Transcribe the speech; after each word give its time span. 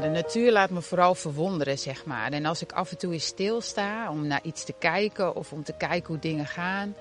De 0.00 0.08
natuur 0.08 0.52
laat 0.52 0.70
me 0.70 0.82
vooral 0.82 1.14
verwonderen, 1.14 1.78
zeg 1.78 2.04
maar. 2.04 2.32
En 2.32 2.44
als 2.44 2.62
ik 2.62 2.72
af 2.72 2.90
en 2.90 2.98
toe 2.98 3.12
eens 3.12 3.26
stilsta 3.26 4.10
om 4.10 4.26
naar 4.26 4.40
iets 4.42 4.64
te 4.64 4.74
kijken 4.78 5.34
of 5.34 5.52
om 5.52 5.64
te 5.64 5.72
kijken 5.72 6.06
hoe 6.06 6.18
dingen 6.18 6.46
gaan, 6.46 6.94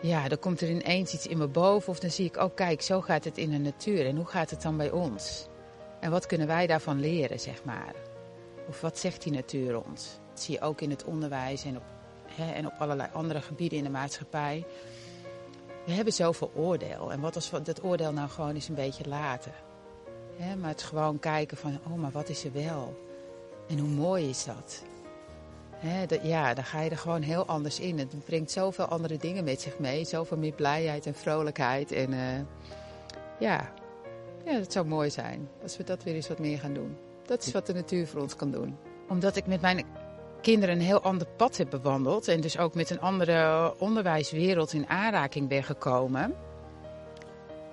ja, 0.00 0.28
dan 0.28 0.38
komt 0.38 0.60
er 0.60 0.68
ineens 0.70 1.12
iets 1.12 1.26
in 1.26 1.38
me 1.38 1.46
boven. 1.46 1.88
Of 1.88 1.98
dan 1.98 2.10
zie 2.10 2.26
ik, 2.26 2.36
oh 2.36 2.54
kijk, 2.54 2.82
zo 2.82 3.00
gaat 3.00 3.24
het 3.24 3.38
in 3.38 3.50
de 3.50 3.58
natuur. 3.58 4.06
En 4.06 4.16
hoe 4.16 4.26
gaat 4.26 4.50
het 4.50 4.62
dan 4.62 4.76
bij 4.76 4.90
ons? 4.90 5.46
En 6.00 6.10
wat 6.10 6.26
kunnen 6.26 6.46
wij 6.46 6.66
daarvan 6.66 7.00
leren, 7.00 7.40
zeg 7.40 7.64
maar? 7.64 7.94
Of 8.68 8.80
wat 8.80 8.98
zegt 8.98 9.22
die 9.22 9.32
natuur 9.32 9.84
ons? 9.84 10.18
Dat 10.30 10.40
zie 10.40 10.54
je 10.54 10.60
ook 10.60 10.80
in 10.80 10.90
het 10.90 11.04
onderwijs 11.04 11.64
en 11.64 11.76
op, 11.76 11.84
hè, 12.26 12.52
en 12.52 12.66
op 12.66 12.72
allerlei 12.78 13.08
andere 13.12 13.40
gebieden 13.40 13.78
in 13.78 13.84
de 13.84 13.90
maatschappij. 13.90 14.64
We 15.86 15.92
hebben 15.92 16.12
zoveel 16.12 16.52
oordeel. 16.54 17.12
En 17.12 17.20
wat 17.20 17.34
als 17.34 17.50
we 17.50 17.62
dat 17.62 17.84
oordeel 17.84 18.12
nou 18.12 18.28
gewoon 18.28 18.54
eens 18.54 18.68
een 18.68 18.74
beetje 18.74 19.08
laten? 19.08 19.52
Maar 20.60 20.70
het 20.70 20.82
gewoon 20.82 21.18
kijken 21.18 21.56
van, 21.56 21.78
oh, 21.86 21.94
maar 21.94 22.10
wat 22.10 22.28
is 22.28 22.44
er 22.44 22.52
wel? 22.52 23.00
En 23.68 23.78
hoe 23.78 23.88
mooi 23.88 24.28
is 24.28 24.44
dat? 24.44 24.82
Dat 26.06 26.20
ja, 26.22 26.54
dan 26.54 26.64
ga 26.64 26.80
je 26.80 26.90
er 26.90 26.96
gewoon 26.96 27.22
heel 27.22 27.46
anders 27.46 27.80
in. 27.80 27.98
Het 27.98 28.24
brengt 28.24 28.50
zoveel 28.50 28.84
andere 28.84 29.16
dingen 29.16 29.44
met 29.44 29.60
zich 29.60 29.78
mee. 29.78 30.04
Zoveel 30.04 30.36
meer 30.36 30.52
blijheid 30.52 31.06
en 31.06 31.14
vrolijkheid. 31.14 31.92
En 31.92 32.12
uh, 32.12 32.18
ja, 33.38 33.72
ja, 34.44 34.58
dat 34.58 34.72
zou 34.72 34.86
mooi 34.86 35.10
zijn 35.10 35.48
als 35.62 35.76
we 35.76 35.84
dat 35.84 36.02
weer 36.02 36.14
eens 36.14 36.28
wat 36.28 36.38
meer 36.38 36.58
gaan 36.58 36.74
doen. 36.74 36.96
Dat 37.26 37.46
is 37.46 37.52
wat 37.52 37.66
de 37.66 37.74
natuur 37.74 38.06
voor 38.06 38.20
ons 38.20 38.36
kan 38.36 38.50
doen. 38.50 38.76
Omdat 39.08 39.36
ik 39.36 39.46
met 39.46 39.60
mijn 39.60 39.84
kinderen 40.40 40.74
een 40.74 40.80
heel 40.80 41.02
ander 41.02 41.26
pad 41.36 41.56
heb 41.56 41.70
bewandeld 41.70 42.28
en 42.28 42.40
dus 42.40 42.58
ook 42.58 42.74
met 42.74 42.90
een 42.90 43.00
andere 43.00 43.74
onderwijswereld 43.78 44.72
in 44.72 44.88
aanraking 44.88 45.48
ben 45.48 45.64
gekomen, 45.64 46.34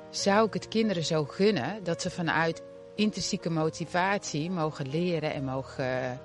zou 0.10 0.48
ik 0.48 0.54
het 0.54 0.68
kinderen 0.68 1.06
zo 1.06 1.24
gunnen 1.24 1.84
dat 1.84 2.02
ze 2.02 2.10
vanuit 2.10 2.62
intrinsieke 2.96 3.50
motivatie 3.50 4.52
mogen 4.52 4.90
leren 4.90 5.34
en 5.34 5.44
mogen 5.44 6.20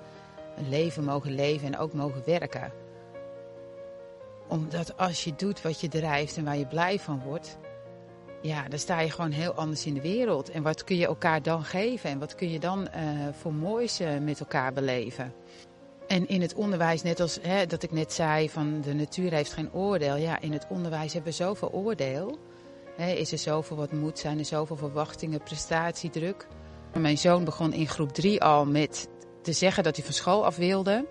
een 0.57 0.69
leven 0.69 1.03
mogen 1.03 1.35
leven 1.35 1.67
en 1.67 1.77
ook 1.77 1.93
mogen 1.93 2.21
werken. 2.25 2.71
Omdat 4.47 4.97
als 4.97 5.23
je 5.23 5.35
doet 5.35 5.61
wat 5.61 5.81
je 5.81 5.87
drijft 5.87 6.37
en 6.37 6.43
waar 6.43 6.57
je 6.57 6.67
blij 6.67 6.99
van 6.99 7.21
wordt, 7.25 7.57
ja, 8.41 8.67
dan 8.67 8.79
sta 8.79 8.99
je 8.99 9.11
gewoon 9.11 9.31
heel 9.31 9.53
anders 9.53 9.85
in 9.85 9.93
de 9.93 10.01
wereld. 10.01 10.49
En 10.49 10.63
wat 10.63 10.83
kun 10.83 10.97
je 10.97 11.05
elkaar 11.05 11.41
dan 11.41 11.63
geven? 11.63 12.09
En 12.09 12.19
wat 12.19 12.35
kun 12.35 12.49
je 12.49 12.59
dan 12.59 12.81
uh, 12.81 12.87
voor 13.31 13.53
moois 13.53 14.01
uh, 14.01 14.17
met 14.17 14.39
elkaar 14.39 14.73
beleven? 14.73 15.33
En 16.07 16.27
in 16.27 16.41
het 16.41 16.53
onderwijs, 16.53 17.01
net 17.01 17.19
als 17.19 17.39
hè, 17.41 17.65
dat 17.65 17.83
ik 17.83 17.91
net 17.91 18.13
zei, 18.13 18.49
van 18.49 18.81
de 18.81 18.93
natuur 18.93 19.31
heeft 19.31 19.53
geen 19.53 19.73
oordeel. 19.73 20.15
Ja, 20.15 20.39
in 20.41 20.51
het 20.51 20.65
onderwijs 20.69 21.13
hebben 21.13 21.31
we 21.31 21.37
zoveel 21.37 21.71
oordeel. 21.71 22.39
Hè, 22.95 23.11
is 23.11 23.31
er 23.31 23.37
zoveel 23.37 23.77
wat 23.77 23.91
moet, 23.91 24.19
zijn 24.19 24.39
er 24.39 24.45
zoveel 24.45 24.77
verwachtingen, 24.77 25.43
prestatiedruk. 25.43 26.47
Mijn 26.93 27.17
zoon 27.17 27.43
begon 27.43 27.73
in 27.73 27.87
groep 27.87 28.13
drie 28.13 28.41
al 28.41 28.65
met 28.65 29.07
te 29.41 29.53
zeggen 29.53 29.83
dat 29.83 29.95
hij 29.95 30.05
van 30.05 30.13
school 30.13 30.45
af 30.45 30.55
wilde. 30.55 31.05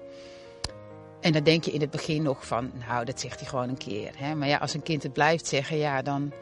En 1.21 1.33
dan 1.33 1.43
denk 1.43 1.65
je 1.65 1.71
in 1.71 1.81
het 1.81 1.91
begin 1.91 2.23
nog 2.23 2.47
van, 2.47 2.73
nou, 2.89 3.05
dat 3.05 3.21
zegt 3.21 3.41
hij 3.41 3.49
gewoon 3.49 3.69
een 3.69 3.77
keer. 3.77 4.13
Hè? 4.17 4.35
Maar 4.35 4.49
ja, 4.49 4.57
als 4.57 4.75
een 4.75 4.83
kind 4.83 5.03
het 5.03 5.13
blijft 5.13 5.47
zeggen, 5.47 5.77
ja, 5.77 6.03
dan 6.03 6.33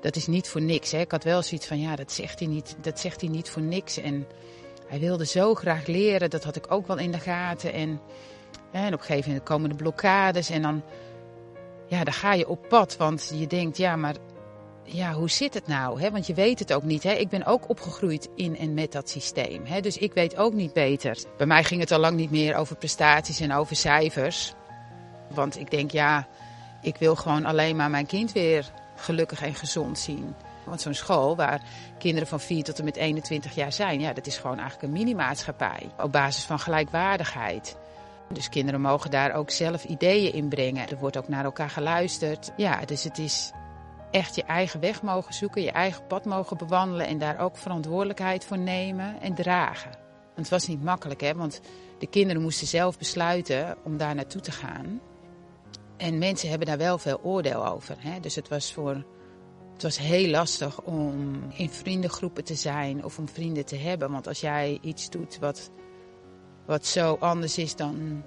dat 0.00 0.16
is 0.16 0.26
niet 0.26 0.48
voor 0.48 0.60
niks. 0.60 0.92
Hè. 0.92 0.98
Ik 0.98 1.10
had 1.10 1.24
wel 1.24 1.42
zoiets 1.42 1.66
van, 1.66 1.80
ja, 1.80 1.96
dat 1.96 2.12
zegt, 2.12 2.38
hij 2.38 2.48
niet, 2.48 2.76
dat 2.80 3.00
zegt 3.00 3.20
hij 3.20 3.30
niet 3.30 3.50
voor 3.50 3.62
niks. 3.62 3.96
En 3.96 4.26
hij 4.86 4.98
wilde 4.98 5.26
zo 5.26 5.54
graag 5.54 5.86
leren, 5.86 6.30
dat 6.30 6.44
had 6.44 6.56
ik 6.56 6.72
ook 6.72 6.86
wel 6.86 6.98
in 6.98 7.10
de 7.10 7.18
gaten. 7.18 7.72
En, 7.72 8.00
en 8.72 8.94
op 8.94 9.00
een 9.00 9.06
gegeven 9.06 9.28
moment 9.28 9.48
komen 9.48 9.68
de 9.68 9.74
blokkades 9.74 10.50
en 10.50 10.62
dan, 10.62 10.82
ja, 11.86 12.04
dan 12.04 12.14
ga 12.14 12.32
je 12.32 12.48
op 12.48 12.68
pad. 12.68 12.96
Want 12.96 13.32
je 13.34 13.46
denkt, 13.46 13.76
ja, 13.76 13.96
maar 13.96 14.14
ja, 14.92 15.12
hoe 15.12 15.30
zit 15.30 15.54
het 15.54 15.66
nou? 15.66 16.10
Want 16.10 16.26
je 16.26 16.34
weet 16.34 16.58
het 16.58 16.72
ook 16.72 16.82
niet. 16.82 17.04
Ik 17.04 17.28
ben 17.28 17.46
ook 17.46 17.68
opgegroeid 17.68 18.28
in 18.34 18.58
en 18.58 18.74
met 18.74 18.92
dat 18.92 19.10
systeem. 19.10 19.64
Dus 19.80 19.96
ik 19.96 20.12
weet 20.12 20.36
ook 20.36 20.52
niet 20.52 20.72
beter. 20.72 21.24
Bij 21.36 21.46
mij 21.46 21.64
ging 21.64 21.80
het 21.80 21.92
al 21.92 21.98
lang 21.98 22.16
niet 22.16 22.30
meer 22.30 22.54
over 22.56 22.76
prestaties 22.76 23.40
en 23.40 23.52
over 23.52 23.76
cijfers. 23.76 24.52
Want 25.28 25.58
ik 25.58 25.70
denk, 25.70 25.90
ja, 25.90 26.26
ik 26.82 26.96
wil 26.96 27.16
gewoon 27.16 27.44
alleen 27.44 27.76
maar 27.76 27.90
mijn 27.90 28.06
kind 28.06 28.32
weer 28.32 28.70
gelukkig 28.96 29.42
en 29.42 29.54
gezond 29.54 29.98
zien. 29.98 30.34
Want 30.64 30.80
zo'n 30.80 30.94
school 30.94 31.36
waar 31.36 31.62
kinderen 31.98 32.28
van 32.28 32.40
4 32.40 32.64
tot 32.64 32.78
en 32.78 32.84
met 32.84 32.96
21 32.96 33.54
jaar 33.54 33.72
zijn, 33.72 34.00
ja, 34.00 34.12
dat 34.12 34.26
is 34.26 34.38
gewoon 34.38 34.58
eigenlijk 34.58 34.82
een 34.82 34.98
mini-maatschappij. 34.98 35.90
Op 35.98 36.12
basis 36.12 36.44
van 36.44 36.58
gelijkwaardigheid. 36.58 37.76
Dus 38.32 38.48
kinderen 38.48 38.80
mogen 38.80 39.10
daar 39.10 39.34
ook 39.34 39.50
zelf 39.50 39.84
ideeën 39.84 40.32
in 40.32 40.48
brengen. 40.48 40.88
Er 40.88 40.98
wordt 40.98 41.16
ook 41.16 41.28
naar 41.28 41.44
elkaar 41.44 41.70
geluisterd. 41.70 42.50
Ja, 42.56 42.84
dus 42.84 43.04
het 43.04 43.18
is 43.18 43.50
echt 44.10 44.34
je 44.34 44.42
eigen 44.42 44.80
weg 44.80 45.02
mogen 45.02 45.34
zoeken, 45.34 45.62
je 45.62 45.70
eigen 45.70 46.06
pad 46.06 46.24
mogen 46.24 46.56
bewandelen 46.56 47.06
en 47.06 47.18
daar 47.18 47.38
ook 47.38 47.56
verantwoordelijkheid 47.56 48.44
voor 48.44 48.58
nemen 48.58 49.20
en 49.20 49.34
dragen. 49.34 49.90
Want 50.34 50.36
het 50.36 50.48
was 50.48 50.66
niet 50.66 50.84
makkelijk, 50.84 51.20
hè? 51.20 51.34
want 51.34 51.60
de 51.98 52.06
kinderen 52.06 52.42
moesten 52.42 52.66
zelf 52.66 52.98
besluiten 52.98 53.76
om 53.84 53.96
daar 53.96 54.14
naartoe 54.14 54.40
te 54.40 54.52
gaan. 54.52 55.00
En 55.96 56.18
mensen 56.18 56.48
hebben 56.48 56.66
daar 56.66 56.78
wel 56.78 56.98
veel 56.98 57.20
oordeel 57.22 57.66
over. 57.66 57.96
Hè? 57.98 58.20
Dus 58.20 58.34
het 58.34 58.48
was, 58.48 58.72
voor, 58.72 59.04
het 59.72 59.82
was 59.82 59.98
heel 59.98 60.30
lastig 60.30 60.80
om 60.82 61.42
in 61.52 61.70
vriendengroepen 61.70 62.44
te 62.44 62.54
zijn 62.54 63.04
of 63.04 63.18
om 63.18 63.28
vrienden 63.28 63.64
te 63.64 63.76
hebben. 63.76 64.10
Want 64.10 64.26
als 64.26 64.40
jij 64.40 64.78
iets 64.82 65.10
doet 65.10 65.38
wat, 65.38 65.70
wat 66.66 66.86
zo 66.86 67.16
anders 67.20 67.58
is 67.58 67.76
dan 67.76 68.22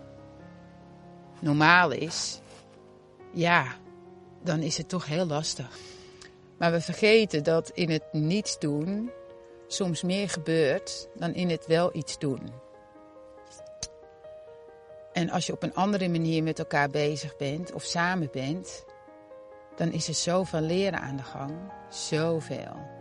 normaal 1.39 1.91
is, 1.91 2.41
ja, 3.33 3.65
dan 4.43 4.59
is 4.59 4.77
het 4.77 4.89
toch 4.89 5.05
heel 5.05 5.25
lastig. 5.25 5.77
Maar 6.57 6.71
we 6.71 6.81
vergeten 6.81 7.43
dat 7.43 7.69
in 7.69 7.89
het 7.89 8.03
niets 8.11 8.59
doen 8.59 9.11
soms 9.67 10.01
meer 10.01 10.29
gebeurt 10.29 11.07
dan 11.15 11.33
in 11.33 11.49
het 11.49 11.65
wel 11.67 11.95
iets 11.95 12.19
doen. 12.19 12.51
En 15.13 15.29
als 15.29 15.45
je 15.45 15.53
op 15.53 15.63
een 15.63 15.73
andere 15.73 16.09
manier 16.09 16.43
met 16.43 16.59
elkaar 16.59 16.89
bezig 16.89 17.35
bent 17.35 17.73
of 17.73 17.83
samen 17.83 18.29
bent, 18.31 18.85
dan 19.75 19.91
is 19.91 20.07
er 20.07 20.13
zoveel 20.13 20.61
leren 20.61 20.99
aan 20.99 21.15
de 21.15 21.23
gang. 21.23 21.53
Zoveel. 21.89 22.91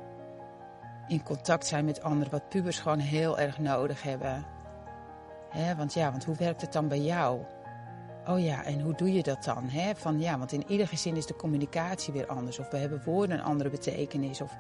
In 1.08 1.22
contact 1.22 1.66
zijn 1.66 1.84
met 1.84 2.02
anderen, 2.02 2.32
wat 2.32 2.48
pubers 2.48 2.78
gewoon 2.78 2.98
heel 2.98 3.38
erg 3.38 3.58
nodig 3.58 4.02
hebben. 4.02 4.47
want 5.76 5.92
ja, 5.94 6.10
want 6.10 6.25
hoe 6.25 6.36
werkt 6.36 6.60
het 6.60 6.72
dan 6.72 6.88
bij 6.88 7.00
jou? 7.00 7.41
Oh 8.26 8.40
ja, 8.40 8.64
en 8.64 8.80
hoe 8.80 8.94
doe 8.94 9.12
je 9.12 9.22
dat 9.22 9.44
dan? 9.44 9.70
van 9.96 10.20
ja, 10.20 10.38
want 10.38 10.52
in 10.52 10.64
ieder 10.68 10.88
gezin 10.88 11.16
is 11.16 11.26
de 11.26 11.36
communicatie 11.36 12.12
weer 12.12 12.26
anders. 12.26 12.58
Of 12.58 12.70
we 12.70 12.76
hebben 12.76 13.02
woorden 13.04 13.38
een 13.38 13.44
andere 13.44 13.70
betekenis. 13.70 14.40
Of... 14.40 14.52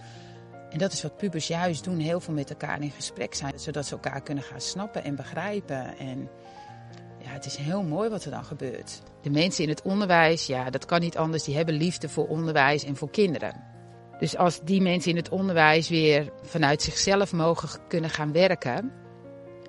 En 0.70 0.78
dat 0.78 0.92
is 0.92 1.02
wat 1.02 1.16
pubers 1.16 1.46
juist 1.46 1.84
doen, 1.84 1.98
heel 1.98 2.20
veel 2.20 2.34
met 2.34 2.50
elkaar 2.50 2.82
in 2.82 2.90
gesprek 2.90 3.34
zijn. 3.34 3.58
Zodat 3.58 3.86
ze 3.86 3.92
elkaar 3.92 4.22
kunnen 4.22 4.44
gaan 4.44 4.60
snappen 4.60 5.04
en 5.04 5.16
begrijpen. 5.16 5.98
En 5.98 6.28
ja, 7.18 7.30
het 7.30 7.46
is 7.46 7.56
heel 7.56 7.82
mooi 7.82 8.10
wat 8.10 8.24
er 8.24 8.30
dan 8.30 8.44
gebeurt. 8.44 9.02
De 9.22 9.30
mensen 9.30 9.64
in 9.64 9.70
het 9.70 9.82
onderwijs, 9.82 10.46
ja, 10.46 10.70
dat 10.70 10.84
kan 10.84 11.00
niet 11.00 11.16
anders. 11.16 11.44
Die 11.44 11.56
hebben 11.56 11.74
liefde 11.74 12.08
voor 12.08 12.28
onderwijs 12.28 12.84
en 12.84 12.96
voor 12.96 13.10
kinderen. 13.10 13.64
Dus 14.18 14.36
als 14.36 14.60
die 14.60 14.80
mensen 14.80 15.10
in 15.10 15.16
het 15.16 15.28
onderwijs 15.28 15.88
weer 15.88 16.32
vanuit 16.42 16.82
zichzelf 16.82 17.32
mogen 17.32 17.68
kunnen 17.88 18.10
gaan 18.10 18.32
werken, 18.32 18.92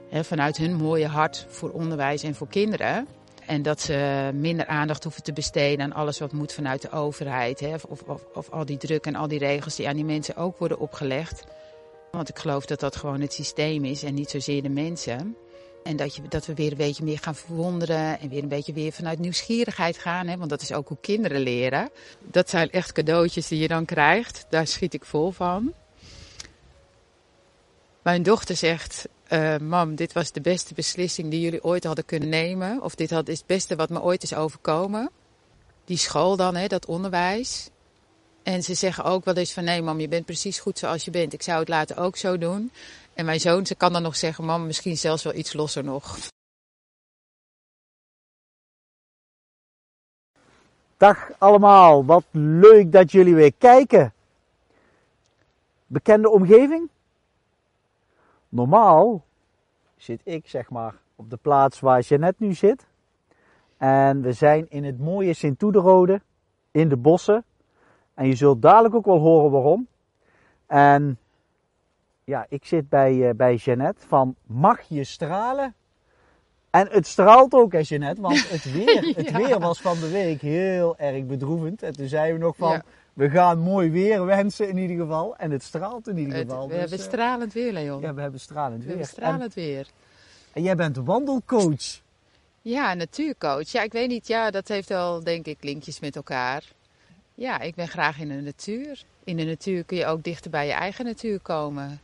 hè, 0.09 0.23
vanuit 0.23 0.57
hun 0.57 0.75
mooie 0.75 1.07
hart 1.07 1.45
voor 1.49 1.71
onderwijs 1.71 2.23
en 2.23 2.35
voor 2.35 2.47
kinderen, 2.47 3.07
en 3.47 3.61
dat 3.61 3.81
ze 3.81 4.29
minder 4.33 4.65
aandacht 4.65 5.03
hoeven 5.03 5.23
te 5.23 5.33
besteden 5.33 5.85
aan 5.85 5.93
alles 5.93 6.19
wat 6.19 6.31
moet 6.31 6.53
vanuit 6.53 6.81
de 6.81 6.91
overheid, 6.91 7.59
hè, 7.59 7.73
of, 7.73 7.83
of, 8.05 8.25
of 8.33 8.49
al 8.49 8.65
die 8.65 8.77
druk 8.77 9.05
en 9.05 9.15
al 9.15 9.27
die 9.27 9.39
regels 9.39 9.75
die 9.75 9.87
aan 9.87 9.95
die 9.95 10.05
mensen 10.05 10.35
ook 10.35 10.57
worden 10.57 10.79
opgelegd. 10.79 11.43
Want 12.11 12.29
ik 12.29 12.39
geloof 12.39 12.65
dat 12.65 12.79
dat 12.79 12.95
gewoon 12.95 13.21
het 13.21 13.33
systeem 13.33 13.85
is 13.85 14.03
en 14.03 14.13
niet 14.13 14.29
zozeer 14.29 14.61
de 14.61 14.69
mensen. 14.69 15.35
En 15.83 15.95
dat, 15.95 16.15
je, 16.15 16.21
dat 16.29 16.45
we 16.45 16.53
weer 16.53 16.71
een 16.71 16.77
beetje 16.77 17.03
meer 17.03 17.19
gaan 17.19 17.35
verwonderen 17.35 18.19
en 18.19 18.29
weer 18.29 18.43
een 18.43 18.47
beetje 18.47 18.73
weer 18.73 18.91
vanuit 18.91 19.19
nieuwsgierigheid 19.19 19.97
gaan. 19.97 20.27
Hè? 20.27 20.37
Want 20.37 20.49
dat 20.49 20.61
is 20.61 20.73
ook 20.73 20.87
hoe 20.87 20.97
kinderen 21.01 21.41
leren. 21.41 21.89
Dat 22.19 22.49
zijn 22.49 22.71
echt 22.71 22.91
cadeautjes 22.91 23.47
die 23.47 23.59
je 23.59 23.67
dan 23.67 23.85
krijgt. 23.85 24.45
Daar 24.49 24.67
schiet 24.67 24.93
ik 24.93 25.05
vol 25.05 25.31
van. 25.31 25.73
Mijn 28.01 28.23
dochter 28.23 28.55
zegt, 28.55 29.07
uh, 29.33 29.57
mam, 29.57 29.95
dit 29.95 30.13
was 30.13 30.31
de 30.31 30.41
beste 30.41 30.73
beslissing 30.73 31.29
die 31.31 31.41
jullie 31.41 31.63
ooit 31.63 31.83
hadden 31.83 32.05
kunnen 32.05 32.29
nemen. 32.29 32.81
Of 32.81 32.95
dit 32.95 33.09
had, 33.09 33.27
is 33.27 33.37
het 33.37 33.47
beste 33.47 33.75
wat 33.75 33.89
me 33.89 34.01
ooit 34.01 34.23
is 34.23 34.33
overkomen. 34.33 35.11
Die 35.85 35.97
school 35.97 36.35
dan, 36.35 36.55
hè, 36.55 36.67
dat 36.67 36.85
onderwijs. 36.85 37.69
En 38.43 38.63
ze 38.63 38.73
zeggen 38.73 39.03
ook 39.03 39.25
wel 39.25 39.33
eens 39.33 39.53
van 39.53 39.63
nee 39.63 39.81
mam, 39.81 39.99
je 39.99 40.07
bent 40.07 40.25
precies 40.25 40.59
goed 40.59 40.79
zoals 40.79 41.05
je 41.05 41.11
bent. 41.11 41.33
Ik 41.33 41.41
zou 41.41 41.59
het 41.59 41.67
later 41.67 41.97
ook 41.97 42.17
zo 42.17 42.37
doen. 42.37 42.71
En 43.13 43.25
mijn 43.25 43.39
zoon, 43.39 43.65
ze 43.65 43.75
kan 43.75 43.93
dan 43.93 44.01
nog 44.01 44.15
zeggen, 44.15 44.45
mam, 44.45 44.65
misschien 44.65 44.97
zelfs 44.97 45.23
wel 45.23 45.33
iets 45.33 45.53
losser 45.53 45.83
nog. 45.83 46.17
Dag 50.97 51.29
allemaal, 51.37 52.05
wat 52.05 52.23
leuk 52.31 52.91
dat 52.91 53.11
jullie 53.11 53.35
weer 53.35 53.53
kijken. 53.57 54.13
Bekende 55.87 56.29
omgeving? 56.29 56.89
Normaal 58.53 59.23
zit 59.95 60.21
ik 60.23 60.47
zeg 60.47 60.69
maar 60.69 60.95
op 61.15 61.29
de 61.29 61.37
plaats 61.37 61.79
waar 61.79 62.01
Jeannette 62.01 62.43
nu 62.43 62.53
zit. 62.53 62.85
En 63.77 64.21
we 64.21 64.31
zijn 64.31 64.65
in 64.69 64.83
het 64.83 64.99
mooie 64.99 65.33
Sint-Toederode, 65.33 66.21
in 66.71 66.89
de 66.89 66.97
bossen. 66.97 67.43
En 68.13 68.27
je 68.27 68.35
zult 68.35 68.61
dadelijk 68.61 68.95
ook 68.95 69.05
wel 69.05 69.19
horen 69.19 69.51
waarom. 69.51 69.87
En 70.65 71.17
ja, 72.23 72.45
ik 72.49 72.65
zit 72.65 72.89
bij, 72.89 73.13
uh, 73.13 73.29
bij 73.35 73.55
Jeannette 73.55 74.07
van 74.07 74.35
mag 74.45 74.81
je 74.81 75.03
stralen? 75.03 75.75
En 76.69 76.87
het 76.91 77.07
straalt 77.07 77.53
ook, 77.53 77.71
hè 77.71 77.79
Jeannette, 77.83 78.21
want 78.21 78.49
het 78.49 78.71
weer, 78.75 79.13
het 79.15 79.31
weer 79.31 79.59
was 79.59 79.81
van 79.81 79.99
de 79.99 80.09
week 80.09 80.41
heel 80.41 80.97
erg 80.97 81.25
bedroevend. 81.25 81.83
En 81.83 81.93
toen 81.93 82.07
zeiden 82.07 82.39
we 82.39 82.45
nog 82.45 82.55
van, 82.55 82.81
we 83.13 83.29
gaan 83.29 83.59
mooi 83.59 83.89
weer 83.89 84.25
wensen 84.25 84.69
in 84.69 84.77
ieder 84.77 84.97
geval. 84.97 85.35
En 85.35 85.51
het 85.51 85.63
straalt 85.63 86.07
in 86.07 86.17
ieder 86.17 86.37
geval. 86.37 86.67
we 86.67 86.71
dus, 86.71 86.79
hebben 86.79 86.99
stralend 86.99 87.53
weer, 87.53 87.71
Leon. 87.71 88.01
Ja, 88.01 88.13
we 88.13 88.21
hebben 88.21 88.39
stralend 88.39 88.77
weer. 88.77 88.83
We 88.83 88.89
hebben 88.89 89.07
stralend 89.07 89.53
weer. 89.53 89.87
En 90.53 90.63
jij 90.63 90.75
bent 90.75 90.97
wandelcoach. 90.97 92.01
Ja, 92.61 92.93
natuurcoach. 92.93 93.71
Ja, 93.71 93.81
ik 93.81 93.91
weet 93.91 94.09
niet. 94.09 94.27
Ja, 94.27 94.51
dat 94.51 94.67
heeft 94.67 94.89
wel, 94.89 95.23
denk 95.23 95.45
ik, 95.45 95.57
linkjes 95.63 95.99
met 95.99 96.15
elkaar. 96.15 96.63
Ja, 97.35 97.59
ik 97.59 97.75
ben 97.75 97.87
graag 97.87 98.19
in 98.19 98.27
de 98.27 98.41
natuur. 98.41 99.03
In 99.23 99.37
de 99.37 99.43
natuur 99.43 99.83
kun 99.83 99.97
je 99.97 100.05
ook 100.05 100.23
dichter 100.23 100.51
bij 100.51 100.65
je 100.65 100.73
eigen 100.73 101.05
natuur 101.05 101.39
komen. 101.39 102.01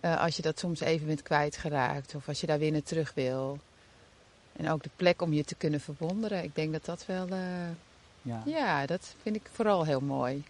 Uh, 0.00 0.20
als 0.20 0.36
je 0.36 0.42
dat 0.42 0.58
soms 0.58 0.80
even 0.80 1.06
bent 1.06 1.22
kwijtgeraakt 1.22 2.14
of 2.14 2.28
als 2.28 2.40
je 2.40 2.46
daar 2.46 2.58
weer 2.58 2.72
naar 2.72 2.82
terug 2.82 3.14
wil. 3.14 3.58
En 4.52 4.70
ook 4.70 4.82
de 4.82 4.90
plek 4.96 5.22
om 5.22 5.32
je 5.32 5.44
te 5.44 5.54
kunnen 5.54 5.80
verwonderen. 5.80 6.44
Ik 6.44 6.54
denk 6.54 6.72
dat 6.72 6.84
dat 6.84 7.06
wel. 7.06 7.28
Uh, 7.28 7.36
ja. 8.26 8.42
ja, 8.44 8.86
dat 8.86 9.14
vind 9.22 9.36
ik 9.36 9.50
vooral 9.52 9.84
heel 9.84 10.00
mooi. 10.00 10.44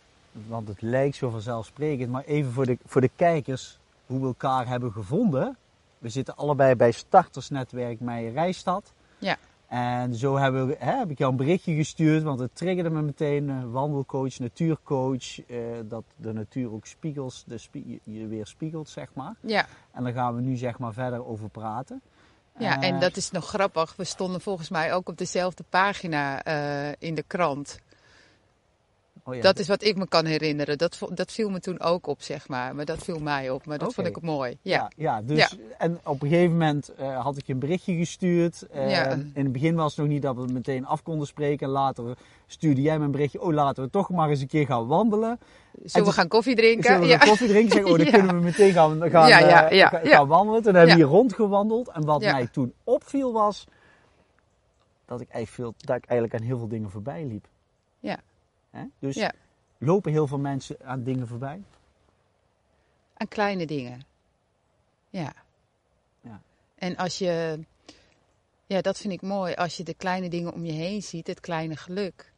Want 0.46 0.68
het 0.68 0.82
lijkt 0.82 1.16
zo 1.16 1.30
vanzelfsprekend, 1.30 2.10
maar 2.10 2.24
even 2.24 2.52
voor 2.52 2.66
de, 2.66 2.78
voor 2.86 3.00
de 3.00 3.10
kijkers 3.16 3.78
hoe 4.06 4.20
we 4.20 4.26
elkaar 4.26 4.66
hebben 4.68 4.92
gevonden. 4.92 5.56
We 5.98 6.08
zitten 6.08 6.36
allebei 6.36 6.74
bij 6.74 6.90
startersnetwerk 6.90 8.00
Meijerijstad. 8.00 8.92
Ja. 9.18 9.36
En 9.66 10.14
zo 10.14 10.36
hebben 10.36 10.66
we, 10.66 10.76
hè, 10.78 10.98
heb 10.98 11.10
ik 11.10 11.18
jou 11.18 11.30
een 11.30 11.36
berichtje 11.36 11.74
gestuurd, 11.74 12.22
want 12.22 12.40
het 12.40 12.50
triggerde 12.54 12.90
me 12.90 13.02
meteen. 13.02 13.70
Wandelcoach, 13.70 14.38
natuurcoach, 14.38 15.48
uh, 15.48 15.58
dat 15.84 16.04
de 16.16 16.32
natuur 16.32 16.72
ook 16.72 16.86
spiegels, 16.86 17.44
de 17.46 17.58
spie 17.58 18.00
je 18.04 18.26
weer 18.26 18.46
spiegelt, 18.46 18.88
zeg 18.88 19.14
maar. 19.14 19.34
Ja. 19.40 19.66
En 19.92 20.04
daar 20.04 20.12
gaan 20.12 20.34
we 20.34 20.40
nu 20.40 20.56
zeg 20.56 20.78
maar 20.78 20.92
verder 20.92 21.26
over 21.26 21.48
praten. 21.48 22.02
Ja, 22.58 22.80
en 22.80 23.00
dat 23.00 23.16
is 23.16 23.30
nog 23.30 23.48
grappig. 23.48 23.94
We 23.96 24.04
stonden 24.04 24.40
volgens 24.40 24.68
mij 24.68 24.92
ook 24.92 25.08
op 25.08 25.18
dezelfde 25.18 25.64
pagina 25.70 26.46
uh, 26.46 26.92
in 26.98 27.14
de 27.14 27.24
krant. 27.26 27.78
Oh 29.28 29.34
ja, 29.34 29.40
dat 29.40 29.58
is 29.58 29.68
wat 29.68 29.84
ik 29.84 29.96
me 29.96 30.08
kan 30.08 30.24
herinneren. 30.24 30.78
Dat, 30.78 30.98
dat 31.10 31.32
viel 31.32 31.50
me 31.50 31.60
toen 31.60 31.80
ook 31.80 32.06
op, 32.06 32.22
zeg 32.22 32.48
maar. 32.48 32.74
Maar 32.74 32.84
dat 32.84 32.98
viel 32.98 33.18
mij 33.18 33.50
op. 33.50 33.66
Maar 33.66 33.78
dat 33.78 33.94
vond 33.94 34.06
ik 34.06 34.20
mooi. 34.20 34.58
Ja, 34.62 34.90
ja, 34.96 35.16
ja 35.16 35.22
dus 35.22 35.56
En 35.78 35.98
op 36.04 36.22
een 36.22 36.28
gegeven 36.28 36.52
moment 36.52 36.90
uh, 37.00 37.22
had 37.22 37.36
ik 37.36 37.46
je 37.46 37.52
een 37.52 37.58
berichtje 37.58 37.94
gestuurd. 37.94 38.66
Uh, 38.74 39.10
in 39.10 39.32
het 39.34 39.52
begin 39.52 39.74
was 39.74 39.90
het 39.90 39.98
nog 39.98 40.08
niet 40.08 40.22
dat 40.22 40.36
we 40.36 40.52
meteen 40.52 40.86
af 40.86 41.02
konden 41.02 41.26
spreken. 41.26 41.68
Later 41.68 42.16
stuurde 42.46 42.82
jij 42.82 42.98
me 42.98 43.04
een 43.04 43.10
berichtje. 43.10 43.40
Oh, 43.40 43.52
laten 43.52 43.84
we 43.84 43.90
toch 43.90 44.10
maar 44.10 44.30
eens 44.30 44.40
een 44.40 44.46
keer 44.46 44.66
gaan 44.66 44.86
wandelen. 44.86 45.38
Zullen 45.84 46.08
we 46.08 46.14
gaan 46.14 46.28
koffie 46.28 46.56
drinken? 46.56 46.84
Zullen 46.84 47.00
we 47.00 47.18
gaan 47.18 47.28
koffie 47.28 47.48
drinken? 47.48 47.72
Zeg, 47.72 47.84
oh, 47.84 47.98
dan 47.98 48.10
kunnen 48.20 48.34
we 48.34 48.42
meteen 48.42 48.72
gaan, 48.72 49.10
gaan, 49.10 49.28
uh, 49.72 49.86
gaan 50.02 50.26
wandelen. 50.26 50.62
Toen 50.62 50.74
hebben 50.74 50.94
we 50.94 51.02
hier 51.02 51.10
rondgewandeld. 51.10 51.88
En 51.88 52.04
wat 52.04 52.20
mij 52.20 52.48
toen 52.52 52.72
opviel 52.84 53.32
was... 53.32 53.66
Dat 55.06 55.20
ik, 55.20 55.28
eigenlijk 55.28 55.68
veel, 55.68 55.86
dat 55.86 55.96
ik 55.96 56.04
eigenlijk 56.04 56.40
aan 56.40 56.46
heel 56.48 56.58
veel 56.58 56.68
dingen 56.68 56.90
voorbij 56.90 57.24
liep. 57.24 57.46
Ja. 58.00 58.18
Dus 58.98 59.14
ja. 59.14 59.32
lopen 59.78 60.12
heel 60.12 60.26
veel 60.26 60.38
mensen 60.38 60.76
aan 60.84 61.02
dingen 61.02 61.26
voorbij? 61.26 61.62
Aan 63.14 63.28
kleine 63.28 63.66
dingen. 63.66 64.04
Ja. 65.10 65.32
ja. 66.20 66.40
En 66.74 66.96
als 66.96 67.18
je, 67.18 67.60
ja, 68.66 68.80
dat 68.80 68.98
vind 68.98 69.12
ik 69.12 69.22
mooi, 69.22 69.54
als 69.54 69.76
je 69.76 69.84
de 69.84 69.94
kleine 69.94 70.28
dingen 70.28 70.52
om 70.52 70.64
je 70.64 70.72
heen 70.72 71.02
ziet, 71.02 71.26
het 71.26 71.40
kleine 71.40 71.76
geluk. 71.76 72.32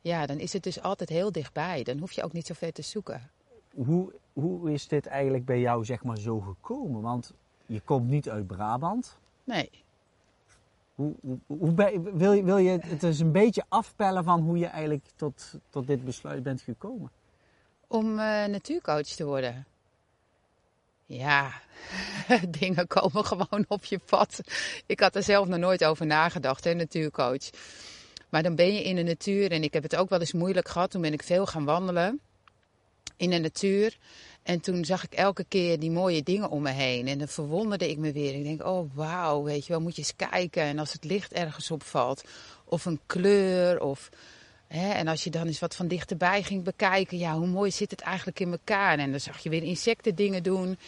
Ja, 0.00 0.26
dan 0.26 0.38
is 0.38 0.52
het 0.52 0.62
dus 0.62 0.82
altijd 0.82 1.08
heel 1.08 1.32
dichtbij. 1.32 1.82
Dan 1.82 1.98
hoef 1.98 2.12
je 2.12 2.22
ook 2.22 2.32
niet 2.32 2.46
zo 2.46 2.54
ver 2.54 2.72
te 2.72 2.82
zoeken. 2.82 3.30
Hoe, 3.74 4.12
hoe 4.32 4.72
is 4.72 4.88
dit 4.88 5.06
eigenlijk 5.06 5.44
bij 5.44 5.60
jou 5.60 5.84
zeg 5.84 6.04
maar 6.04 6.18
zo 6.18 6.40
gekomen? 6.40 7.02
Want 7.02 7.32
je 7.66 7.80
komt 7.80 8.08
niet 8.08 8.28
uit 8.28 8.46
Brabant. 8.46 9.18
Nee. 9.44 9.70
Hoe, 10.96 11.14
wil, 12.14 12.32
je, 12.32 12.42
wil 12.44 12.56
je 12.56 12.78
het 12.82 13.02
eens 13.02 13.18
een 13.18 13.32
beetje 13.32 13.64
afpellen 13.68 14.24
van 14.24 14.40
hoe 14.40 14.58
je 14.58 14.66
eigenlijk 14.66 15.04
tot, 15.16 15.54
tot 15.70 15.86
dit 15.86 16.04
besluit 16.04 16.42
bent 16.42 16.60
gekomen? 16.60 17.10
Om 17.86 18.10
uh, 18.10 18.44
natuurcoach 18.44 19.06
te 19.06 19.24
worden. 19.24 19.66
Ja, 21.06 21.52
dingen 22.58 22.86
komen 22.86 23.24
gewoon 23.24 23.64
op 23.68 23.84
je 23.84 23.98
pad. 23.98 24.40
Ik 24.86 25.00
had 25.00 25.16
er 25.16 25.22
zelf 25.22 25.48
nog 25.48 25.58
nooit 25.58 25.84
over 25.84 26.06
nagedacht, 26.06 26.64
hè, 26.64 26.74
natuurcoach. 26.74 27.50
Maar 28.28 28.42
dan 28.42 28.54
ben 28.54 28.74
je 28.74 28.82
in 28.82 28.96
de 28.96 29.02
natuur 29.02 29.52
en 29.52 29.62
ik 29.62 29.72
heb 29.72 29.82
het 29.82 29.96
ook 29.96 30.08
wel 30.08 30.20
eens 30.20 30.32
moeilijk 30.32 30.68
gehad. 30.68 30.90
Toen 30.90 31.00
ben 31.00 31.12
ik 31.12 31.22
veel 31.22 31.46
gaan 31.46 31.64
wandelen 31.64 32.20
in 33.16 33.30
de 33.30 33.38
natuur. 33.38 33.98
En 34.46 34.60
toen 34.60 34.84
zag 34.84 35.04
ik 35.04 35.12
elke 35.12 35.44
keer 35.48 35.78
die 35.78 35.90
mooie 35.90 36.22
dingen 36.22 36.50
om 36.50 36.62
me 36.62 36.70
heen. 36.70 37.08
En 37.08 37.18
dan 37.18 37.28
verwonderde 37.28 37.90
ik 37.90 37.98
me 37.98 38.12
weer. 38.12 38.34
Ik 38.34 38.44
denk, 38.44 38.64
oh 38.64 38.90
wauw, 38.94 39.42
weet 39.42 39.66
je 39.66 39.72
wel, 39.72 39.80
moet 39.80 39.96
je 39.96 40.02
eens 40.02 40.16
kijken. 40.16 40.62
En 40.62 40.78
als 40.78 40.92
het 40.92 41.04
licht 41.04 41.32
ergens 41.32 41.70
opvalt, 41.70 42.24
of 42.64 42.84
een 42.84 43.00
kleur, 43.06 43.80
of... 43.80 44.08
Hè, 44.66 44.92
en 44.92 45.08
als 45.08 45.24
je 45.24 45.30
dan 45.30 45.46
eens 45.46 45.58
wat 45.58 45.74
van 45.74 45.88
dichterbij 45.88 46.42
ging 46.42 46.62
bekijken, 46.62 47.18
ja, 47.18 47.34
hoe 47.34 47.46
mooi 47.46 47.70
zit 47.70 47.90
het 47.90 48.00
eigenlijk 48.00 48.40
in 48.40 48.50
elkaar? 48.50 48.98
En 48.98 49.10
dan 49.10 49.20
zag 49.20 49.38
je 49.38 49.48
weer 49.48 49.62
insecten 49.62 50.14
dingen 50.14 50.42
doen. 50.42 50.78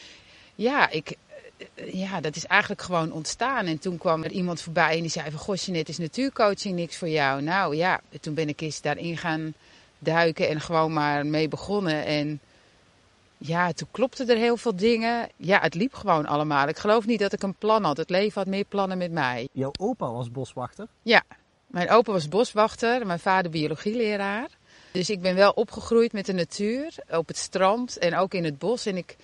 Ja, 0.55 0.91
ik, 0.91 1.17
eh, 1.75 1.95
ja, 1.95 2.21
dat 2.21 2.37
is 2.37 2.47
eigenlijk 2.47 2.83
gewoon 2.83 3.13
ontstaan. 3.13 3.67
En 3.67 3.79
toen 3.79 3.99
kwam 3.99 4.23
er 4.23 4.31
iemand 4.31 4.61
voorbij 4.61 4.95
en 4.95 5.01
die 5.01 5.11
zei 5.11 5.31
van... 5.31 5.41
Gosje, 5.41 5.71
net 5.71 5.89
is 5.89 5.99
natuurcoaching 5.99 6.75
niks 6.75 6.97
voor 6.97 7.09
jou. 7.09 7.43
Nou 7.43 7.77
ja, 7.77 8.01
toen 8.21 8.35
ben 8.35 8.49
ik 8.49 8.61
eens 8.61 8.81
daarin 8.81 9.17
gaan 9.17 9.55
duiken 9.99 10.49
en 10.49 10.61
gewoon 10.61 10.93
maar 10.93 11.27
mee 11.27 11.49
begonnen. 11.49 12.05
En 12.05 12.41
ja, 13.39 13.73
toen 13.73 13.89
klopte 13.91 14.25
er 14.25 14.37
heel 14.37 14.57
veel 14.57 14.77
dingen. 14.77 15.29
Ja, 15.37 15.61
het 15.61 15.75
liep 15.75 15.95
gewoon 15.95 16.27
allemaal. 16.27 16.69
Ik 16.69 16.79
geloof 16.79 17.07
niet 17.07 17.19
dat 17.19 17.33
ik 17.33 17.43
een 17.43 17.55
plan 17.55 17.85
had. 17.85 17.97
Het 17.97 18.11
leven 18.11 18.41
had 18.41 18.51
meer 18.51 18.65
plannen 18.65 18.99
met 18.99 19.13
mij. 19.13 19.49
Jouw 19.53 19.73
opa 19.79 20.11
was 20.11 20.31
boswachter? 20.31 20.87
Ja, 21.03 21.23
mijn 21.67 21.91
opa 21.91 22.13
was 22.13 22.29
boswachter, 22.29 23.07
mijn 23.07 23.19
vader 23.19 23.51
biologieleraar. 23.51 24.49
Dus 24.93 25.11
ik 25.11 25.21
ben 25.21 25.35
wel 25.35 25.51
opgegroeid 25.51 26.13
met 26.13 26.27
de 26.27 26.33
natuur, 26.33 26.95
op 27.11 27.29
het 27.29 27.37
strand 27.37 27.99
en 27.99 28.17
ook 28.17 28.35
in 28.35 28.45
het 28.45 28.59
bos. 28.59 28.87
En, 28.87 28.97
ik, 28.97 29.17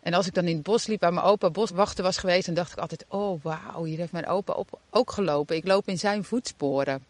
en 0.00 0.14
als 0.14 0.26
ik 0.26 0.34
dan 0.34 0.46
in 0.46 0.54
het 0.54 0.62
bos 0.62 0.86
liep 0.86 1.00
waar 1.00 1.12
mijn 1.12 1.26
opa 1.26 1.50
boswachter 1.50 2.04
was 2.04 2.16
geweest, 2.16 2.46
dan 2.46 2.54
dacht 2.54 2.72
ik 2.72 2.78
altijd, 2.78 3.04
oh 3.08 3.42
wauw, 3.42 3.84
hier 3.84 3.98
heeft 3.98 4.12
mijn 4.12 4.26
opa 4.26 4.52
op, 4.52 4.78
ook 4.90 5.10
gelopen. 5.10 5.56
Ik 5.56 5.66
loop 5.66 5.88
in 5.88 5.98
zijn 5.98 6.24
voetsporen. 6.24 7.04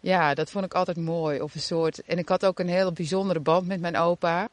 Ja, 0.00 0.34
dat 0.34 0.50
vond 0.50 0.64
ik 0.64 0.74
altijd 0.74 0.96
mooi. 0.96 1.40
Of 1.40 1.54
een 1.54 1.60
soort. 1.60 2.02
En 2.02 2.18
ik 2.18 2.28
had 2.28 2.46
ook 2.46 2.58
een 2.58 2.68
hele 2.68 2.92
bijzondere 2.92 3.40
band 3.40 3.66
met 3.66 3.80
mijn 3.80 3.96
opa. 3.96 4.48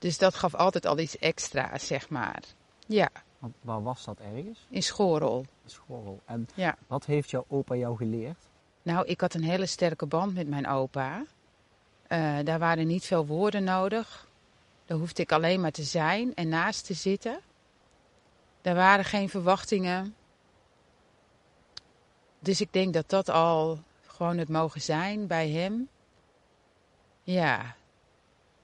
Dus 0.00 0.18
dat 0.18 0.34
gaf 0.34 0.54
altijd 0.54 0.86
al 0.86 0.98
iets 0.98 1.18
extra's, 1.18 1.86
zeg 1.86 2.08
maar. 2.08 2.42
Ja. 2.86 3.08
waar 3.60 3.82
was 3.82 4.04
dat 4.04 4.18
ergens? 4.18 4.66
In 4.68 4.82
Schorel. 4.82 5.46
Schorel. 5.66 6.20
En 6.24 6.48
ja. 6.54 6.76
wat 6.86 7.04
heeft 7.04 7.30
jouw 7.30 7.44
opa 7.48 7.74
jou 7.74 7.96
geleerd? 7.96 8.38
Nou, 8.82 9.06
ik 9.06 9.20
had 9.20 9.34
een 9.34 9.42
hele 9.42 9.66
sterke 9.66 10.06
band 10.06 10.34
met 10.34 10.48
mijn 10.48 10.66
opa. 10.66 11.24
Uh, 12.08 12.38
daar 12.44 12.58
waren 12.58 12.86
niet 12.86 13.04
veel 13.04 13.26
woorden 13.26 13.64
nodig. 13.64 14.28
Daar 14.86 14.98
hoefde 14.98 15.22
ik 15.22 15.32
alleen 15.32 15.60
maar 15.60 15.70
te 15.70 15.82
zijn 15.82 16.34
en 16.34 16.48
naast 16.48 16.86
te 16.86 16.94
zitten. 16.94 17.40
Er 18.62 18.74
waren 18.74 19.04
geen 19.04 19.28
verwachtingen. 19.28 20.14
Dus 22.38 22.60
ik 22.60 22.72
denk 22.72 22.94
dat 22.94 23.08
dat 23.08 23.28
al 23.28 23.78
gewoon 24.06 24.38
het 24.38 24.48
mogen 24.48 24.80
zijn 24.80 25.26
bij 25.26 25.50
hem. 25.50 25.88
Ja, 27.22 27.74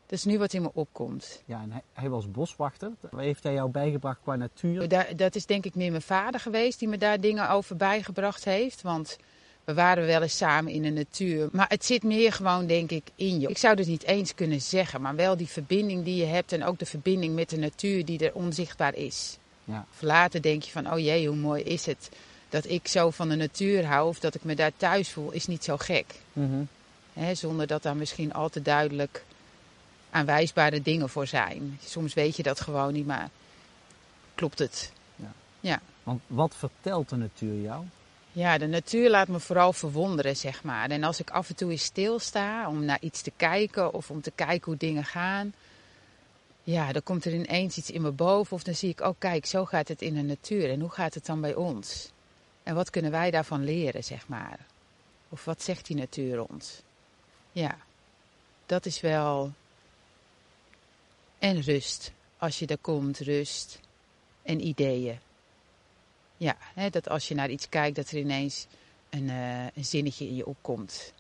dat 0.06 0.18
is 0.18 0.24
nu 0.24 0.38
wat 0.38 0.52
in 0.52 0.62
me 0.62 0.70
opkomt. 0.72 1.42
Ja, 1.44 1.62
en 1.62 1.72
hij, 1.72 1.82
hij, 1.92 2.08
was 2.08 2.30
boswachter. 2.30 2.90
Wat 3.00 3.20
heeft 3.20 3.42
hij 3.42 3.52
jou 3.52 3.70
bijgebracht 3.70 4.18
qua 4.22 4.36
natuur? 4.36 4.88
dat 5.16 5.34
is 5.34 5.46
denk 5.46 5.64
ik 5.64 5.74
meer 5.74 5.90
mijn 5.90 6.02
vader 6.02 6.40
geweest 6.40 6.78
die 6.78 6.88
me 6.88 6.98
daar 6.98 7.20
dingen 7.20 7.50
over 7.50 7.76
bijgebracht 7.76 8.44
heeft. 8.44 8.82
Want 8.82 9.18
we 9.64 9.74
waren 9.74 10.06
wel 10.06 10.22
eens 10.22 10.36
samen 10.36 10.72
in 10.72 10.82
de 10.82 10.90
natuur. 10.90 11.48
Maar 11.52 11.68
het 11.68 11.84
zit 11.84 12.02
meer 12.02 12.32
gewoon, 12.32 12.66
denk 12.66 12.90
ik, 12.90 13.10
in 13.14 13.40
je. 13.40 13.48
Ik 13.48 13.58
zou 13.58 13.76
het 13.78 13.86
niet 13.86 14.04
eens 14.04 14.34
kunnen 14.34 14.60
zeggen, 14.60 15.00
maar 15.00 15.14
wel 15.14 15.36
die 15.36 15.48
verbinding 15.48 16.04
die 16.04 16.16
je 16.16 16.24
hebt 16.24 16.52
en 16.52 16.64
ook 16.64 16.78
de 16.78 16.86
verbinding 16.86 17.34
met 17.34 17.50
de 17.50 17.58
natuur 17.58 18.04
die 18.04 18.18
er 18.18 18.34
onzichtbaar 18.34 18.94
is. 18.94 19.38
Ja. 19.64 19.86
Of 19.92 20.02
later 20.02 20.42
denk 20.42 20.62
je 20.62 20.70
van, 20.70 20.92
oh 20.92 20.98
jee, 20.98 21.28
hoe 21.28 21.36
mooi 21.36 21.62
is 21.62 21.86
het 21.86 22.10
dat 22.48 22.68
ik 22.68 22.88
zo 22.88 23.10
van 23.10 23.28
de 23.28 23.36
natuur 23.36 23.86
hou 23.86 24.08
of 24.08 24.18
dat 24.18 24.34
ik 24.34 24.44
me 24.44 24.54
daar 24.54 24.72
thuis 24.76 25.10
voel, 25.10 25.30
is 25.30 25.46
niet 25.46 25.64
zo 25.64 25.76
gek. 25.76 26.14
Mm 26.32 26.68
zonder 27.32 27.66
dat 27.66 27.82
daar 27.82 27.96
misschien 27.96 28.32
al 28.32 28.48
te 28.48 28.62
duidelijk 28.62 29.24
aanwijsbare 30.16 30.82
dingen 30.82 31.08
voor 31.08 31.26
zijn. 31.26 31.78
Soms 31.84 32.14
weet 32.14 32.36
je 32.36 32.42
dat 32.42 32.60
gewoon 32.60 32.92
niet, 32.92 33.06
maar 33.06 33.30
klopt 34.34 34.58
het. 34.58 34.92
Ja. 35.16 35.32
ja. 35.60 35.80
Want 36.02 36.20
wat 36.26 36.54
vertelt 36.56 37.08
de 37.08 37.16
natuur 37.16 37.60
jou? 37.60 37.84
Ja, 38.32 38.58
de 38.58 38.66
natuur 38.66 39.10
laat 39.10 39.28
me 39.28 39.40
vooral 39.40 39.72
verwonderen, 39.72 40.36
zeg 40.36 40.62
maar. 40.62 40.90
En 40.90 41.04
als 41.04 41.20
ik 41.20 41.30
af 41.30 41.48
en 41.48 41.54
toe 41.54 41.70
eens 41.70 41.84
stilsta 41.84 42.68
om 42.68 42.84
naar 42.84 43.00
iets 43.00 43.22
te 43.22 43.32
kijken 43.36 43.92
of 43.92 44.10
om 44.10 44.20
te 44.20 44.32
kijken 44.34 44.64
hoe 44.64 44.76
dingen 44.76 45.04
gaan, 45.04 45.54
ja, 46.62 46.92
dan 46.92 47.02
komt 47.02 47.24
er 47.24 47.34
ineens 47.34 47.76
iets 47.76 47.90
in 47.90 48.02
me 48.02 48.10
boven. 48.10 48.56
Of 48.56 48.62
dan 48.62 48.74
zie 48.74 48.90
ik, 48.90 49.00
oh 49.00 49.14
kijk, 49.18 49.46
zo 49.46 49.64
gaat 49.64 49.88
het 49.88 50.02
in 50.02 50.14
de 50.14 50.22
natuur. 50.22 50.70
En 50.70 50.80
hoe 50.80 50.90
gaat 50.90 51.14
het 51.14 51.26
dan 51.26 51.40
bij 51.40 51.54
ons? 51.54 52.10
En 52.62 52.74
wat 52.74 52.90
kunnen 52.90 53.10
wij 53.10 53.30
daarvan 53.30 53.64
leren, 53.64 54.04
zeg 54.04 54.28
maar? 54.28 54.58
Of 55.28 55.44
wat 55.44 55.62
zegt 55.62 55.86
die 55.86 55.96
natuur 55.96 56.48
ons? 56.48 56.80
Ja, 57.52 57.76
dat 58.66 58.86
is 58.86 59.00
wel 59.00 59.52
en 61.46 61.62
rust. 61.62 62.12
als 62.38 62.58
je 62.58 62.66
daar 62.66 62.78
komt, 62.80 63.18
rust 63.18 63.80
en 64.42 64.66
ideeën. 64.66 65.18
Ja, 66.36 66.56
hè, 66.74 66.90
dat 66.90 67.08
als 67.08 67.28
je 67.28 67.34
naar 67.34 67.50
iets 67.50 67.68
kijkt, 67.68 67.96
dat 67.96 68.10
er 68.10 68.18
ineens 68.18 68.66
een, 69.10 69.28
uh, 69.28 69.64
een 69.74 69.84
zinnetje 69.84 70.26
in 70.26 70.36
je 70.36 70.46
opkomt. 70.46 71.12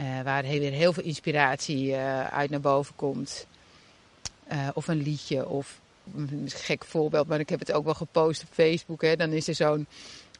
Uh, 0.00 0.22
waar 0.22 0.42
weer 0.42 0.72
heel 0.72 0.92
veel 0.92 1.02
inspiratie 1.02 1.86
uh, 1.86 2.26
uit 2.26 2.50
naar 2.50 2.60
boven 2.60 2.96
komt. 2.96 3.46
of 4.74 4.88
een 4.88 5.02
liedje, 5.02 5.48
of 5.48 5.80
een 6.14 6.50
gek 6.50 6.84
voorbeeld, 6.84 7.26
maar 7.26 7.40
ik 7.40 7.48
heb 7.48 7.58
het 7.58 7.72
ook 7.72 7.84
wel 7.84 7.94
gepost 7.94 8.42
op 8.42 8.48
Facebook. 8.52 9.02
Hè, 9.02 9.16
dan 9.16 9.32
is 9.32 9.48
er 9.48 9.54
zo'n 9.54 9.86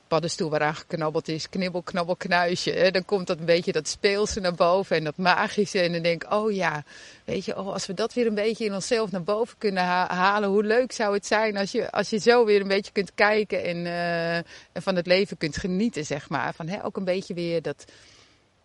paddenstoel 0.09 0.51
waaraan 0.51 0.75
geknabbeld 0.75 1.29
is, 1.29 1.49
knibbel, 1.49 1.83
knabbel, 1.83 2.17
knuisje. 2.17 2.71
Hè? 2.71 2.91
Dan 2.91 3.05
komt 3.05 3.27
dat 3.27 3.39
een 3.39 3.45
beetje 3.45 3.73
dat 3.73 3.89
speelse 3.89 4.41
naar 4.41 4.55
boven 4.55 4.97
en 4.97 5.05
dat 5.05 5.17
magische. 5.17 5.81
En 5.81 5.93
dan 5.93 6.03
denk 6.03 6.25
ik, 6.25 6.33
oh 6.33 6.53
ja, 6.53 6.85
weet 7.25 7.45
je, 7.45 7.57
oh, 7.57 7.73
als 7.73 7.87
we 7.87 7.95
dat 7.95 8.15
weer 8.15 8.27
een 8.27 8.35
beetje 8.35 8.65
in 8.65 8.75
onszelf 8.75 9.11
naar 9.11 9.23
boven 9.23 9.59
kunnen 9.59 9.83
halen, 9.85 10.49
hoe 10.49 10.65
leuk 10.65 10.93
zou 10.93 11.15
het 11.15 11.27
zijn 11.27 11.57
als 11.57 11.73
je, 11.73 11.91
als 11.91 12.11
je 12.11 12.19
zo 12.19 12.45
weer 12.45 12.61
een 12.61 12.69
beetje 12.69 12.93
kunt 12.93 13.15
kijken 13.15 13.65
en, 13.65 13.77
uh, 13.77 14.37
en 14.37 14.83
van 14.83 14.97
het 14.97 15.07
leven 15.07 15.37
kunt 15.37 15.57
genieten, 15.57 16.05
zeg 16.05 16.29
maar. 16.29 16.55
Van 16.55 16.69
hè, 16.69 16.85
ook 16.85 16.97
een 16.97 17.05
beetje 17.05 17.35
weer 17.35 17.63
dat, 17.63 17.85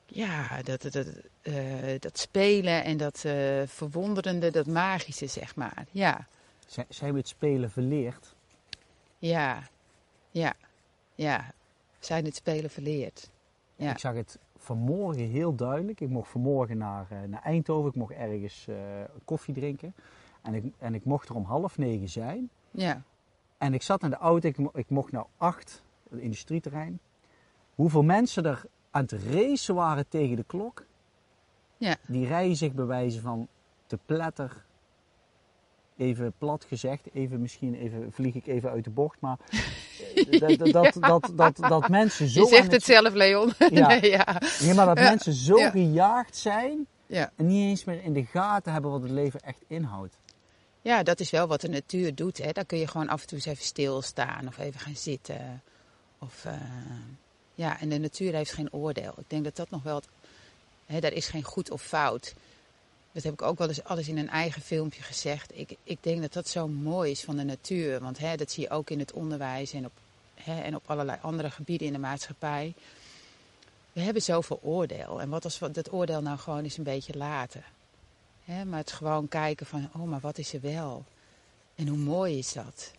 ja, 0.05 0.61
dat, 0.63 0.81
dat, 0.81 0.91
dat, 0.91 1.07
uh, 1.43 1.55
dat 1.99 2.19
spelen 2.19 2.83
en 2.83 2.97
dat 2.97 3.23
uh, 3.25 3.61
verwonderende, 3.65 4.51
dat 4.51 4.67
magische, 4.67 5.27
zeg 5.27 5.55
maar. 5.55 5.85
Ja. 5.91 6.27
Zijn 6.89 7.11
we 7.11 7.17
het 7.17 7.27
spelen 7.27 7.71
verleerd? 7.71 8.33
Ja, 9.17 9.69
ja 10.31 10.53
ja, 11.15 11.53
zijn 11.99 12.25
het 12.25 12.35
spelen 12.35 12.69
verleerd. 12.69 13.31
Ja. 13.75 13.91
Ik 13.91 13.97
zag 13.97 14.13
het 14.13 14.39
vanmorgen 14.57 15.27
heel 15.27 15.55
duidelijk. 15.55 16.01
Ik 16.01 16.09
mocht 16.09 16.29
vanmorgen 16.29 16.77
naar, 16.77 17.07
uh, 17.11 17.17
naar 17.27 17.41
Eindhoven. 17.41 17.89
Ik 17.89 17.95
mocht 17.95 18.13
ergens 18.13 18.67
uh, 18.69 18.75
koffie 19.25 19.53
drinken. 19.53 19.93
En 20.41 20.53
ik, 20.53 20.63
en 20.77 20.93
ik 20.93 21.05
mocht 21.05 21.29
er 21.29 21.35
om 21.35 21.43
half 21.43 21.77
negen 21.77 22.09
zijn. 22.09 22.49
Ja. 22.71 23.01
En 23.57 23.73
ik 23.73 23.81
zat 23.81 24.03
in 24.03 24.09
de 24.09 24.15
auto. 24.15 24.47
Ik, 24.47 24.57
ik 24.73 24.89
mocht 24.89 25.11
nou 25.11 25.25
acht, 25.37 25.83
het 26.09 26.19
industrieterrein. 26.19 26.99
Hoeveel 27.75 28.03
mensen 28.03 28.45
er 28.45 28.65
aan 28.91 29.01
het 29.01 29.11
racen 29.11 29.75
waren 29.75 30.07
tegen 30.07 30.35
de 30.35 30.43
klok. 30.43 30.85
Ja. 31.77 31.95
Die 32.07 32.27
rijden 32.27 32.55
zich 32.55 32.73
bewijzen 32.73 33.21
van 33.21 33.47
te 33.85 33.99
pletter 34.05 34.65
even 35.97 36.33
plat 36.37 36.65
gezegd, 36.67 37.01
even 37.13 37.41
misschien 37.41 37.73
even, 37.75 38.11
vlieg 38.11 38.35
ik 38.35 38.47
even 38.47 38.69
uit 38.69 38.83
de 38.83 38.89
bocht, 38.89 39.17
maar 39.19 39.37
eh, 39.49 40.39
dat, 40.39 40.71
dat, 40.71 40.97
dat, 40.99 41.31
dat, 41.35 41.55
dat, 41.55 41.89
mensen 41.89 42.27
zo... 42.27 42.41
Je 42.41 42.47
zegt 42.47 42.71
het, 42.71 42.83
zelf, 42.83 43.13
Leon. 43.13 43.53
Ja, 43.69 43.87
nee, 43.99 44.09
ja. 44.09 44.41
ja 44.59 44.73
maar 44.73 44.85
dat 44.85 44.95
mensen 44.95 45.33
zo 45.33 45.55
gejaagd 45.55 46.37
zijn 46.37 46.87
en 47.07 47.47
niet 47.47 47.69
eens 47.69 47.83
meer 47.83 48.03
in 48.03 48.13
de 48.13 48.25
gaten 48.25 48.73
hebben 48.73 48.91
wat 48.91 49.01
het 49.01 49.11
leven 49.11 49.39
echt 49.39 49.63
inhoudt. 49.67 50.17
Ja, 50.81 51.03
dat 51.03 51.19
is 51.19 51.29
wel 51.29 51.47
wat 51.47 51.61
de 51.61 51.69
natuur 51.69 52.15
doet. 52.15 52.37
Hè. 52.37 52.51
Dan 52.51 52.65
kun 52.65 52.77
je 52.77 52.87
gewoon 52.87 53.09
af 53.09 53.21
en 53.21 53.27
toe 53.27 53.37
eens 53.37 53.47
even 53.47 53.63
stilstaan 53.63 54.47
of 54.47 54.57
even 54.57 54.79
gaan 54.79 54.95
zitten. 54.95 55.61
Of, 56.19 56.45
uh, 56.45 56.53
ja, 57.55 57.79
en 57.79 57.89
de 57.89 57.97
natuur 57.97 58.33
heeft 58.33 58.53
geen 58.53 58.73
oordeel. 58.73 59.13
Ik 59.17 59.29
denk 59.29 59.43
dat 59.43 59.55
dat 59.55 59.69
nog 59.69 59.83
wel... 59.83 60.01
Hè, 60.85 60.99
daar 60.99 61.13
is 61.13 61.27
geen 61.27 61.43
goed 61.43 61.71
of 61.71 61.81
fout. 61.81 62.33
Dat 63.13 63.23
heb 63.23 63.33
ik 63.33 63.41
ook 63.41 63.57
wel 63.57 63.67
eens 63.67 63.83
alles 63.83 64.07
in 64.07 64.17
een 64.17 64.29
eigen 64.29 64.61
filmpje 64.61 65.01
gezegd. 65.01 65.57
Ik, 65.57 65.77
ik 65.83 65.97
denk 66.01 66.21
dat 66.21 66.33
dat 66.33 66.47
zo 66.47 66.67
mooi 66.67 67.11
is 67.11 67.23
van 67.23 67.35
de 67.35 67.43
natuur. 67.43 67.99
Want 67.99 68.17
hè, 68.17 68.35
dat 68.35 68.51
zie 68.51 68.63
je 68.63 68.69
ook 68.69 68.89
in 68.89 68.99
het 68.99 69.11
onderwijs 69.11 69.73
en 69.73 69.85
op, 69.85 69.91
hè, 70.35 70.61
en 70.61 70.75
op 70.75 70.83
allerlei 70.85 71.17
andere 71.21 71.51
gebieden 71.51 71.87
in 71.87 71.93
de 71.93 71.99
maatschappij. 71.99 72.73
We 73.91 74.01
hebben 74.01 74.21
zoveel 74.21 74.59
oordeel. 74.61 75.21
En 75.21 75.29
wat 75.29 75.43
als 75.43 75.59
we 75.59 75.71
dat 75.71 75.93
oordeel 75.93 76.21
nou 76.21 76.37
gewoon 76.37 76.63
eens 76.63 76.77
een 76.77 76.83
beetje 76.83 77.17
laten? 77.17 77.63
Hè, 78.45 78.65
maar 78.65 78.79
het 78.79 78.91
gewoon 78.91 79.27
kijken 79.27 79.65
van, 79.65 79.89
oh, 79.95 80.03
maar 80.03 80.19
wat 80.19 80.37
is 80.37 80.53
er 80.53 80.61
wel? 80.61 81.05
En 81.75 81.87
hoe 81.87 81.97
mooi 81.97 82.37
is 82.37 82.53
dat? 82.53 82.91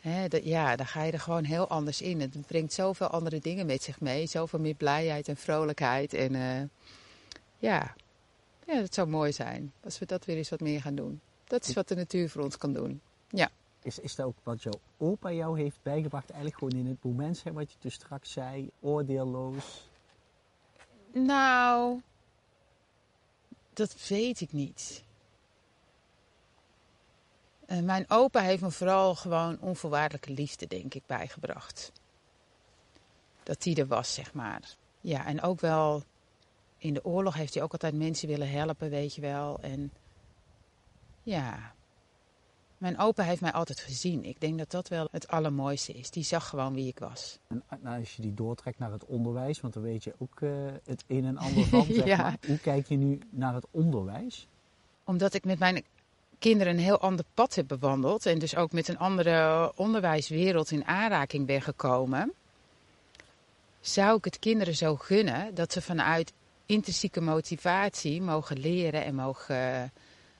Hè, 0.00 0.28
dat 0.28 0.44
ja, 0.44 0.76
dan 0.76 0.86
ga 0.86 1.02
je 1.02 1.12
er 1.12 1.20
gewoon 1.20 1.44
heel 1.44 1.68
anders 1.68 2.00
in. 2.00 2.20
Het 2.20 2.46
brengt 2.46 2.72
zoveel 2.72 3.06
andere 3.06 3.40
dingen 3.40 3.66
met 3.66 3.82
zich 3.82 4.00
mee. 4.00 4.26
Zoveel 4.26 4.58
meer 4.58 4.74
blijheid 4.74 5.28
en 5.28 5.36
vrolijkheid. 5.36 6.14
En 6.14 6.34
uh, 6.34 6.62
ja, 7.58 7.94
ja, 8.66 8.80
dat 8.80 8.94
zou 8.94 9.08
mooi 9.08 9.32
zijn 9.32 9.72
als 9.84 9.98
we 9.98 10.06
dat 10.06 10.24
weer 10.24 10.36
eens 10.36 10.48
wat 10.48 10.60
meer 10.60 10.80
gaan 10.80 10.94
doen. 10.94 11.20
Dat 11.44 11.68
is 11.68 11.74
wat 11.74 11.88
de 11.88 11.94
natuur 11.94 12.30
voor 12.30 12.42
ons 12.42 12.58
kan 12.58 12.72
doen. 12.72 13.00
Ja. 13.28 13.50
Is, 13.82 13.98
is 13.98 14.14
dat 14.14 14.26
ook 14.26 14.36
wat 14.42 14.62
jouw 14.62 14.80
opa 14.96 15.32
jou 15.32 15.60
heeft 15.60 15.78
bijgebracht? 15.82 16.30
Eigenlijk 16.30 16.58
gewoon 16.58 16.84
in 16.84 16.86
het 16.86 17.04
moment 17.04 17.36
zijn 17.36 17.54
wat 17.54 17.72
je 17.72 17.78
dus 17.80 17.94
straks 17.94 18.32
zei, 18.32 18.70
oordeelloos? 18.80 19.88
Nou, 21.12 22.00
dat 23.72 24.08
weet 24.08 24.40
ik 24.40 24.52
niet. 24.52 25.04
Uh, 27.66 27.80
mijn 27.80 28.04
opa 28.08 28.40
heeft 28.40 28.62
me 28.62 28.70
vooral 28.70 29.14
gewoon 29.14 29.60
onvoorwaardelijke 29.60 30.32
liefde, 30.32 30.66
denk 30.66 30.94
ik, 30.94 31.02
bijgebracht. 31.06 31.92
Dat 33.42 33.62
die 33.62 33.76
er 33.76 33.86
was, 33.86 34.14
zeg 34.14 34.32
maar. 34.34 34.76
Ja, 35.00 35.26
en 35.26 35.42
ook 35.42 35.60
wel 35.60 36.02
in 36.78 36.94
de 36.94 37.04
oorlog 37.04 37.34
heeft 37.34 37.54
hij 37.54 37.62
ook 37.62 37.72
altijd 37.72 37.94
mensen 37.94 38.28
willen 38.28 38.50
helpen, 38.50 38.90
weet 38.90 39.14
je 39.14 39.20
wel. 39.20 39.58
En 39.60 39.92
ja, 41.22 41.74
mijn 42.78 42.98
opa 42.98 43.22
heeft 43.22 43.40
mij 43.40 43.52
altijd 43.52 43.80
gezien. 43.80 44.24
Ik 44.24 44.40
denk 44.40 44.58
dat 44.58 44.70
dat 44.70 44.88
wel 44.88 45.08
het 45.10 45.28
allermooiste 45.28 45.92
is. 45.92 46.10
Die 46.10 46.24
zag 46.24 46.48
gewoon 46.48 46.74
wie 46.74 46.88
ik 46.88 46.98
was. 46.98 47.38
En 47.46 47.62
als 47.84 48.16
je 48.16 48.22
die 48.22 48.34
doortrekt 48.34 48.78
naar 48.78 48.92
het 48.92 49.04
onderwijs, 49.04 49.60
want 49.60 49.74
dan 49.74 49.82
weet 49.82 50.04
je 50.04 50.14
ook 50.18 50.40
uh, 50.40 50.50
het 50.84 51.04
een 51.06 51.24
en 51.24 51.36
ander 51.36 51.64
van. 51.64 51.84
Zeg 51.90 52.04
ja. 52.04 52.16
maar. 52.16 52.36
Hoe 52.46 52.58
kijk 52.58 52.86
je 52.86 52.96
nu 52.96 53.18
naar 53.30 53.54
het 53.54 53.66
onderwijs? 53.70 54.46
Omdat 55.04 55.34
ik 55.34 55.44
met 55.44 55.58
mijn 55.58 55.84
kinderen 56.38 56.72
een 56.72 56.82
heel 56.82 57.00
ander 57.00 57.24
pad 57.34 57.54
heb 57.54 57.68
bewandeld. 57.68 58.26
En 58.26 58.38
dus 58.38 58.56
ook 58.56 58.72
met 58.72 58.88
een 58.88 58.98
andere 58.98 59.72
onderwijswereld 59.76 60.70
in 60.70 60.84
aanraking 60.84 61.46
ben 61.46 61.62
gekomen. 61.62 62.32
Zou 63.80 64.16
ik 64.16 64.24
het 64.24 64.38
kinderen 64.38 64.76
zo 64.76 64.96
gunnen 64.96 65.54
dat 65.54 65.72
ze 65.72 65.82
vanuit 65.82 66.32
intrinsieke 66.66 67.20
motivatie 67.20 68.22
mogen 68.22 68.58
leren 68.58 69.04
en 69.04 69.14
mogen 69.14 69.56
eh, 69.56 69.82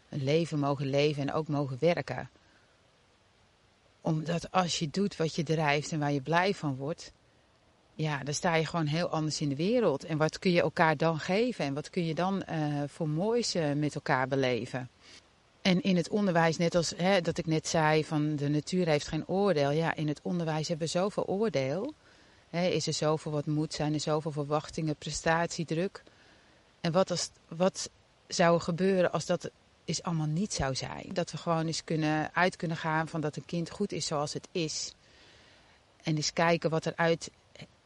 een 0.08 0.24
leven 0.24 0.58
mogen 0.58 0.90
leven 0.90 1.22
en 1.22 1.32
ook 1.32 1.48
mogen 1.48 1.76
werken. 1.80 2.30
Omdat 4.00 4.50
als 4.50 4.78
je 4.78 4.90
doet 4.90 5.16
wat 5.16 5.34
je 5.34 5.42
drijft 5.42 5.92
en 5.92 5.98
waar 5.98 6.12
je 6.12 6.20
blij 6.20 6.54
van 6.54 6.76
wordt, 6.76 7.12
ja, 7.94 8.22
dan 8.22 8.34
sta 8.34 8.54
je 8.54 8.66
gewoon 8.66 8.86
heel 8.86 9.08
anders 9.08 9.40
in 9.40 9.48
de 9.48 9.56
wereld. 9.56 10.04
En 10.04 10.18
wat 10.18 10.38
kun 10.38 10.50
je 10.50 10.60
elkaar 10.60 10.96
dan 10.96 11.18
geven 11.18 11.64
en 11.64 11.74
wat 11.74 11.90
kun 11.90 12.04
je 12.04 12.14
dan 12.14 12.42
uh, 12.50 12.82
voor 12.86 13.08
moois 13.08 13.56
uh, 13.56 13.72
met 13.72 13.94
elkaar 13.94 14.28
beleven? 14.28 14.90
En 15.62 15.82
in 15.82 15.96
het 15.96 16.08
onderwijs, 16.08 16.56
net 16.56 16.74
als 16.74 16.92
hè, 16.96 17.20
dat 17.20 17.38
ik 17.38 17.46
net 17.46 17.68
zei, 17.68 18.04
van 18.04 18.36
de 18.36 18.48
natuur 18.48 18.86
heeft 18.86 19.08
geen 19.08 19.28
oordeel. 19.28 19.70
Ja, 19.70 19.94
in 19.94 20.08
het 20.08 20.20
onderwijs 20.22 20.68
hebben 20.68 20.86
we 20.86 20.92
zoveel 20.92 21.26
oordeel. 21.26 21.94
Hè, 22.50 22.66
is 22.66 22.86
er 22.86 22.92
zoveel 22.92 23.32
wat 23.32 23.46
moet, 23.46 23.74
zijn 23.74 23.94
er 23.94 24.00
zoveel 24.00 24.32
verwachtingen, 24.32 24.96
prestatiedruk. 24.96 26.02
En 26.86 26.92
wat, 26.92 27.10
als, 27.10 27.30
wat 27.48 27.90
zou 28.26 28.54
er 28.54 28.60
gebeuren 28.60 29.12
als 29.12 29.26
dat 29.26 29.50
is 29.84 30.02
allemaal 30.02 30.26
niet 30.26 30.52
zou 30.52 30.74
zijn? 30.74 31.06
Dat 31.12 31.30
we 31.30 31.36
gewoon 31.36 31.66
eens 31.66 31.84
kunnen, 31.84 32.34
uit 32.34 32.56
kunnen 32.56 32.76
gaan 32.76 33.08
van 33.08 33.20
dat 33.20 33.36
een 33.36 33.44
kind 33.44 33.70
goed 33.70 33.92
is 33.92 34.06
zoals 34.06 34.32
het 34.32 34.48
is. 34.52 34.94
En 36.02 36.16
eens 36.16 36.32
kijken 36.32 36.70
wat 36.70 36.84
er 36.84 36.92
uit, 36.96 37.30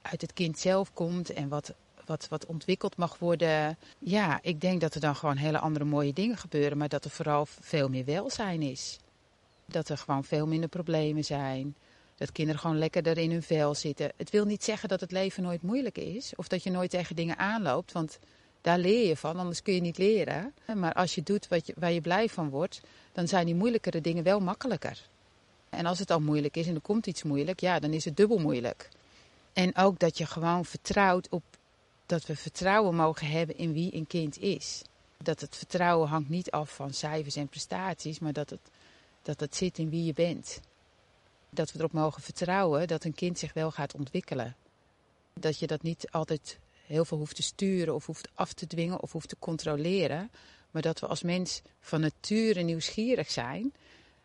uit 0.02 0.21
het 0.21 0.33
kind 0.33 0.59
zelf 0.59 0.92
komt 0.92 1.30
en 1.30 1.49
wat, 1.49 1.75
wat, 2.04 2.28
wat 2.28 2.47
ontwikkeld 2.47 2.97
mag 2.97 3.19
worden. 3.19 3.78
Ja, 3.99 4.38
ik 4.42 4.61
denk 4.61 4.80
dat 4.80 4.95
er 4.95 5.00
dan 5.00 5.16
gewoon 5.16 5.37
hele 5.37 5.59
andere 5.59 5.85
mooie 5.85 6.12
dingen 6.12 6.37
gebeuren, 6.37 6.78
maar 6.78 6.88
dat 6.88 7.04
er 7.04 7.11
vooral 7.11 7.47
veel 7.47 7.88
meer 7.88 8.04
welzijn 8.04 8.62
is. 8.62 8.99
Dat 9.66 9.88
er 9.88 9.99
gewoon 9.99 10.25
veel 10.25 10.47
minder 10.47 10.69
problemen 10.69 11.25
zijn. 11.25 11.76
Dat 12.16 12.33
kinderen 12.33 12.61
gewoon 12.61 12.78
lekkerder 12.78 13.19
in 13.19 13.30
hun 13.30 13.42
vel 13.42 13.75
zitten. 13.75 14.12
Het 14.16 14.30
wil 14.30 14.45
niet 14.45 14.64
zeggen 14.64 14.88
dat 14.88 15.00
het 15.00 15.12
leven 15.12 15.42
nooit 15.42 15.62
moeilijk 15.62 15.99
is. 15.99 16.33
Of 16.37 16.49
dat 16.49 16.62
je 16.62 16.71
nooit 16.71 16.90
tegen 16.90 17.16
dingen 17.16 17.38
aanloopt. 17.38 17.92
Want 17.92 18.19
daar 18.60 18.78
leer 18.78 19.06
je 19.06 19.16
van, 19.16 19.36
anders 19.36 19.62
kun 19.62 19.74
je 19.74 19.80
niet 19.80 19.98
leren. 19.98 20.54
Maar 20.74 20.92
als 20.92 21.14
je 21.14 21.22
doet 21.22 21.48
wat 21.48 21.66
je, 21.66 21.74
waar 21.76 21.92
je 21.92 22.00
blij 22.00 22.28
van 22.28 22.50
wordt, 22.50 22.80
dan 23.12 23.28
zijn 23.28 23.46
die 23.46 23.54
moeilijkere 23.54 24.00
dingen 24.00 24.24
wel 24.24 24.40
makkelijker. 24.40 25.08
En 25.70 25.86
als 25.86 25.98
het 25.98 26.10
al 26.10 26.20
moeilijk 26.20 26.56
is 26.56 26.66
en 26.66 26.74
er 26.74 26.80
komt 26.80 27.06
iets 27.06 27.22
moeilijk, 27.22 27.60
ja, 27.60 27.78
dan 27.78 27.92
is 27.92 28.04
het 28.04 28.16
dubbel 28.16 28.38
moeilijk. 28.38 28.88
En 29.52 29.76
ook 29.76 29.98
dat 29.98 30.18
je 30.18 30.26
gewoon 30.26 30.64
vertrouwt 30.64 31.28
op 31.28 31.42
dat 32.06 32.26
we 32.26 32.36
vertrouwen 32.36 32.94
mogen 32.94 33.26
hebben 33.26 33.56
in 33.58 33.72
wie 33.72 33.94
een 33.94 34.06
kind 34.06 34.38
is. 34.38 34.82
Dat 35.18 35.40
het 35.40 35.56
vertrouwen 35.56 36.08
hangt 36.08 36.28
niet 36.28 36.50
af 36.50 36.74
van 36.74 36.92
cijfers 36.92 37.36
en 37.36 37.48
prestaties, 37.48 38.18
maar 38.18 38.32
dat 38.32 38.50
het, 38.50 38.60
dat 39.22 39.40
het 39.40 39.56
zit 39.56 39.78
in 39.78 39.90
wie 39.90 40.04
je 40.04 40.12
bent. 40.12 40.60
Dat 41.50 41.72
we 41.72 41.78
erop 41.78 41.92
mogen 41.92 42.22
vertrouwen 42.22 42.88
dat 42.88 43.04
een 43.04 43.14
kind 43.14 43.38
zich 43.38 43.52
wel 43.52 43.70
gaat 43.70 43.94
ontwikkelen. 43.94 44.56
Dat 45.34 45.58
je 45.58 45.66
dat 45.66 45.82
niet 45.82 46.10
altijd 46.10 46.58
heel 46.90 47.04
veel 47.04 47.18
hoeft 47.18 47.37
te 47.37 47.42
sturen 47.42 47.94
of 47.94 48.06
hoeft 48.06 48.28
af 48.35 48.52
te 48.52 48.66
dwingen 48.66 49.00
of 49.00 49.12
hoeft 49.12 49.28
te 49.28 49.37
controleren. 49.38 50.30
Maar 50.70 50.82
dat 50.82 51.00
we 51.00 51.06
als 51.06 51.23
mens 51.23 51.62
van 51.80 52.00
nature 52.00 52.61
nieuwsgierig 52.61 53.30
zijn 53.30 53.73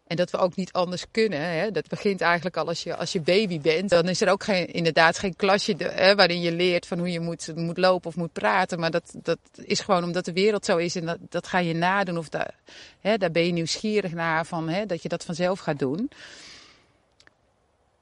En 0.07 0.15
dat 0.15 0.31
we 0.31 0.37
ook 0.37 0.55
niet 0.55 0.71
anders 0.71 1.05
kunnen. 1.11 1.39
Hè? 1.39 1.71
Dat 1.71 1.87
begint 1.87 2.21
eigenlijk 2.21 2.57
al 2.57 2.67
als 2.67 2.83
je, 2.83 2.95
als 2.95 3.11
je 3.11 3.21
baby 3.21 3.59
bent. 3.59 3.89
Dan 3.89 4.09
is 4.09 4.21
er 4.21 4.29
ook 4.29 4.43
geen, 4.43 4.67
inderdaad 4.67 5.17
geen 5.17 5.35
klasje 5.35 5.75
hè, 5.77 6.15
waarin 6.15 6.41
je 6.41 6.51
leert 6.51 6.87
van 6.87 6.97
hoe 6.97 7.11
je 7.11 7.19
moet, 7.19 7.55
moet 7.55 7.77
lopen 7.77 8.09
of 8.09 8.15
moet 8.15 8.33
praten. 8.33 8.79
Maar 8.79 8.91
dat, 8.91 9.13
dat 9.23 9.39
is 9.55 9.79
gewoon 9.79 10.03
omdat 10.03 10.25
de 10.25 10.33
wereld 10.33 10.65
zo 10.65 10.77
is 10.77 10.95
en 10.95 11.05
dat, 11.05 11.17
dat 11.29 11.47
ga 11.47 11.59
je 11.59 11.73
nadoen. 11.73 12.17
Of 12.17 12.29
daar, 12.29 12.53
hè, 12.99 13.17
daar 13.17 13.31
ben 13.31 13.45
je 13.45 13.51
nieuwsgierig 13.51 14.11
naar 14.11 14.45
van 14.45 14.69
hè, 14.69 14.85
dat 14.85 15.01
je 15.01 15.09
dat 15.09 15.25
vanzelf 15.25 15.59
gaat 15.59 15.79
doen. 15.79 16.09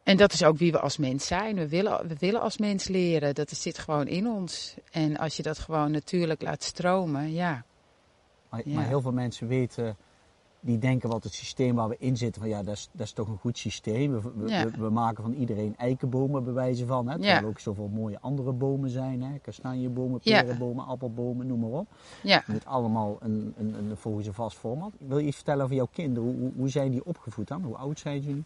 En 0.04 0.18
dat 0.18 0.34
is 0.34 0.44
ook 0.44 0.58
wie 0.58 0.72
we 0.72 0.80
als 0.80 0.98
mens 0.98 1.28
zijn. 1.28 1.56
We 1.56 1.68
willen, 1.68 2.08
we 2.08 2.16
willen 2.20 2.42
als 2.42 2.58
mens 2.58 2.88
leren. 2.88 3.36
Dat 3.36 3.50
zit 3.50 3.78
gewoon 3.78 4.08
in 4.08 4.28
ons. 4.28 4.76
En 4.92 5.18
als 5.18 5.38
je 5.38 5.44
dat 5.44 5.60
gewoon 5.60 5.92
natuurlijk 5.92 6.42
laat 6.42 6.64
stromen, 6.64 7.32
ja. 7.32 7.66
Maar, 8.50 8.62
maar 8.66 8.88
heel 8.88 9.02
veel 9.02 9.12
mensen 9.12 9.48
weten 9.48 9.98
die 10.60 10.78
denken 10.78 11.10
wat 11.10 11.24
het 11.24 11.34
systeem 11.34 11.76
waar 11.76 11.90
we 11.90 11.96
in 12.00 12.18
zitten, 12.18 12.42
van 12.42 12.50
ja, 12.50 12.64
dat 12.64 12.76
is, 12.76 12.90
dat 12.92 13.06
is 13.06 13.12
toch 13.12 13.28
een 13.28 13.38
goed 13.38 13.58
systeem. 13.58 14.12
We, 14.12 14.32
we, 14.36 14.72
we 14.78 14.90
maken 14.90 15.24
van 15.24 15.34
iedereen 15.34 15.76
eikenbomen 15.78 16.44
bij 16.44 16.54
wijze 16.54 16.86
van. 16.86 17.08
Hè, 17.08 17.14
terwijl 17.14 17.42
er 17.42 17.48
ook 17.48 17.60
zoveel 17.60 17.88
mooie 17.88 18.20
andere 18.20 18.52
bomen 18.52 18.90
zijn. 18.90 19.24
Hè, 19.24 19.38
kastanjebomen, 19.40 20.20
perenbomen, 20.20 20.86
appelbomen, 20.86 21.48
noem 21.48 21.60
maar 21.60 21.70
op. 21.70 21.88
Ja. 22.24 22.44
Moet 22.48 22.66
allemaal 22.66 23.18
een, 23.20 23.54
een, 23.58 23.74
een, 23.74 23.98
volgens 23.98 24.28
een 24.28 24.34
vast 24.34 24.58
format. 24.58 24.92
Wil 25.00 25.18
je 25.18 25.28
iets 25.28 25.36
vertellen 25.36 25.64
over 25.64 25.76
jouw 25.76 25.90
kinderen? 25.92 26.40
Hoe, 26.40 26.52
hoe 26.56 26.70
zijn 26.70 26.92
die 26.92 27.06
opgevoed 27.06 27.48
dan? 27.48 27.64
Hoe 27.64 27.76
oud 27.76 28.00
zijn 28.00 28.22
jullie? 28.22 28.44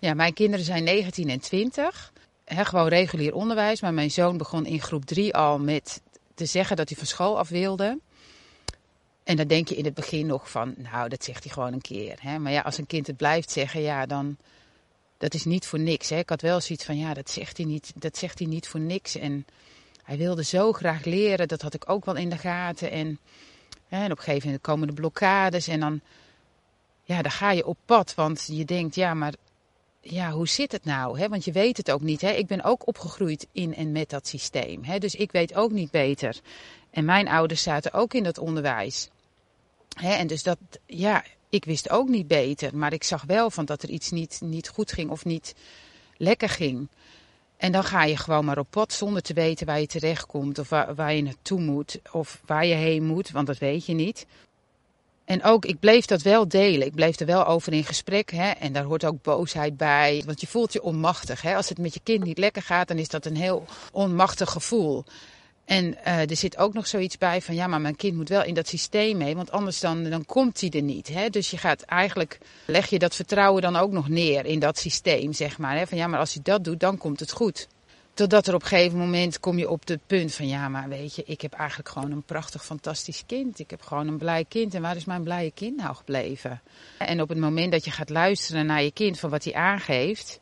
Ja, 0.00 0.14
mijn 0.14 0.32
kinderen 0.32 0.64
zijn 0.64 0.84
19 0.84 1.28
en 1.28 1.40
20. 1.40 2.12
He, 2.44 2.64
gewoon 2.64 2.88
regulier 2.88 3.34
onderwijs. 3.34 3.80
Maar 3.80 3.94
mijn 3.94 4.10
zoon 4.10 4.36
begon 4.36 4.66
in 4.66 4.80
groep 4.80 5.04
3 5.04 5.34
al 5.34 5.58
met 5.58 6.00
te 6.34 6.46
zeggen 6.46 6.76
dat 6.76 6.88
hij 6.88 6.98
van 6.98 7.06
school 7.06 7.38
af 7.38 7.48
wilde. 7.48 7.98
En 9.24 9.36
dan 9.36 9.46
denk 9.46 9.68
je 9.68 9.76
in 9.76 9.84
het 9.84 9.94
begin 9.94 10.26
nog 10.26 10.50
van, 10.50 10.74
nou, 10.76 11.08
dat 11.08 11.24
zegt 11.24 11.44
hij 11.44 11.52
gewoon 11.52 11.72
een 11.72 11.80
keer. 11.80 12.18
Hè? 12.20 12.38
Maar 12.38 12.52
ja, 12.52 12.60
als 12.60 12.78
een 12.78 12.86
kind 12.86 13.06
het 13.06 13.16
blijft 13.16 13.50
zeggen, 13.50 13.80
ja, 13.80 14.06
dan, 14.06 14.36
dat 15.18 15.34
is 15.34 15.44
niet 15.44 15.66
voor 15.66 15.78
niks. 15.78 16.08
Hè? 16.08 16.18
Ik 16.18 16.28
had 16.28 16.40
wel 16.40 16.60
zoiets 16.60 16.84
van, 16.84 16.98
ja, 16.98 17.14
dat 17.14 17.30
zegt 17.30 17.56
hij 17.56 17.66
niet, 17.66 17.92
dat 17.94 18.16
zegt 18.16 18.38
hij 18.38 18.48
niet 18.48 18.68
voor 18.68 18.80
niks. 18.80 19.16
En 19.16 19.46
hij 20.02 20.16
wilde 20.16 20.44
zo 20.44 20.72
graag 20.72 21.04
leren, 21.04 21.48
dat 21.48 21.62
had 21.62 21.74
ik 21.74 21.90
ook 21.90 22.04
wel 22.04 22.16
in 22.16 22.30
de 22.30 22.38
gaten. 22.38 22.90
En, 22.90 23.18
hè, 23.88 24.04
en 24.04 24.10
op 24.10 24.18
een 24.18 24.24
gegeven 24.24 24.46
moment 24.46 24.62
komen 24.62 24.86
de 24.86 24.92
blokkades 24.92 25.68
en 25.68 25.80
dan, 25.80 26.00
ja, 27.02 27.22
dan 27.22 27.32
ga 27.32 27.50
je 27.50 27.66
op 27.66 27.78
pad. 27.84 28.14
Want 28.14 28.46
je 28.46 28.64
denkt, 28.64 28.94
ja, 28.94 29.14
maar 29.14 29.34
ja, 30.00 30.30
hoe 30.30 30.48
zit 30.48 30.72
het 30.72 30.84
nou? 30.84 31.18
Hè? 31.18 31.28
Want 31.28 31.44
je 31.44 31.52
weet 31.52 31.76
het 31.76 31.90
ook 31.90 32.00
niet. 32.00 32.20
Hè? 32.20 32.30
Ik 32.30 32.46
ben 32.46 32.62
ook 32.62 32.86
opgegroeid 32.86 33.46
in 33.52 33.74
en 33.74 33.92
met 33.92 34.10
dat 34.10 34.26
systeem. 34.26 34.84
Hè? 34.84 34.98
Dus 34.98 35.14
ik 35.14 35.32
weet 35.32 35.54
ook 35.54 35.70
niet 35.70 35.90
beter. 35.90 36.40
En 36.90 37.04
mijn 37.04 37.28
ouders 37.28 37.62
zaten 37.62 37.92
ook 37.92 38.14
in 38.14 38.22
dat 38.22 38.38
onderwijs. 38.38 39.08
Hè? 39.94 40.12
En 40.12 40.26
dus 40.26 40.42
dat, 40.42 40.58
ja, 40.86 41.24
ik 41.48 41.64
wist 41.64 41.90
ook 41.90 42.08
niet 42.08 42.26
beter. 42.26 42.76
Maar 42.76 42.92
ik 42.92 43.04
zag 43.04 43.22
wel 43.22 43.50
van 43.50 43.64
dat 43.64 43.82
er 43.82 43.88
iets 43.88 44.10
niet, 44.10 44.40
niet 44.44 44.68
goed 44.68 44.92
ging 44.92 45.10
of 45.10 45.24
niet 45.24 45.54
lekker 46.16 46.48
ging. 46.48 46.88
En 47.56 47.72
dan 47.72 47.84
ga 47.84 48.04
je 48.04 48.16
gewoon 48.16 48.44
maar 48.44 48.58
op 48.58 48.70
pad 48.70 48.92
zonder 48.92 49.22
te 49.22 49.34
weten 49.34 49.66
waar 49.66 49.80
je 49.80 49.86
terecht 49.86 50.26
komt 50.26 50.58
of 50.58 50.68
waar, 50.68 50.94
waar 50.94 51.14
je 51.14 51.22
naartoe 51.22 51.60
moet 51.60 52.00
of 52.12 52.40
waar 52.46 52.66
je 52.66 52.74
heen 52.74 53.06
moet, 53.06 53.30
want 53.30 53.46
dat 53.46 53.58
weet 53.58 53.86
je 53.86 53.92
niet. 53.92 54.26
En 55.30 55.42
ook, 55.42 55.64
ik 55.64 55.80
bleef 55.80 56.04
dat 56.04 56.22
wel 56.22 56.48
delen. 56.48 56.86
Ik 56.86 56.94
bleef 56.94 57.20
er 57.20 57.26
wel 57.26 57.46
over 57.46 57.72
in 57.72 57.84
gesprek. 57.84 58.30
Hè? 58.30 58.50
En 58.50 58.72
daar 58.72 58.84
hoort 58.84 59.04
ook 59.04 59.22
boosheid 59.22 59.76
bij. 59.76 60.22
Want 60.26 60.40
je 60.40 60.46
voelt 60.46 60.72
je 60.72 60.82
onmachtig. 60.82 61.42
Hè? 61.42 61.56
Als 61.56 61.68
het 61.68 61.78
met 61.78 61.94
je 61.94 62.00
kind 62.02 62.24
niet 62.24 62.38
lekker 62.38 62.62
gaat, 62.62 62.88
dan 62.88 62.98
is 62.98 63.08
dat 63.08 63.26
een 63.26 63.36
heel 63.36 63.64
onmachtig 63.92 64.50
gevoel. 64.50 65.04
En 65.64 65.84
uh, 65.84 66.30
er 66.30 66.36
zit 66.36 66.56
ook 66.56 66.74
nog 66.74 66.86
zoiets 66.86 67.18
bij 67.18 67.42
van 67.42 67.54
ja, 67.54 67.66
maar 67.66 67.80
mijn 67.80 67.96
kind 67.96 68.16
moet 68.16 68.28
wel 68.28 68.44
in 68.44 68.54
dat 68.54 68.68
systeem 68.68 69.16
mee, 69.16 69.36
want 69.36 69.50
anders 69.50 69.80
dan, 69.80 70.04
dan 70.04 70.26
komt 70.26 70.60
hij 70.60 70.70
er 70.70 70.82
niet. 70.82 71.08
Hè? 71.08 71.28
Dus 71.28 71.50
je 71.50 71.58
gaat 71.58 71.82
eigenlijk, 71.82 72.38
leg 72.66 72.86
je 72.86 72.98
dat 72.98 73.14
vertrouwen 73.14 73.62
dan 73.62 73.76
ook 73.76 73.92
nog 73.92 74.08
neer 74.08 74.44
in 74.44 74.58
dat 74.58 74.78
systeem, 74.78 75.32
zeg 75.32 75.58
maar. 75.58 75.76
Hè? 75.76 75.86
Van 75.86 75.98
ja, 75.98 76.06
maar 76.06 76.20
als 76.20 76.34
hij 76.34 76.42
dat 76.42 76.64
doet, 76.64 76.80
dan 76.80 76.98
komt 76.98 77.20
het 77.20 77.32
goed. 77.32 77.68
Totdat 78.20 78.46
er 78.46 78.54
op 78.54 78.62
een 78.62 78.68
gegeven 78.68 78.98
moment 78.98 79.40
kom 79.40 79.58
je 79.58 79.70
op 79.70 79.88
het 79.88 80.00
punt 80.06 80.34
van 80.34 80.48
ja, 80.48 80.68
maar 80.68 80.88
weet 80.88 81.14
je, 81.14 81.22
ik 81.26 81.40
heb 81.40 81.52
eigenlijk 81.52 81.88
gewoon 81.88 82.10
een 82.10 82.22
prachtig, 82.22 82.64
fantastisch 82.64 83.22
kind. 83.26 83.58
Ik 83.58 83.70
heb 83.70 83.82
gewoon 83.82 84.08
een 84.08 84.18
blij 84.18 84.44
kind. 84.48 84.74
En 84.74 84.82
waar 84.82 84.96
is 84.96 85.04
mijn 85.04 85.22
blije 85.22 85.50
kind 85.50 85.76
nou 85.76 85.94
gebleven? 85.94 86.60
En 86.98 87.20
op 87.20 87.28
het 87.28 87.38
moment 87.38 87.72
dat 87.72 87.84
je 87.84 87.90
gaat 87.90 88.08
luisteren 88.08 88.66
naar 88.66 88.82
je 88.82 88.90
kind 88.90 89.18
van 89.18 89.30
wat 89.30 89.44
hij 89.44 89.54
aangeeft 89.54 90.40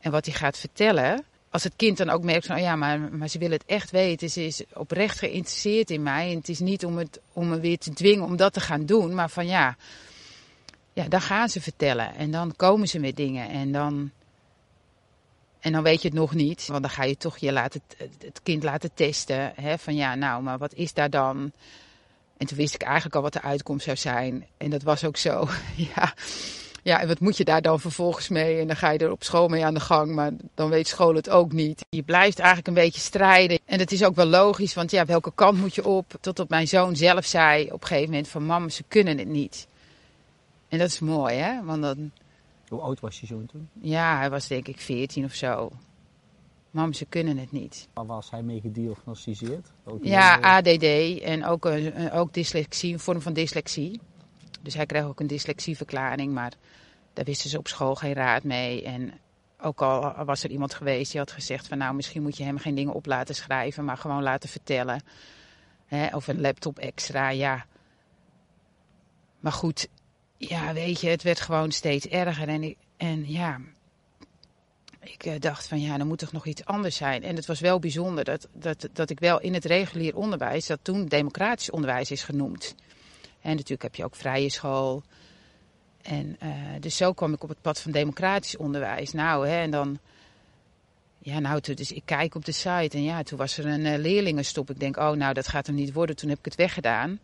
en 0.00 0.10
wat 0.10 0.24
hij 0.24 0.34
gaat 0.34 0.58
vertellen. 0.58 1.24
Als 1.50 1.64
het 1.64 1.72
kind 1.76 1.96
dan 1.96 2.10
ook 2.10 2.22
merkt 2.22 2.46
van 2.46 2.56
oh 2.56 2.62
ja, 2.62 2.76
maar, 2.76 3.00
maar 3.00 3.28
ze 3.28 3.38
wil 3.38 3.50
het 3.50 3.64
echt 3.66 3.90
weten. 3.90 4.30
Ze 4.30 4.46
is 4.46 4.62
oprecht 4.72 5.18
geïnteresseerd 5.18 5.90
in 5.90 6.02
mij. 6.02 6.30
En 6.30 6.36
het 6.36 6.48
is 6.48 6.60
niet 6.60 6.84
om, 6.84 6.96
het, 6.96 7.20
om 7.32 7.48
me 7.48 7.60
weer 7.60 7.78
te 7.78 7.90
dwingen 7.90 8.24
om 8.24 8.36
dat 8.36 8.52
te 8.52 8.60
gaan 8.60 8.86
doen. 8.86 9.14
Maar 9.14 9.30
van 9.30 9.46
ja, 9.46 9.76
ja, 10.92 11.08
dan 11.08 11.20
gaan 11.20 11.48
ze 11.48 11.60
vertellen. 11.60 12.14
En 12.14 12.30
dan 12.30 12.56
komen 12.56 12.88
ze 12.88 12.98
met 12.98 13.16
dingen. 13.16 13.48
En 13.48 13.72
dan 13.72 14.10
en 15.68 15.74
dan 15.74 15.82
weet 15.82 16.02
je 16.02 16.08
het 16.08 16.16
nog 16.16 16.34
niet, 16.34 16.66
want 16.66 16.82
dan 16.82 16.90
ga 16.90 17.04
je 17.04 17.16
toch 17.16 17.38
je 17.38 17.52
laten, 17.52 17.82
het 18.18 18.40
kind 18.42 18.62
laten 18.62 18.90
testen. 18.94 19.52
Hè, 19.54 19.78
van 19.78 19.94
ja, 19.94 20.14
nou, 20.14 20.42
maar 20.42 20.58
wat 20.58 20.74
is 20.74 20.92
daar 20.92 21.10
dan? 21.10 21.52
En 22.36 22.46
toen 22.46 22.56
wist 22.56 22.74
ik 22.74 22.82
eigenlijk 22.82 23.14
al 23.14 23.22
wat 23.22 23.32
de 23.32 23.42
uitkomst 23.42 23.84
zou 23.84 23.96
zijn. 23.96 24.46
En 24.56 24.70
dat 24.70 24.82
was 24.82 25.04
ook 25.04 25.16
zo. 25.16 25.48
ja. 25.94 26.14
ja, 26.82 27.00
en 27.00 27.08
wat 27.08 27.20
moet 27.20 27.36
je 27.36 27.44
daar 27.44 27.62
dan 27.62 27.80
vervolgens 27.80 28.28
mee? 28.28 28.60
En 28.60 28.66
dan 28.66 28.76
ga 28.76 28.90
je 28.90 28.98
er 28.98 29.10
op 29.10 29.24
school 29.24 29.48
mee 29.48 29.64
aan 29.64 29.74
de 29.74 29.80
gang, 29.80 30.14
maar 30.14 30.30
dan 30.54 30.70
weet 30.70 30.88
school 30.88 31.14
het 31.14 31.30
ook 31.30 31.52
niet. 31.52 31.84
Je 31.90 32.02
blijft 32.02 32.38
eigenlijk 32.38 32.68
een 32.68 32.84
beetje 32.84 33.00
strijden. 33.00 33.58
En 33.64 33.78
dat 33.78 33.90
is 33.90 34.04
ook 34.04 34.14
wel 34.14 34.26
logisch, 34.26 34.74
want 34.74 34.90
ja, 34.90 35.04
welke 35.04 35.32
kant 35.34 35.58
moet 35.58 35.74
je 35.74 35.86
op? 35.86 36.14
Tot 36.20 36.38
op 36.38 36.48
mijn 36.48 36.68
zoon 36.68 36.96
zelf 36.96 37.24
zei 37.24 37.64
op 37.64 37.80
een 37.80 37.86
gegeven 37.86 38.10
moment 38.10 38.28
van... 38.28 38.44
Mam, 38.44 38.70
ze 38.70 38.84
kunnen 38.88 39.18
het 39.18 39.28
niet. 39.28 39.66
En 40.68 40.78
dat 40.78 40.88
is 40.88 40.98
mooi, 40.98 41.34
hè? 41.36 41.64
Want 41.64 41.82
dan 41.82 42.10
hoe 42.68 42.80
oud 42.80 43.00
was 43.00 43.20
je 43.20 43.26
zoon 43.26 43.46
toen? 43.46 43.68
Ja, 43.80 44.18
hij 44.18 44.30
was 44.30 44.46
denk 44.46 44.68
ik 44.68 44.80
14 44.80 45.24
of 45.24 45.34
zo. 45.34 45.70
Mam, 46.70 46.92
ze 46.92 47.04
kunnen 47.04 47.36
het 47.38 47.52
niet. 47.52 47.88
Waar 47.92 48.06
was 48.06 48.30
hij 48.30 48.42
mee 48.42 48.60
gediagnosticeerd? 48.60 49.68
ja, 50.00 50.40
ADD 50.40 50.84
en 51.20 51.44
ook, 51.44 51.64
een, 51.64 52.10
ook 52.12 52.34
dyslexie, 52.34 52.92
een 52.92 52.98
vorm 52.98 53.20
van 53.20 53.32
dyslexie. 53.32 54.00
Dus 54.62 54.74
hij 54.74 54.86
kreeg 54.86 55.04
ook 55.04 55.20
een 55.20 55.26
dyslexieverklaring, 55.26 56.32
maar 56.32 56.52
daar 57.12 57.24
wisten 57.24 57.50
ze 57.50 57.58
op 57.58 57.68
school 57.68 57.94
geen 57.94 58.12
raad 58.12 58.44
mee. 58.44 58.84
En 58.84 59.12
ook 59.60 59.82
al 59.82 60.24
was 60.24 60.44
er 60.44 60.50
iemand 60.50 60.74
geweest 60.74 61.10
die 61.10 61.20
had 61.20 61.32
gezegd 61.32 61.68
van 61.68 61.78
nou, 61.78 61.94
misschien 61.94 62.22
moet 62.22 62.36
je 62.36 62.44
hem 62.44 62.58
geen 62.58 62.74
dingen 62.74 62.94
op 62.94 63.06
laten 63.06 63.34
schrijven, 63.34 63.84
maar 63.84 63.96
gewoon 63.96 64.22
laten 64.22 64.48
vertellen. 64.48 65.02
Hè, 65.86 66.16
of 66.16 66.28
een 66.28 66.40
laptop 66.40 66.78
extra, 66.78 67.30
ja. 67.30 67.66
Maar 69.40 69.52
goed, 69.52 69.88
ja, 70.38 70.72
weet 70.72 71.00
je, 71.00 71.08
het 71.08 71.22
werd 71.22 71.40
gewoon 71.40 71.72
steeds 71.72 72.06
erger. 72.06 72.48
En, 72.48 72.62
ik, 72.62 72.76
en 72.96 73.30
ja, 73.30 73.60
ik 75.00 75.26
uh, 75.26 75.32
dacht 75.38 75.68
van 75.68 75.80
ja, 75.80 75.98
er 75.98 76.06
moet 76.06 76.18
toch 76.18 76.32
nog 76.32 76.46
iets 76.46 76.64
anders 76.64 76.96
zijn. 76.96 77.22
En 77.22 77.36
het 77.36 77.46
was 77.46 77.60
wel 77.60 77.78
bijzonder 77.78 78.24
dat, 78.24 78.48
dat, 78.52 78.88
dat 78.92 79.10
ik 79.10 79.20
wel 79.20 79.40
in 79.40 79.54
het 79.54 79.64
regulier 79.64 80.16
onderwijs, 80.16 80.66
dat 80.66 80.78
toen 80.82 81.06
democratisch 81.06 81.70
onderwijs 81.70 82.10
is 82.10 82.22
genoemd. 82.22 82.74
En 83.40 83.50
natuurlijk 83.50 83.82
heb 83.82 83.94
je 83.94 84.04
ook 84.04 84.16
vrije 84.16 84.50
school. 84.50 85.02
En 86.02 86.36
uh, 86.42 86.50
dus 86.80 86.96
zo 86.96 87.12
kwam 87.12 87.32
ik 87.32 87.42
op 87.42 87.48
het 87.48 87.60
pad 87.60 87.80
van 87.80 87.92
democratisch 87.92 88.56
onderwijs. 88.56 89.12
Nou, 89.12 89.48
hè, 89.48 89.60
en 89.60 89.70
dan. 89.70 89.98
Ja, 91.18 91.38
nou, 91.38 91.60
toen, 91.60 91.74
dus 91.74 91.92
ik 91.92 92.02
kijk 92.04 92.34
op 92.34 92.44
de 92.44 92.52
site 92.52 92.96
en 92.96 93.02
ja, 93.02 93.22
toen 93.22 93.38
was 93.38 93.58
er 93.58 93.66
een 93.66 93.84
uh, 93.84 93.96
leerlingenstop. 93.96 94.70
Ik 94.70 94.80
denk, 94.80 94.96
oh, 94.96 95.10
nou, 95.10 95.34
dat 95.34 95.48
gaat 95.48 95.66
hem 95.66 95.74
niet 95.74 95.92
worden. 95.92 96.16
Toen 96.16 96.28
heb 96.28 96.38
ik 96.38 96.44
het 96.44 96.54
weggedaan. 96.54 97.18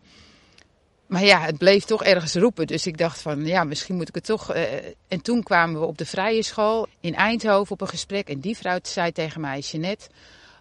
Maar 1.15 1.25
ja, 1.25 1.41
het 1.41 1.59
bleef 1.59 1.85
toch 1.85 2.05
ergens 2.05 2.35
roepen. 2.35 2.67
Dus 2.67 2.87
ik 2.87 2.99
dacht 2.99 3.23
van, 3.23 3.47
ja, 3.47 3.65
misschien 3.65 3.97
moet 3.97 4.09
ik 4.09 4.15
het 4.15 4.25
toch. 4.25 4.55
Uh, 4.55 4.63
en 5.09 5.23
toen 5.23 5.43
kwamen 5.43 5.81
we 5.81 5.87
op 5.87 5.99
de 5.99 6.07
vrije 6.07 6.43
school 6.43 6.87
in 7.01 7.15
Eindhoven 7.15 7.73
op 7.73 7.81
een 7.81 7.89
gesprek. 7.89 8.29
En 8.29 8.41
die 8.41 8.57
vrouw 8.57 8.79
zei 8.83 9.13
tegen 9.13 9.41
mij, 9.41 9.59
Jeanette, 9.59 10.09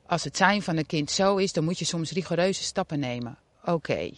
als 0.06 0.24
het 0.24 0.38
zijn 0.38 0.62
van 0.62 0.78
een 0.78 0.86
kind 0.86 1.12
zo 1.12 1.36
is, 1.36 1.54
dan 1.54 1.64
moet 1.64 1.80
je 1.80 1.86
soms 1.86 2.12
rigoureuze 2.12 2.64
stappen 2.64 3.00
nemen. 3.00 3.38
Oké. 3.66 4.10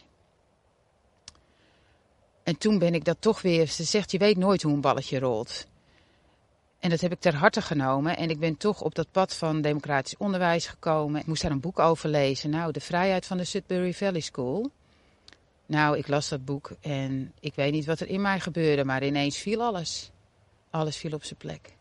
En 2.43 2.58
toen 2.58 2.80
ben 2.80 2.93
ik 2.93 3.06
dat 3.06 3.17
toch 3.19 3.41
weer, 3.41 3.67
ze 3.67 3.84
zegt, 3.84 4.12
je 4.12 4.17
weet 4.17 4.38
nooit 4.38 4.62
hoe 4.62 4.74
een 4.74 4.82
balletje 4.82 5.19
rolt. 5.19 5.67
En 6.80 6.89
dat 6.89 7.02
heb 7.02 7.12
ik 7.12 7.19
ter 7.19 7.36
harte 7.36 7.62
genomen. 7.62 8.17
En 8.17 8.30
ik 8.30 8.39
ben 8.39 8.58
toch 8.58 8.82
op 8.82 8.95
dat 8.95 9.12
pad 9.12 9.36
van 9.36 9.62
democratisch 9.62 10.17
onderwijs 10.17 10.67
gekomen. 10.67 11.21
Ik 11.21 11.28
moest 11.28 11.41
daar 11.41 11.52
een 11.52 11.60
boek 11.60 11.80
over 11.80 12.10
lezen. 12.10 12.50
Nou, 12.50 12.71
De 12.71 12.82
Vrijheid 12.82 13.26
van 13.26 13.38
de 13.38 13.43
Sudbury 13.43 13.93
Valley 13.93 14.21
School. 14.21 14.71
Nou, 15.65 15.97
ik 15.97 16.08
las 16.08 16.30
dat 16.30 16.45
boek 16.45 16.71
en 16.82 17.34
ik 17.39 17.56
weet 17.56 17.71
niet 17.71 17.86
wat 17.86 17.99
er 17.99 18.08
in 18.08 18.21
mij 18.21 18.39
gebeurde, 18.39 18.86
maar 18.86 19.04
ineens 19.04 19.38
viel 19.38 19.62
alles. 19.62 20.12
Alles 20.69 20.97
viel 20.97 21.12
op 21.12 21.23
zijn 21.23 21.39
plek. 21.39 21.73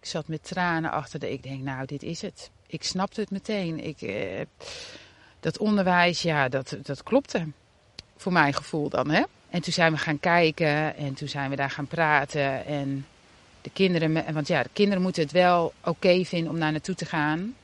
Ik 0.00 0.06
zat 0.10 0.28
met 0.28 0.44
tranen 0.44 0.90
achter 0.90 1.18
de. 1.20 1.32
Ik 1.32 1.42
denk, 1.42 1.62
nou, 1.62 1.86
dit 1.86 2.02
is 2.02 2.22
het. 2.22 2.50
Ik 2.66 2.84
snapte 2.84 3.20
het 3.20 3.30
meteen. 3.30 3.84
Ik, 3.84 4.02
eh, 4.02 4.40
dat 5.40 5.58
onderwijs, 5.58 6.22
ja, 6.22 6.48
dat, 6.48 6.76
dat 6.82 7.02
klopte. 7.02 7.46
Voor 8.16 8.32
mijn 8.32 8.54
gevoel 8.54 8.88
dan, 8.88 9.10
hè. 9.10 9.22
En 9.50 9.60
toen 9.60 9.72
zijn 9.72 9.92
we 9.92 9.98
gaan 9.98 10.20
kijken 10.20 10.96
en 10.96 11.14
toen 11.14 11.28
zijn 11.28 11.50
we 11.50 11.56
daar 11.56 11.70
gaan 11.70 11.86
praten. 11.86 12.66
En 12.66 13.06
de 13.60 13.70
kinderen, 13.70 14.34
want 14.34 14.48
ja, 14.48 14.62
de 14.62 14.70
kinderen 14.72 15.02
moeten 15.02 15.22
het 15.22 15.32
wel 15.32 15.72
oké 15.84 16.24
vinden 16.24 16.52
om 16.52 16.60
daar 16.60 16.72
naartoe 16.72 16.94
te 16.94 17.04
gaan. 17.04 17.54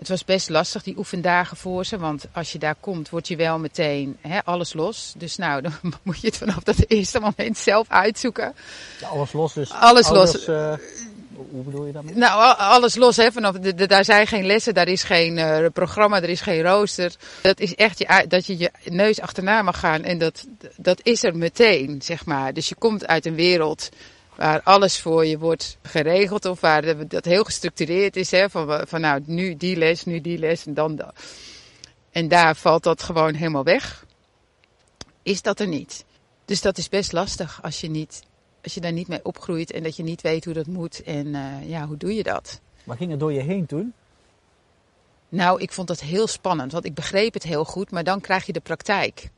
Het 0.00 0.08
was 0.08 0.24
best 0.24 0.48
lastig, 0.48 0.82
die 0.82 0.98
oefendagen 0.98 1.56
voor 1.56 1.84
ze. 1.84 1.98
Want 1.98 2.24
als 2.32 2.52
je 2.52 2.58
daar 2.58 2.74
komt, 2.80 3.10
word 3.10 3.28
je 3.28 3.36
wel 3.36 3.58
meteen 3.58 4.16
hè, 4.20 4.44
alles 4.44 4.72
los. 4.72 5.12
Dus 5.16 5.36
nou, 5.36 5.62
dan 5.62 5.72
moet 6.02 6.20
je 6.20 6.26
het 6.26 6.36
vanaf 6.36 6.62
dat 6.62 6.76
eerste 6.86 7.20
moment 7.20 7.58
zelf 7.58 7.88
uitzoeken. 7.88 8.54
Ja, 9.00 9.08
alles 9.08 9.32
los 9.32 9.52
dus. 9.52 9.70
Alles 9.72 10.06
ouders, 10.06 10.32
los. 10.32 10.46
eh, 10.46 10.72
hoe 11.50 11.62
bedoel 11.62 11.86
je 11.86 11.92
dat? 11.92 12.14
Nou, 12.14 12.56
alles 12.58 12.94
los, 12.94 13.16
hè. 13.16 13.32
Vanaf 13.32 13.54
de, 13.54 13.74
de- 13.74 13.86
daar 13.86 14.04
zijn 14.04 14.26
geen 14.26 14.46
lessen, 14.46 14.74
daar 14.74 14.88
is 14.88 15.02
geen 15.02 15.38
eh, 15.38 15.66
programma, 15.72 16.22
er 16.22 16.28
is 16.28 16.40
geen 16.40 16.62
rooster. 16.62 17.12
Dat 17.42 17.60
is 17.60 17.74
echt 17.74 17.98
je, 17.98 18.24
dat 18.28 18.46
je 18.46 18.58
je 18.58 18.70
neus 18.84 19.20
achterna 19.20 19.62
mag 19.62 19.78
gaan. 19.78 20.02
En 20.04 20.18
dat, 20.18 20.46
dat 20.76 21.00
is 21.02 21.22
er 21.24 21.36
meteen, 21.36 22.02
zeg 22.02 22.24
maar. 22.24 22.52
Dus 22.52 22.68
je 22.68 22.74
komt 22.74 23.06
uit 23.06 23.26
een 23.26 23.34
wereld 23.34 23.88
waar 24.40 24.62
alles 24.62 25.00
voor 25.00 25.26
je 25.26 25.38
wordt 25.38 25.78
geregeld. 25.82 26.44
Of 26.44 26.60
waar 26.60 27.08
dat 27.08 27.24
heel 27.24 27.44
gestructureerd 27.44 28.16
is, 28.16 28.30
hè. 28.30 28.50
Van, 28.50 28.86
van 28.88 29.00
nou, 29.00 29.22
nu 29.24 29.56
die 29.56 29.76
les, 29.76 30.04
nu 30.04 30.20
die 30.20 30.38
les 30.38 30.66
en 30.66 30.74
dan 30.74 30.96
dat. 30.96 31.14
En 32.10 32.28
daar 32.28 32.56
valt 32.56 32.82
dat 32.82 33.02
gewoon 33.02 33.34
helemaal 33.34 33.64
weg. 33.64 34.06
Is 35.22 35.42
dat 35.42 35.60
er 35.60 35.66
niet. 35.66 36.04
Dus 36.44 36.60
dat 36.60 36.78
is 36.78 36.88
best 36.88 37.12
lastig 37.12 37.62
als 37.62 37.80
je 37.80 37.90
niet 37.90 38.22
als 38.62 38.74
je 38.74 38.80
daar 38.80 38.92
niet 38.92 39.08
mee 39.08 39.24
opgroeit 39.24 39.72
en 39.72 39.82
dat 39.82 39.96
je 39.96 40.02
niet 40.02 40.20
weet 40.20 40.44
hoe 40.44 40.54
dat 40.54 40.66
moet. 40.66 41.02
En 41.02 41.34
eh, 41.34 41.68
ja, 41.68 41.86
hoe 41.86 41.96
doe 41.96 42.14
je 42.14 42.22
dat? 42.22 42.60
Wat 42.84 42.96
ging 42.96 43.12
er 43.12 43.18
door 43.18 43.32
je 43.32 43.40
heen 43.40 43.66
toen? 43.66 43.92
Nou, 45.28 45.60
ik 45.60 45.72
vond 45.72 45.88
dat 45.88 46.00
heel 46.00 46.26
spannend, 46.26 46.72
want 46.72 46.84
ik 46.84 46.94
begreep 46.94 47.34
het 47.34 47.42
heel 47.42 47.64
goed, 47.64 47.90
maar 47.90 48.04
dan 48.04 48.20
krijg 48.20 48.46
je 48.46 48.52
de 48.52 48.60
praktijk. 48.60 49.30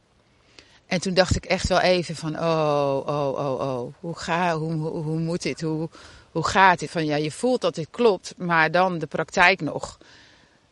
En 0.87 1.01
toen 1.01 1.14
dacht 1.14 1.37
ik 1.37 1.45
echt 1.45 1.68
wel 1.68 1.81
even 1.81 2.16
van, 2.16 2.38
oh, 2.38 3.03
oh, 3.07 3.29
oh, 3.29 3.61
oh, 3.61 3.95
hoe, 4.01 4.16
ga, 4.16 4.59
hoe, 4.59 4.73
hoe, 4.73 5.03
hoe 5.03 5.18
moet 5.18 5.42
dit? 5.42 5.61
Hoe, 5.61 5.88
hoe 6.33 6.47
gaat 6.47 6.79
dit? 6.79 6.90
Van 6.90 7.05
ja, 7.05 7.16
je 7.16 7.31
voelt 7.31 7.61
dat 7.61 7.75
dit 7.75 7.88
klopt, 7.90 8.35
maar 8.37 8.71
dan 8.71 8.99
de 8.99 9.07
praktijk 9.07 9.61
nog. 9.61 9.99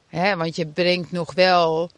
Hè, 0.06 0.36
want 0.36 0.56
je 0.56 0.66
brengt 0.66 1.12
nog 1.12 1.34
wel 1.34 1.90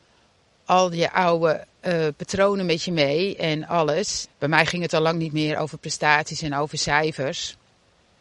al 0.64 0.92
je 0.92 1.12
oude 1.12 1.66
eh, 1.80 2.06
patronen 2.16 2.66
met 2.66 2.82
je 2.82 2.92
mee 2.92 3.36
en 3.36 3.66
alles. 3.66 4.26
Bij 4.38 4.48
mij 4.48 4.66
ging 4.66 4.82
het 4.82 4.92
al 4.92 5.00
lang 5.00 5.18
niet 5.18 5.32
meer 5.32 5.58
over 5.58 5.78
prestaties 5.78 6.42
en 6.42 6.54
over 6.54 6.78
cijfers. 6.78 7.56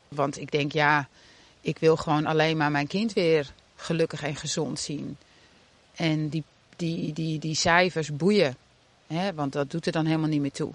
Want 0.07 0.39
ik 0.39 0.51
denk, 0.51 0.71
ja, 0.71 1.07
ik 1.61 1.77
wil 1.77 1.95
gewoon 1.95 2.25
alleen 2.25 2.57
maar 2.57 2.71
mijn 2.71 2.87
kind 2.87 3.13
weer 3.13 3.51
gelukkig 3.75 4.23
en 4.23 4.35
gezond 4.35 4.79
zien. 4.79 5.17
En 5.95 6.29
die, 6.29 6.43
die, 6.75 7.13
die, 7.13 7.39
die 7.39 7.55
cijfers 7.55 8.15
boeien. 8.15 8.55
Hè, 9.11 9.33
want 9.33 9.53
dat 9.53 9.71
doet 9.71 9.85
er 9.85 9.91
dan 9.91 10.05
helemaal 10.05 10.29
niet 10.29 10.41
meer 10.41 10.51
toe. 10.51 10.71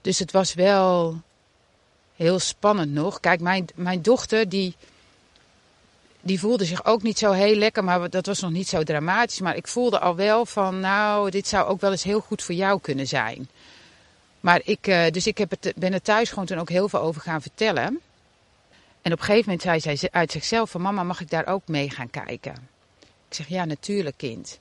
Dus 0.00 0.18
het 0.18 0.32
was 0.32 0.54
wel 0.54 1.20
heel 2.16 2.38
spannend 2.38 2.92
nog. 2.92 3.20
Kijk, 3.20 3.40
mijn, 3.40 3.66
mijn 3.74 4.02
dochter 4.02 4.48
die, 4.48 4.74
die 6.20 6.40
voelde 6.40 6.64
zich 6.64 6.84
ook 6.84 7.02
niet 7.02 7.18
zo 7.18 7.32
heel 7.32 7.54
lekker. 7.54 7.84
Maar 7.84 8.10
dat 8.10 8.26
was 8.26 8.40
nog 8.40 8.50
niet 8.50 8.68
zo 8.68 8.82
dramatisch. 8.82 9.40
Maar 9.40 9.56
ik 9.56 9.68
voelde 9.68 9.98
al 9.98 10.16
wel 10.16 10.46
van, 10.46 10.80
nou, 10.80 11.30
dit 11.30 11.48
zou 11.48 11.68
ook 11.68 11.80
wel 11.80 11.90
eens 11.90 12.02
heel 12.02 12.20
goed 12.20 12.42
voor 12.42 12.54
jou 12.54 12.80
kunnen 12.80 13.06
zijn. 13.06 13.48
Maar 14.40 14.60
ik, 14.64 14.86
eh, 14.86 15.10
dus 15.10 15.26
ik 15.26 15.38
heb 15.38 15.50
het, 15.50 15.72
ben 15.76 15.92
er 15.92 16.02
thuis 16.02 16.28
gewoon 16.28 16.46
toen 16.46 16.58
ook 16.58 16.68
heel 16.68 16.88
veel 16.88 17.00
over 17.00 17.20
gaan 17.20 17.42
vertellen. 17.42 18.00
En 19.02 19.12
op 19.12 19.18
een 19.18 19.24
gegeven 19.24 19.50
moment 19.50 19.82
zei 19.82 19.96
zij 19.96 20.08
uit 20.12 20.32
zichzelf 20.32 20.70
van 20.70 20.80
mama, 20.80 21.02
mag 21.02 21.20
ik 21.20 21.30
daar 21.30 21.46
ook 21.46 21.68
mee 21.68 21.90
gaan 21.90 22.10
kijken? 22.10 22.68
Ik 23.28 23.34
zeg 23.36 23.48
ja, 23.48 23.64
natuurlijk 23.64 24.16
kind. 24.16 24.58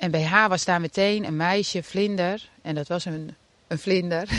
En 0.00 0.10
bij 0.10 0.24
haar 0.24 0.48
was 0.48 0.64
daar 0.64 0.80
meteen 0.80 1.24
een 1.24 1.36
meisje, 1.36 1.82
vlinder. 1.82 2.48
En 2.62 2.74
dat 2.74 2.88
was 2.88 3.04
een, 3.04 3.34
een 3.66 3.78
vlinder. 3.78 4.28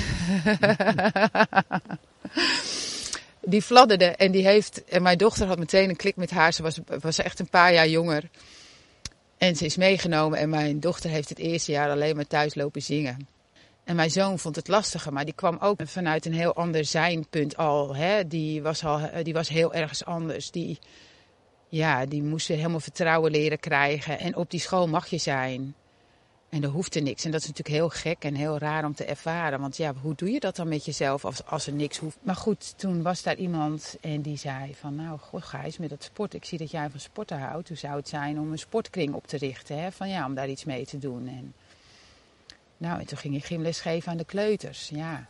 die 3.41 3.61
fladderde 3.61 4.05
en 4.05 4.31
die 4.31 4.45
heeft... 4.45 4.85
En 4.85 5.01
mijn 5.01 5.17
dochter 5.17 5.47
had 5.47 5.59
meteen 5.59 5.89
een 5.89 5.95
klik 5.95 6.15
met 6.15 6.31
haar. 6.31 6.53
Ze 6.53 6.63
was, 6.63 6.79
was 6.99 7.17
echt 7.17 7.39
een 7.39 7.49
paar 7.49 7.73
jaar 7.73 7.87
jonger. 7.87 8.29
En 9.37 9.55
ze 9.55 9.65
is 9.65 9.77
meegenomen 9.77 10.39
en 10.39 10.49
mijn 10.49 10.79
dochter 10.79 11.09
heeft 11.09 11.29
het 11.29 11.39
eerste 11.39 11.71
jaar 11.71 11.89
alleen 11.89 12.15
maar 12.15 12.27
thuis 12.27 12.55
lopen 12.55 12.81
zingen. 12.81 13.27
En 13.83 13.95
mijn 13.95 14.11
zoon 14.11 14.39
vond 14.39 14.55
het 14.55 14.67
lastiger, 14.67 15.13
maar 15.13 15.25
die 15.25 15.33
kwam 15.33 15.57
ook 15.59 15.79
vanuit 15.83 16.25
een 16.25 16.33
heel 16.33 16.55
ander 16.55 16.85
zijnpunt 16.85 17.57
al. 17.57 17.95
Hè? 17.95 18.27
Die, 18.27 18.61
was 18.61 18.85
al 18.85 19.09
die 19.23 19.33
was 19.33 19.49
heel 19.49 19.73
ergens 19.73 20.05
anders. 20.05 20.51
Die, 20.51 20.79
ja, 21.71 22.05
die 22.05 22.23
moest 22.23 22.47
weer 22.47 22.57
helemaal 22.57 22.79
vertrouwen 22.79 23.31
leren 23.31 23.59
krijgen. 23.59 24.19
En 24.19 24.35
op 24.35 24.49
die 24.49 24.59
school 24.59 24.87
mag 24.87 25.07
je 25.07 25.17
zijn. 25.17 25.75
En 26.49 26.63
er 26.63 26.69
hoefde 26.69 26.99
niks. 26.99 27.25
En 27.25 27.31
dat 27.31 27.41
is 27.41 27.47
natuurlijk 27.47 27.75
heel 27.75 27.89
gek 27.89 28.23
en 28.23 28.35
heel 28.35 28.57
raar 28.57 28.85
om 28.85 28.95
te 28.95 29.05
ervaren. 29.05 29.59
Want 29.59 29.77
ja, 29.77 29.93
hoe 30.01 30.15
doe 30.15 30.31
je 30.31 30.39
dat 30.39 30.55
dan 30.55 30.67
met 30.67 30.85
jezelf 30.85 31.25
als, 31.25 31.45
als 31.45 31.67
er 31.67 31.73
niks 31.73 31.97
hoeft? 31.97 32.17
Maar 32.21 32.35
goed, 32.35 32.77
toen 32.77 33.01
was 33.01 33.23
daar 33.23 33.35
iemand 33.35 33.97
en 34.01 34.21
die 34.21 34.37
zei 34.37 34.75
van... 34.75 34.95
Nou, 34.95 35.19
goh 35.19 35.41
Gijs, 35.41 35.77
met 35.77 35.89
dat 35.89 36.03
sport. 36.03 36.33
Ik 36.33 36.45
zie 36.45 36.57
dat 36.57 36.71
jij 36.71 36.89
van 36.89 36.99
sporten 36.99 37.39
houdt. 37.39 37.67
Hoe 37.67 37.77
zou 37.77 37.95
het 37.95 38.09
zijn 38.09 38.39
om 38.39 38.51
een 38.51 38.59
sportkring 38.59 39.13
op 39.13 39.27
te 39.27 39.37
richten? 39.37 39.81
Hè? 39.81 39.91
Van 39.91 40.09
ja, 40.09 40.25
om 40.25 40.35
daar 40.35 40.49
iets 40.49 40.63
mee 40.63 40.85
te 40.85 40.97
doen. 40.97 41.27
En, 41.27 41.53
nou, 42.77 42.99
en 42.99 43.05
toen 43.05 43.17
ging 43.17 43.33
je 43.33 43.41
gymles 43.41 43.79
geven 43.79 44.11
aan 44.11 44.17
de 44.17 44.25
kleuters. 44.25 44.89
Ja, 44.89 45.27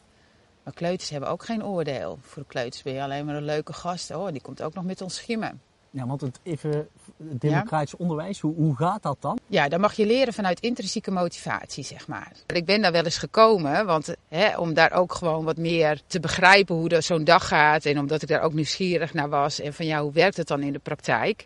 maar 0.63 0.73
kleuters 0.73 1.09
hebben 1.09 1.29
ook 1.29 1.45
geen 1.45 1.65
oordeel. 1.65 2.19
Voor 2.21 2.41
de 2.41 2.49
kleuters 2.49 2.83
ben 2.83 2.93
je 2.93 3.01
alleen 3.01 3.25
maar 3.25 3.35
een 3.35 3.45
leuke 3.45 3.73
gast. 3.73 4.11
Oh, 4.11 4.31
die 4.31 4.41
komt 4.41 4.61
ook 4.61 4.73
nog 4.73 4.83
met 4.83 5.01
ons 5.01 5.19
gimmen. 5.19 5.61
Ja, 5.93 6.07
want 6.07 6.21
het 6.21 6.39
even 6.43 6.87
het 7.29 7.41
democratisch 7.41 7.95
onderwijs, 7.95 8.39
hoe, 8.39 8.55
hoe 8.55 8.75
gaat 8.75 9.03
dat 9.03 9.17
dan? 9.19 9.39
Ja, 9.47 9.69
dan 9.69 9.79
mag 9.79 9.93
je 9.93 10.05
leren 10.05 10.33
vanuit 10.33 10.59
intrinsieke 10.59 11.11
motivatie, 11.11 11.83
zeg 11.83 12.07
maar. 12.07 12.31
Ik 12.47 12.65
ben 12.65 12.81
daar 12.81 12.91
wel 12.91 13.03
eens 13.03 13.17
gekomen, 13.17 13.85
want 13.85 14.15
hè, 14.27 14.57
om 14.57 14.73
daar 14.73 14.91
ook 14.91 15.13
gewoon 15.13 15.45
wat 15.45 15.57
meer 15.57 16.01
te 16.07 16.19
begrijpen 16.19 16.75
hoe 16.75 17.01
zo'n 17.01 17.23
dag 17.23 17.47
gaat. 17.47 17.85
En 17.85 17.99
omdat 17.99 18.21
ik 18.21 18.27
daar 18.27 18.41
ook 18.41 18.53
nieuwsgierig 18.53 19.13
naar 19.13 19.29
was. 19.29 19.59
En 19.59 19.73
van 19.73 19.85
ja, 19.85 20.01
hoe 20.01 20.11
werkt 20.11 20.37
het 20.37 20.47
dan 20.47 20.61
in 20.61 20.73
de 20.73 20.79
praktijk? 20.79 21.45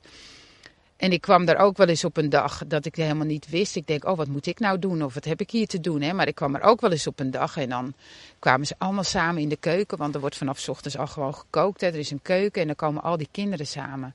En 0.97 1.11
ik 1.11 1.21
kwam 1.21 1.45
daar 1.45 1.57
ook 1.57 1.77
wel 1.77 1.87
eens 1.87 2.03
op 2.03 2.17
een 2.17 2.29
dag 2.29 2.63
dat 2.67 2.85
ik 2.85 2.95
helemaal 2.95 3.25
niet 3.25 3.49
wist. 3.49 3.75
Ik 3.75 3.87
denk, 3.87 4.05
oh, 4.05 4.17
wat 4.17 4.27
moet 4.27 4.45
ik 4.45 4.59
nou 4.59 4.79
doen? 4.79 5.03
Of 5.03 5.13
wat 5.13 5.25
heb 5.25 5.41
ik 5.41 5.51
hier 5.51 5.67
te 5.67 5.79
doen? 5.79 6.01
Hè? 6.01 6.13
Maar 6.13 6.27
ik 6.27 6.35
kwam 6.35 6.55
er 6.55 6.61
ook 6.61 6.81
wel 6.81 6.91
eens 6.91 7.07
op 7.07 7.19
een 7.19 7.31
dag 7.31 7.57
en 7.57 7.69
dan 7.69 7.93
kwamen 8.39 8.67
ze 8.67 8.75
allemaal 8.77 9.03
samen 9.03 9.41
in 9.41 9.49
de 9.49 9.55
keuken. 9.55 9.97
Want 9.97 10.13
er 10.15 10.19
wordt 10.19 10.37
vanaf 10.37 10.69
ochtends 10.69 10.97
al 10.97 11.07
gewoon 11.07 11.35
gekookt. 11.35 11.81
Er 11.81 11.95
is 11.95 12.11
een 12.11 12.21
keuken 12.21 12.61
en 12.61 12.67
dan 12.67 12.75
komen 12.75 13.03
al 13.03 13.17
die 13.17 13.27
kinderen 13.31 13.67
samen. 13.67 14.13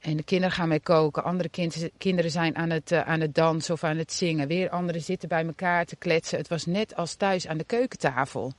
En 0.00 0.16
de 0.16 0.22
kinderen 0.22 0.54
gaan 0.54 0.68
mee 0.68 0.80
koken. 0.80 1.24
Andere 1.24 1.48
kind, 1.48 1.88
kinderen 1.98 2.30
zijn 2.30 2.56
aan 2.56 2.70
het, 2.70 2.92
uh, 2.92 3.00
aan 3.00 3.20
het 3.20 3.34
dansen 3.34 3.74
of 3.74 3.84
aan 3.84 3.96
het 3.96 4.12
zingen. 4.12 4.48
Weer 4.48 4.70
anderen 4.70 5.02
zitten 5.02 5.28
bij 5.28 5.46
elkaar 5.46 5.84
te 5.84 5.96
kletsen. 5.96 6.38
Het 6.38 6.48
was 6.48 6.66
net 6.66 6.96
als 6.96 7.14
thuis 7.14 7.46
aan 7.46 7.58
de 7.58 7.64
keukentafel. 7.64 8.52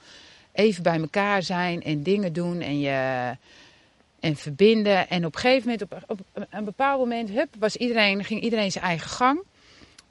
Even 0.51 0.83
bij 0.83 0.99
elkaar 0.99 1.43
zijn 1.43 1.83
en 1.83 2.03
dingen 2.03 2.33
doen 2.33 2.61
en 2.61 2.79
je 2.79 3.31
en 4.27 4.35
verbinden. 4.35 5.09
En 5.09 5.25
op 5.25 5.35
een 5.35 5.41
gegeven 5.41 5.69
moment, 5.69 5.81
op, 5.81 6.03
op 6.07 6.47
een 6.49 6.65
bepaald 6.65 6.99
moment, 6.99 7.29
hup, 7.29 7.55
was 7.59 7.75
iedereen, 7.75 8.23
ging 8.23 8.41
iedereen 8.41 8.71
zijn 8.71 8.83
eigen 8.83 9.09
gang. 9.09 9.43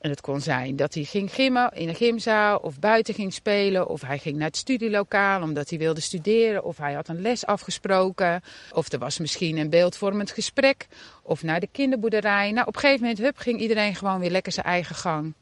En 0.01 0.11
het 0.11 0.21
kon 0.21 0.41
zijn 0.41 0.77
dat 0.77 0.95
hij 0.95 1.03
ging 1.03 1.33
gimmen 1.33 1.73
in 1.73 1.89
een 1.89 1.95
gymzaal, 1.95 2.59
of 2.59 2.79
buiten 2.79 3.15
ging 3.15 3.33
spelen, 3.33 3.89
of 3.89 4.01
hij 4.01 4.19
ging 4.19 4.37
naar 4.37 4.47
het 4.47 4.57
studielokaal 4.57 5.43
omdat 5.43 5.71
hij 5.71 5.79
wilde 5.79 6.01
studeren, 6.01 6.65
of 6.65 6.77
hij 6.77 6.93
had 6.93 7.09
een 7.09 7.21
les 7.21 7.47
afgesproken, 7.47 8.43
of 8.73 8.93
er 8.93 8.99
was 8.99 9.19
misschien 9.19 9.57
een 9.57 9.71
beeldvormend 9.71 10.31
gesprek, 10.31 10.87
of 11.23 11.43
naar 11.43 11.61
de 11.61 11.69
kinderboerderij. 11.73 12.51
Nou, 12.53 12.67
op 12.67 12.75
een 12.75 12.81
gegeven 12.81 13.01
moment, 13.01 13.19
hup, 13.19 13.39
ging 13.39 13.61
iedereen 13.61 13.95
gewoon 13.95 14.21
weer 14.21 14.31
lekker 14.31 14.53
zijn 14.53 14.67
eigen 14.67 14.95
gang. 14.95 15.35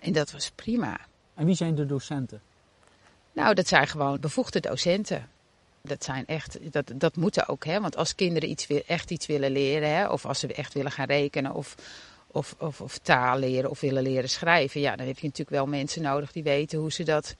En 0.00 0.12
dat 0.12 0.32
was 0.32 0.50
prima. 0.54 1.00
En 1.34 1.46
wie 1.46 1.54
zijn 1.54 1.74
de 1.74 1.86
docenten? 1.86 2.40
Nou, 3.32 3.54
dat 3.54 3.68
zijn 3.68 3.86
gewoon 3.86 4.20
bevoegde 4.20 4.60
docenten. 4.60 5.28
Dat 5.82 6.04
zijn 6.04 6.26
echt, 6.26 6.72
dat, 6.72 6.92
dat 6.94 7.16
moeten 7.16 7.48
ook, 7.48 7.64
hè? 7.64 7.80
Want 7.80 7.96
als 7.96 8.14
kinderen 8.14 8.50
iets, 8.50 8.66
echt 8.66 9.10
iets 9.10 9.26
willen 9.26 9.50
leren, 9.50 9.94
hè? 9.94 10.08
of 10.08 10.26
als 10.26 10.38
ze 10.38 10.54
echt 10.54 10.74
willen 10.74 10.90
gaan 10.90 11.06
rekenen, 11.06 11.54
of, 11.54 11.74
of, 12.26 12.54
of, 12.58 12.80
of 12.80 12.98
taal 12.98 13.38
leren 13.38 13.70
of 13.70 13.80
willen 13.80 14.02
leren 14.02 14.28
schrijven, 14.28 14.80
ja, 14.80 14.96
dan 14.96 15.06
heb 15.06 15.18
je 15.18 15.26
natuurlijk 15.26 15.56
wel 15.56 15.66
mensen 15.66 16.02
nodig 16.02 16.32
die 16.32 16.42
weten 16.42 16.78
hoe 16.78 16.92
ze 16.92 17.02
dat 17.02 17.36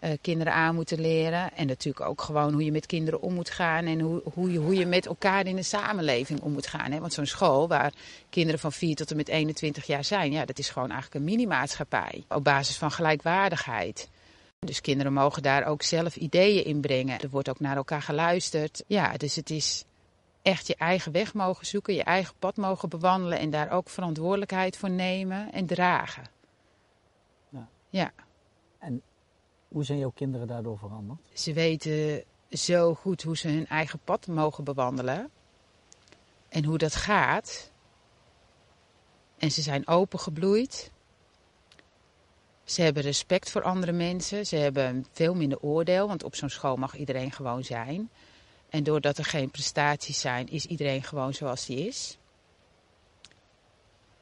uh, 0.00 0.10
kinderen 0.20 0.52
aan 0.52 0.74
moeten 0.74 1.00
leren. 1.00 1.52
En 1.56 1.66
natuurlijk 1.66 2.08
ook 2.08 2.20
gewoon 2.20 2.52
hoe 2.52 2.64
je 2.64 2.72
met 2.72 2.86
kinderen 2.86 3.20
om 3.20 3.34
moet 3.34 3.50
gaan 3.50 3.84
en 3.84 4.00
hoe, 4.00 4.22
hoe, 4.34 4.52
je, 4.52 4.58
hoe 4.58 4.74
je 4.74 4.86
met 4.86 5.06
elkaar 5.06 5.46
in 5.46 5.56
de 5.56 5.62
samenleving 5.62 6.40
om 6.40 6.52
moet 6.52 6.66
gaan. 6.66 6.92
Hè? 6.92 7.00
Want 7.00 7.12
zo'n 7.12 7.26
school 7.26 7.68
waar 7.68 7.92
kinderen 8.30 8.60
van 8.60 8.72
4 8.72 8.94
tot 8.94 9.10
en 9.10 9.16
met 9.16 9.28
21 9.28 9.86
jaar 9.86 10.04
zijn, 10.04 10.32
ja, 10.32 10.44
dat 10.44 10.58
is 10.58 10.70
gewoon 10.70 10.90
eigenlijk 10.90 11.20
een 11.20 11.30
mini-maatschappij 11.30 12.24
op 12.28 12.44
basis 12.44 12.76
van 12.76 12.90
gelijkwaardigheid. 12.90 14.08
Dus 14.66 14.80
kinderen 14.80 15.12
mogen 15.12 15.42
daar 15.42 15.66
ook 15.66 15.82
zelf 15.82 16.16
ideeën 16.16 16.64
in 16.64 16.80
brengen. 16.80 17.20
Er 17.20 17.30
wordt 17.30 17.48
ook 17.48 17.60
naar 17.60 17.76
elkaar 17.76 18.02
geluisterd. 18.02 18.84
Ja, 18.86 19.16
dus 19.16 19.36
het 19.36 19.50
is 19.50 19.84
echt 20.42 20.66
je 20.66 20.76
eigen 20.76 21.12
weg 21.12 21.34
mogen 21.34 21.66
zoeken, 21.66 21.94
je 21.94 22.02
eigen 22.02 22.34
pad 22.38 22.56
mogen 22.56 22.88
bewandelen 22.88 23.38
en 23.38 23.50
daar 23.50 23.70
ook 23.70 23.88
verantwoordelijkheid 23.88 24.76
voor 24.76 24.90
nemen 24.90 25.52
en 25.52 25.66
dragen. 25.66 26.24
Ja. 27.48 27.68
ja. 27.88 28.12
En 28.78 29.02
hoe 29.68 29.84
zijn 29.84 29.98
jouw 29.98 30.12
kinderen 30.14 30.46
daardoor 30.46 30.78
veranderd? 30.78 31.18
Ze 31.32 31.52
weten 31.52 32.24
zo 32.50 32.94
goed 32.94 33.22
hoe 33.22 33.36
ze 33.36 33.48
hun 33.48 33.66
eigen 33.66 33.98
pad 34.04 34.26
mogen 34.26 34.64
bewandelen 34.64 35.30
en 36.48 36.64
hoe 36.64 36.78
dat 36.78 36.94
gaat. 36.94 37.70
En 39.38 39.50
ze 39.50 39.62
zijn 39.62 39.86
opengebloeid. 39.86 40.90
Ze 42.66 42.82
hebben 42.82 43.02
respect 43.02 43.50
voor 43.50 43.62
andere 43.62 43.92
mensen. 43.92 44.46
Ze 44.46 44.56
hebben 44.56 45.06
veel 45.12 45.34
minder 45.34 45.60
oordeel, 45.60 46.08
want 46.08 46.22
op 46.22 46.34
zo'n 46.34 46.48
school 46.48 46.76
mag 46.76 46.96
iedereen 46.96 47.32
gewoon 47.32 47.64
zijn. 47.64 48.10
En 48.68 48.82
doordat 48.82 49.18
er 49.18 49.24
geen 49.24 49.50
prestaties 49.50 50.20
zijn, 50.20 50.48
is 50.48 50.66
iedereen 50.66 51.02
gewoon 51.02 51.34
zoals 51.34 51.66
hij 51.66 51.76
is. 51.76 52.18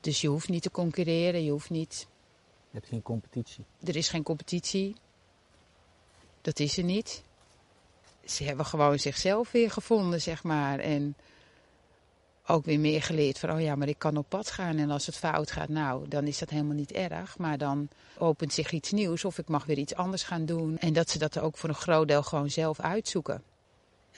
Dus 0.00 0.20
je 0.20 0.28
hoeft 0.28 0.48
niet 0.48 0.62
te 0.62 0.70
concurreren, 0.70 1.44
je 1.44 1.50
hoeft 1.50 1.70
niet. 1.70 2.06
Je 2.70 2.78
hebt 2.78 2.88
geen 2.88 3.02
competitie. 3.02 3.64
Er 3.84 3.96
is 3.96 4.08
geen 4.08 4.22
competitie. 4.22 4.94
Dat 6.40 6.58
is 6.58 6.76
er 6.76 6.84
niet. 6.84 7.22
Ze 8.24 8.44
hebben 8.44 8.66
gewoon 8.66 8.98
zichzelf 8.98 9.50
weer 9.50 9.70
gevonden, 9.70 10.20
zeg 10.20 10.42
maar. 10.42 10.78
En 10.78 11.16
ook 12.46 12.64
weer 12.64 12.80
meer 12.80 13.02
geleerd 13.02 13.38
van, 13.38 13.50
oh 13.50 13.60
ja, 13.60 13.74
maar 13.74 13.88
ik 13.88 13.98
kan 13.98 14.16
op 14.16 14.28
pad 14.28 14.50
gaan. 14.50 14.76
En 14.76 14.90
als 14.90 15.06
het 15.06 15.16
fout 15.16 15.50
gaat, 15.50 15.68
nou, 15.68 16.08
dan 16.08 16.26
is 16.26 16.38
dat 16.38 16.50
helemaal 16.50 16.74
niet 16.74 16.92
erg. 16.92 17.38
Maar 17.38 17.58
dan 17.58 17.88
opent 18.18 18.52
zich 18.52 18.72
iets 18.72 18.92
nieuws 18.92 19.24
of 19.24 19.38
ik 19.38 19.48
mag 19.48 19.64
weer 19.64 19.78
iets 19.78 19.94
anders 19.94 20.22
gaan 20.22 20.44
doen. 20.44 20.78
En 20.78 20.92
dat 20.92 21.10
ze 21.10 21.18
dat 21.18 21.38
ook 21.38 21.56
voor 21.56 21.68
een 21.68 21.74
groot 21.74 22.08
deel 22.08 22.22
gewoon 22.22 22.50
zelf 22.50 22.80
uitzoeken. 22.80 23.42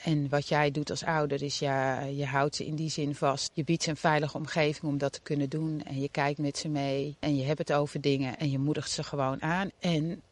En 0.03 0.29
wat 0.29 0.49
jij 0.49 0.71
doet 0.71 0.91
als 0.91 1.05
ouder 1.05 1.43
is, 1.43 1.59
ja, 1.59 2.01
je 2.01 2.27
houdt 2.27 2.57
ze 2.57 2.67
in 2.67 2.75
die 2.75 2.91
zin 2.91 3.15
vast. 3.15 3.51
Je 3.55 3.65
biedt 3.65 3.83
ze 3.83 3.91
een 3.91 3.97
veilige 3.97 4.37
omgeving 4.37 4.85
om 4.85 4.99
dat 4.99 5.13
te 5.13 5.21
kunnen 5.21 5.49
doen. 5.49 5.83
En 5.85 6.01
je 6.01 6.09
kijkt 6.09 6.39
met 6.39 6.59
ze 6.59 6.69
mee. 6.69 7.17
En 7.19 7.37
je 7.37 7.45
hebt 7.45 7.59
het 7.59 7.73
over 7.73 8.01
dingen. 8.01 8.39
En 8.39 8.51
je 8.51 8.59
moedigt 8.59 8.91
ze 8.91 9.03
gewoon 9.03 9.43
aan. 9.43 9.71
En 9.79 10.23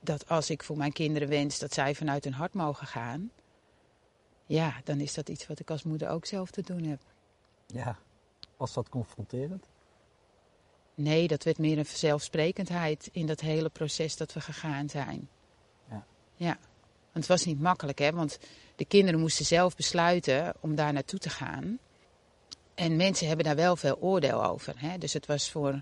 dat 0.00 0.28
als 0.28 0.50
ik 0.50 0.62
voor 0.62 0.76
mijn 0.76 0.92
kinderen 0.92 1.28
wens 1.28 1.58
dat 1.58 1.74
zij 1.74 1.94
vanuit 1.94 2.24
hun 2.24 2.32
hart 2.32 2.54
mogen 2.54 2.86
gaan. 2.86 3.30
Ja, 4.46 4.80
dan 4.84 5.00
is 5.00 5.14
dat 5.14 5.28
iets 5.28 5.46
wat 5.46 5.60
ik 5.60 5.70
als 5.70 5.82
moeder 5.82 6.08
ook 6.08 6.26
zelf 6.26 6.50
te 6.50 6.62
doen 6.62 6.84
heb. 6.84 7.00
Ja, 7.72 7.98
was 8.56 8.72
dat 8.72 8.88
confronterend? 8.88 9.66
Nee, 10.94 11.28
dat 11.28 11.44
werd 11.44 11.58
meer 11.58 11.78
een 11.78 11.86
vanzelfsprekendheid 11.86 13.08
in 13.12 13.26
dat 13.26 13.40
hele 13.40 13.68
proces 13.68 14.16
dat 14.16 14.32
we 14.32 14.40
gegaan 14.40 14.88
zijn. 14.88 15.28
Ja. 15.88 16.04
Ja, 16.34 16.58
want 17.12 17.26
het 17.26 17.26
was 17.26 17.44
niet 17.44 17.60
makkelijk, 17.60 17.98
hè? 17.98 18.12
Want 18.12 18.38
de 18.76 18.84
kinderen 18.84 19.20
moesten 19.20 19.44
zelf 19.44 19.76
besluiten 19.76 20.54
om 20.60 20.74
daar 20.74 20.92
naartoe 20.92 21.18
te 21.18 21.30
gaan. 21.30 21.78
En 22.74 22.96
mensen 22.96 23.26
hebben 23.26 23.44
daar 23.44 23.56
wel 23.56 23.76
veel 23.76 23.96
oordeel 24.00 24.44
over. 24.44 24.74
Hè? 24.76 24.98
Dus 24.98 25.12
het 25.12 25.26
was, 25.26 25.50
voor, 25.50 25.72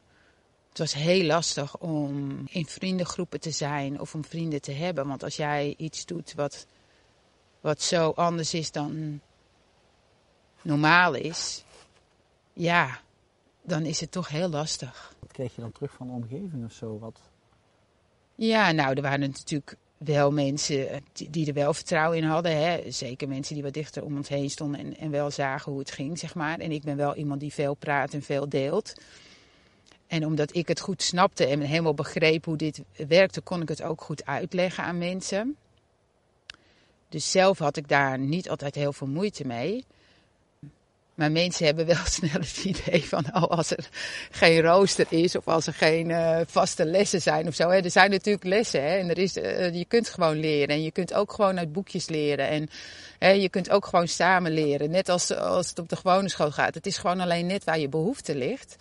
het 0.69 0.79
was 0.79 0.95
heel 0.95 1.25
lastig 1.25 1.79
om 1.79 2.43
in 2.47 2.67
vriendengroepen 2.67 3.41
te 3.41 3.51
zijn 3.51 4.01
of 4.01 4.15
om 4.15 4.25
vrienden 4.25 4.61
te 4.61 4.73
hebben. 4.73 5.07
Want 5.07 5.23
als 5.23 5.37
jij 5.37 5.75
iets 5.77 6.07
doet 6.07 6.35
wat, 6.35 6.67
wat 7.61 7.83
zo 7.83 8.11
anders 8.11 8.55
is 8.55 8.71
dan 8.71 9.21
normaal 10.63 11.15
is, 11.15 11.65
ja, 12.61 13.01
dan 13.63 13.85
is 13.85 14.01
het 14.01 14.13
toch 14.13 14.29
heel 14.29 14.49
lastig. 14.49 15.15
Wat 15.19 15.33
kreeg 15.33 15.55
je 15.55 15.61
dan 15.61 15.73
terug 15.73 15.93
van 15.93 16.07
de 16.07 16.13
omgeving 16.13 16.65
of 16.65 16.73
zo? 16.73 16.99
Wat? 16.99 17.21
Ja, 18.35 18.73
nou, 18.73 18.95
er 18.95 19.03
waren 19.03 19.21
natuurlijk 19.21 19.77
wel 19.97 20.33
mensen 20.33 21.03
die, 21.13 21.31
die 21.31 21.47
er 21.47 21.55
wel 21.55 21.75
vertrouwen 21.75 22.19
in 22.19 22.25
hadden. 22.25 22.57
Hè? 22.57 22.91
Zeker 22.91 23.29
mensen 23.29 23.55
die 23.55 23.63
wat 23.63 23.73
dichter 23.73 24.05
om 24.05 24.17
ons 24.17 24.29
heen 24.29 24.51
stonden 24.51 24.81
en, 24.81 24.97
en 24.97 25.11
wel 25.11 25.31
zagen 25.31 25.73
hoe 25.73 25.81
het 25.81 25.91
ging, 25.91 26.19
zeg 26.19 26.35
maar. 26.35 26.59
En 26.59 26.73
ik 26.73 26.83
ben 26.83 26.97
wel 26.97 27.15
iemand 27.15 27.41
die 27.41 27.53
veel 27.53 27.75
praat 27.75 28.15
en 28.15 28.23
veel 28.23 28.49
deelt. 28.49 28.95
En 30.07 30.27
omdat 30.27 30.57
ik 30.57 30.69
het 30.69 30.81
goed 30.81 31.03
snapte 31.03 31.47
en 31.47 31.61
helemaal 31.61 31.95
begreep 31.95 32.45
hoe 32.45 32.57
dit 32.57 32.83
werkte, 33.09 33.41
kon 33.41 33.63
ik 33.63 33.69
het 33.69 33.83
ook 33.83 34.01
goed 34.01 34.27
uitleggen 34.27 34.85
aan 34.85 34.99
mensen. 34.99 35.57
Dus 37.09 37.31
zelf 37.31 37.59
had 37.59 37.77
ik 37.77 37.89
daar 37.89 38.19
niet 38.19 38.51
altijd 38.51 38.75
heel 38.75 38.93
veel 38.93 39.07
moeite 39.07 39.47
mee. 39.47 39.85
Maar 41.21 41.33
mensen 41.33 41.67
hebben 41.67 41.87
wel 41.87 42.05
snel 42.19 42.41
het 42.41 42.65
idee 42.65 43.05
van, 43.05 43.25
oh, 43.33 43.43
als 43.43 43.71
er 43.71 43.89
geen 44.31 44.61
rooster 44.61 45.07
is 45.09 45.37
of 45.37 45.49
als 45.49 45.67
er 45.67 45.73
geen 45.73 46.09
uh, 46.09 46.41
vaste 46.47 46.85
lessen 46.85 47.23
zijn 47.23 47.47
of 47.47 47.55
zo. 47.55 47.69
Hè. 47.69 47.77
Er 47.77 47.91
zijn 47.91 48.11
natuurlijk 48.11 48.45
lessen 48.45 48.83
en 48.83 49.09
er 49.09 49.19
is, 49.19 49.37
uh, 49.37 49.75
je 49.75 49.85
kunt 49.85 50.09
gewoon 50.09 50.41
leren 50.41 50.75
en 50.75 50.83
je 50.83 50.91
kunt 50.91 51.15
ook 51.15 51.33
gewoon 51.33 51.59
uit 51.59 51.73
boekjes 51.73 52.09
leren. 52.09 52.49
En 52.49 52.69
hè, 53.19 53.29
je 53.29 53.49
kunt 53.49 53.71
ook 53.71 53.87
gewoon 53.87 54.09
samen 54.09 54.53
leren, 54.53 54.91
net 54.91 55.09
als, 55.09 55.35
als 55.35 55.69
het 55.69 55.79
op 55.79 55.89
de 55.89 55.97
gewone 55.97 56.29
school 56.29 56.51
gaat. 56.51 56.75
Het 56.75 56.87
is 56.87 56.97
gewoon 56.97 57.21
alleen 57.21 57.47
net 57.47 57.65
waar 57.65 57.79
je 57.79 57.89
behoefte 57.89 58.35
ligt. 58.35 58.77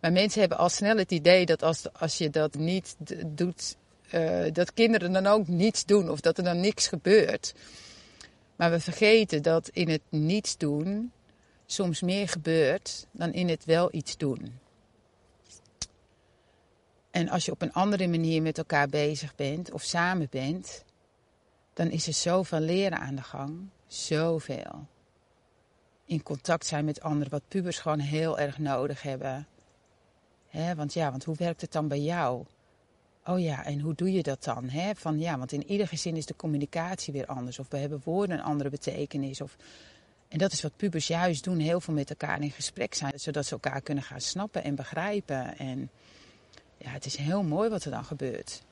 Maar 0.00 0.12
mensen 0.12 0.40
hebben 0.40 0.58
al 0.58 0.68
snel 0.68 0.96
het 0.96 1.10
idee 1.10 1.46
dat 1.46 1.62
als, 1.62 1.92
als 1.92 2.18
je 2.18 2.30
dat 2.30 2.54
niet 2.54 2.96
doet, 3.26 3.76
uh, 4.14 4.44
dat 4.52 4.74
kinderen 4.74 5.12
dan 5.12 5.26
ook 5.26 5.48
niets 5.48 5.84
doen 5.84 6.10
of 6.10 6.20
dat 6.20 6.38
er 6.38 6.44
dan 6.44 6.60
niks 6.60 6.88
gebeurt. 6.88 7.54
Maar 8.56 8.70
we 8.70 8.80
vergeten 8.80 9.42
dat 9.42 9.68
in 9.72 9.88
het 9.88 10.02
niets 10.10 10.56
doen 10.56 11.12
soms 11.70 12.00
meer 12.00 12.28
gebeurt 12.28 13.06
dan 13.12 13.32
in 13.32 13.48
het 13.48 13.64
wel 13.64 13.94
iets 13.94 14.16
doen. 14.16 14.58
En 17.10 17.28
als 17.28 17.44
je 17.44 17.52
op 17.52 17.62
een 17.62 17.72
andere 17.72 18.08
manier 18.08 18.42
met 18.42 18.58
elkaar 18.58 18.88
bezig 18.88 19.34
bent 19.34 19.72
of 19.72 19.82
samen 19.82 20.26
bent, 20.30 20.84
dan 21.72 21.90
is 21.90 22.06
er 22.06 22.12
zoveel 22.12 22.60
leren 22.60 22.98
aan 22.98 23.14
de 23.14 23.22
gang. 23.22 23.68
Zoveel. 23.86 24.86
In 26.04 26.22
contact 26.22 26.66
zijn 26.66 26.84
met 26.84 27.00
anderen, 27.00 27.30
wat 27.30 27.48
pubers 27.48 27.78
gewoon 27.78 27.98
heel 27.98 28.38
erg 28.38 28.58
nodig 28.58 29.02
hebben. 29.02 29.46
He, 30.46 30.74
want 30.74 30.92
ja, 30.92 31.10
want 31.10 31.24
hoe 31.24 31.36
werkt 31.36 31.60
het 31.60 31.72
dan 31.72 31.88
bij 31.88 32.00
jou? 32.00 32.44
Oh 33.24 33.40
ja, 33.40 33.64
en 33.64 33.80
hoe 33.80 33.94
doe 33.94 34.12
je 34.12 34.22
dat 34.22 34.44
dan? 34.44 34.70
Van 34.94 35.18
ja, 35.18 35.38
want 35.38 35.52
in 35.52 35.70
ieder 35.70 35.88
gezin 35.88 36.16
is 36.16 36.26
de 36.26 36.36
communicatie 36.36 37.12
weer 37.12 37.26
anders. 37.26 37.58
Of 37.58 37.68
we 37.68 37.76
hebben 37.76 38.00
woorden 38.04 38.38
een 38.38 38.44
andere 38.44 38.70
betekenis. 38.70 39.40
Of 39.40 39.56
en 40.28 40.38
dat 40.38 40.52
is 40.52 40.62
wat 40.62 40.76
pubers 40.76 41.06
juist 41.06 41.44
doen, 41.44 41.58
heel 41.58 41.80
veel 41.80 41.94
met 41.94 42.10
elkaar 42.10 42.42
in 42.42 42.50
gesprek 42.50 42.94
zijn, 42.94 43.20
zodat 43.20 43.46
ze 43.46 43.52
elkaar 43.52 43.80
kunnen 43.80 44.04
gaan 44.04 44.20
snappen 44.20 44.64
en 44.64 44.74
begrijpen. 44.74 45.58
En 45.58 45.90
ja, 46.78 46.90
het 46.90 47.06
is 47.06 47.16
heel 47.16 47.42
mooi 47.42 47.70
wat 47.70 47.84
er 47.84 47.90
dan 47.90 48.04
gebeurt. 48.04 48.62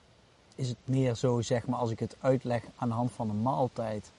Is 0.54 0.68
het 0.68 0.76
meer 0.84 1.14
zo, 1.14 1.40
zeg 1.40 1.66
maar, 1.66 1.78
als 1.78 1.90
ik 1.90 1.98
het 1.98 2.16
uitleg 2.20 2.62
aan 2.76 2.88
de 2.88 2.94
hand 2.94 3.12
van 3.12 3.30
een 3.30 3.42
maaltijd, 3.42 4.10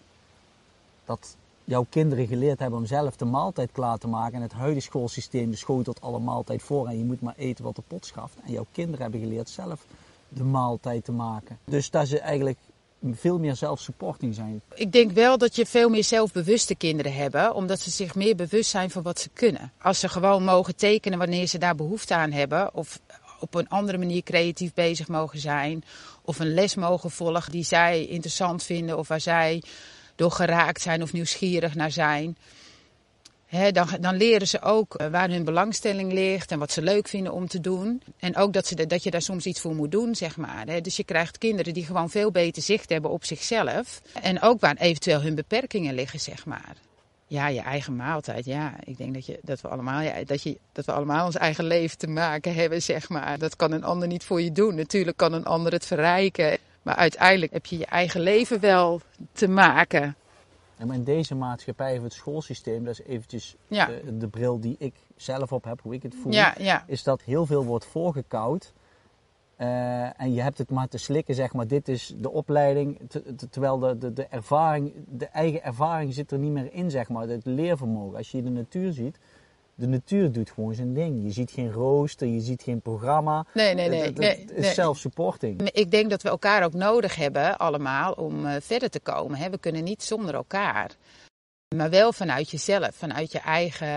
dat 1.05 1.35
jouw 1.63 1.85
kinderen 1.89 2.27
geleerd 2.27 2.59
hebben 2.59 2.79
om 2.79 2.85
zelf 2.85 3.15
de 3.15 3.25
maaltijd 3.25 3.71
klaar 3.71 3.97
te 3.97 4.07
maken. 4.07 4.35
En 4.35 4.41
het 4.41 4.51
huidige 4.51 4.85
schoolsysteem 4.85 5.53
schotelt 5.53 6.01
alle 6.01 6.19
maaltijd 6.19 6.61
voor 6.61 6.87
en 6.87 6.97
je 6.97 7.03
moet 7.03 7.21
maar 7.21 7.35
eten 7.37 7.63
wat 7.63 7.75
de 7.75 7.83
pot 7.87 8.05
schaft. 8.05 8.37
En 8.45 8.51
jouw 8.51 8.65
kinderen 8.71 9.01
hebben 9.01 9.19
geleerd 9.19 9.49
zelf 9.49 9.85
de 10.29 10.43
maaltijd 10.43 11.03
te 11.03 11.11
maken. 11.11 11.57
Dus 11.65 11.89
dat 11.89 12.07
ze 12.07 12.19
eigenlijk 12.19 12.57
veel 13.03 13.39
meer 13.39 13.55
zelfsupporting 13.55 14.35
zijn. 14.35 14.61
Ik 14.75 14.91
denk 14.91 15.11
wel 15.11 15.37
dat 15.37 15.55
je 15.55 15.65
veel 15.65 15.89
meer 15.89 16.03
zelfbewuste 16.03 16.75
kinderen 16.75 17.13
hebben, 17.13 17.55
omdat 17.55 17.79
ze 17.79 17.89
zich 17.89 18.15
meer 18.15 18.35
bewust 18.35 18.69
zijn 18.69 18.89
van 18.89 19.03
wat 19.03 19.19
ze 19.19 19.29
kunnen. 19.33 19.71
Als 19.81 19.99
ze 19.99 20.09
gewoon 20.09 20.43
mogen 20.43 20.75
tekenen 20.75 21.17
wanneer 21.17 21.47
ze 21.47 21.57
daar 21.57 21.75
behoefte 21.75 22.15
aan 22.15 22.31
hebben, 22.31 22.73
of 22.73 22.99
op 23.39 23.55
een 23.55 23.69
andere 23.69 23.97
manier 23.97 24.23
creatief 24.23 24.73
bezig 24.73 25.07
mogen 25.07 25.39
zijn, 25.39 25.83
of 26.21 26.39
een 26.39 26.53
les 26.53 26.75
mogen 26.75 27.11
volgen 27.11 27.51
die 27.51 27.63
zij 27.63 28.05
interessant 28.05 28.63
vinden 28.63 28.97
of 28.97 29.07
waar 29.07 29.21
zij 29.21 29.63
door 30.15 30.31
geraakt 30.31 30.81
zijn 30.81 31.01
of 31.01 31.13
nieuwsgierig 31.13 31.75
naar 31.75 31.91
zijn 31.91 32.37
dan, 33.49 33.87
dan, 33.99 34.15
leren 34.15 34.47
ze 34.47 34.61
ook 34.61 34.95
eh, 34.95 35.07
waar 35.07 35.29
hun 35.29 35.43
belangstelling 35.43 36.13
ligt 36.13 36.51
en 36.51 36.59
wat 36.59 36.71
ze 36.71 36.81
leuk 36.81 37.07
vinden 37.07 37.33
om 37.33 37.47
te 37.47 37.59
doen. 37.59 38.01
En 38.19 38.35
ook 38.35 38.53
dat, 38.53 38.67
ze, 38.67 38.87
dat 38.87 39.03
je 39.03 39.11
daar 39.11 39.21
soms 39.21 39.45
iets 39.45 39.61
voor 39.61 39.75
moet 39.75 39.91
doen, 39.91 40.15
zeg 40.15 40.37
maar. 40.37 40.81
Dus 40.81 40.95
je 40.95 41.03
krijgt 41.03 41.37
kinderen 41.37 41.73
die 41.73 41.85
gewoon 41.85 42.09
veel 42.09 42.31
beter 42.31 42.61
zicht 42.61 42.89
hebben 42.89 43.11
op 43.11 43.25
zichzelf. 43.25 44.01
En 44.21 44.41
ook 44.41 44.59
waar 44.59 44.75
eventueel 44.75 45.21
hun 45.21 45.35
beperkingen 45.35 45.95
liggen, 45.95 46.19
zeg 46.19 46.45
maar. 46.45 46.75
Ja, 47.27 47.47
je 47.47 47.61
eigen 47.61 47.95
maaltijd. 47.95 48.45
Ja, 48.45 48.73
ik 48.83 48.97
denk 48.97 49.13
dat, 49.13 49.25
je, 49.25 49.39
dat, 49.41 49.61
we 49.61 49.67
allemaal, 49.67 50.01
ja, 50.01 50.23
dat, 50.25 50.43
je, 50.43 50.57
dat 50.71 50.85
we 50.85 50.91
allemaal 50.91 51.25
ons 51.25 51.35
eigen 51.35 51.65
leven 51.65 51.97
te 51.97 52.07
maken 52.07 52.53
hebben, 52.53 52.81
zeg 52.81 53.09
maar. 53.09 53.37
Dat 53.37 53.55
kan 53.55 53.71
een 53.71 53.83
ander 53.83 54.07
niet 54.07 54.23
voor 54.23 54.41
je 54.41 54.51
doen. 54.51 54.75
Natuurlijk 54.75 55.17
kan 55.17 55.33
een 55.33 55.45
ander 55.45 55.71
het 55.71 55.85
verrijken. 55.85 56.57
Maar 56.81 56.95
uiteindelijk 56.95 57.53
heb 57.53 57.65
je 57.65 57.77
je 57.77 57.85
eigen 57.85 58.21
leven 58.21 58.59
wel 58.59 59.01
te 59.33 59.47
maken. 59.47 60.15
Ja, 60.77 60.85
maar 60.85 60.95
in 60.95 61.03
deze 61.03 61.35
maatschappij 61.35 61.97
of 61.97 62.03
het 62.03 62.13
schoolsysteem, 62.13 62.83
dat 62.83 62.99
is 62.99 63.05
eventjes 63.05 63.55
de, 63.67 64.17
de, 64.17 64.27
bril 64.27 64.59
die 64.59 64.75
ik 64.79 64.93
zelf 65.15 65.51
op 65.51 65.63
heb, 65.63 65.81
hoe 65.81 65.93
ik 65.93 66.03
het 66.03 66.15
voel, 66.15 66.31
is 66.87 67.03
dat 67.03 67.21
heel 67.21 67.45
veel 67.45 67.65
wordt 67.65 67.85
voorgekoud. 67.85 68.73
Uh, 69.57 70.21
en 70.21 70.33
je 70.33 70.41
hebt 70.41 70.57
het 70.57 70.69
maar 70.69 70.87
te 70.87 70.97
slikken, 70.97 71.35
zeg 71.35 71.53
maar, 71.53 71.67
dit 71.67 71.87
is 71.87 72.13
de 72.17 72.31
opleiding, 72.31 72.99
terwijl 73.49 73.79
de, 73.79 73.97
de, 73.97 74.13
de 74.13 74.25
ervaring, 74.25 74.93
de 75.07 75.25
eigen 75.25 75.63
ervaring 75.63 76.13
zit 76.13 76.31
er 76.31 76.37
niet 76.37 76.51
meer 76.51 76.73
in, 76.73 76.91
zeg 76.91 77.09
maar, 77.09 77.27
het 77.27 77.45
leervermogen. 77.45 78.17
Als 78.17 78.31
je 78.31 78.43
de 78.43 78.49
natuur 78.49 78.93
ziet, 78.93 79.19
de 79.77 79.87
natuur 79.87 80.31
doet 80.31 80.51
gewoon 80.51 80.73
zijn 80.73 80.93
ding. 80.93 81.23
Je 81.23 81.31
ziet 81.31 81.51
geen 81.51 81.71
rooster, 81.71 82.27
je 82.27 82.39
ziet 82.39 82.61
geen 82.61 82.81
programma. 82.81 83.45
Nee, 83.53 83.73
nee, 83.73 83.89
nee. 83.89 84.01
Het, 84.01 84.51
is 84.51 84.73
zelf-supporting. 84.73 85.69
Ik 85.71 85.91
denk 85.91 86.09
dat 86.09 86.21
we 86.21 86.29
elkaar 86.29 86.63
ook 86.63 86.73
nodig 86.73 87.15
hebben, 87.15 87.57
allemaal, 87.57 88.11
om 88.11 88.45
uh, 88.45 88.55
verder 88.61 88.89
te 88.89 88.99
komen. 88.99 89.51
We 89.51 89.57
kunnen 89.57 89.83
niet 89.83 90.03
zonder 90.03 90.33
elkaar. 90.33 90.91
Maar 91.75 91.89
wel 91.89 92.13
vanuit 92.13 92.51
jezelf, 92.51 92.89
vanuit 92.95 93.31
je 93.31 93.39
eigen, 93.39 93.87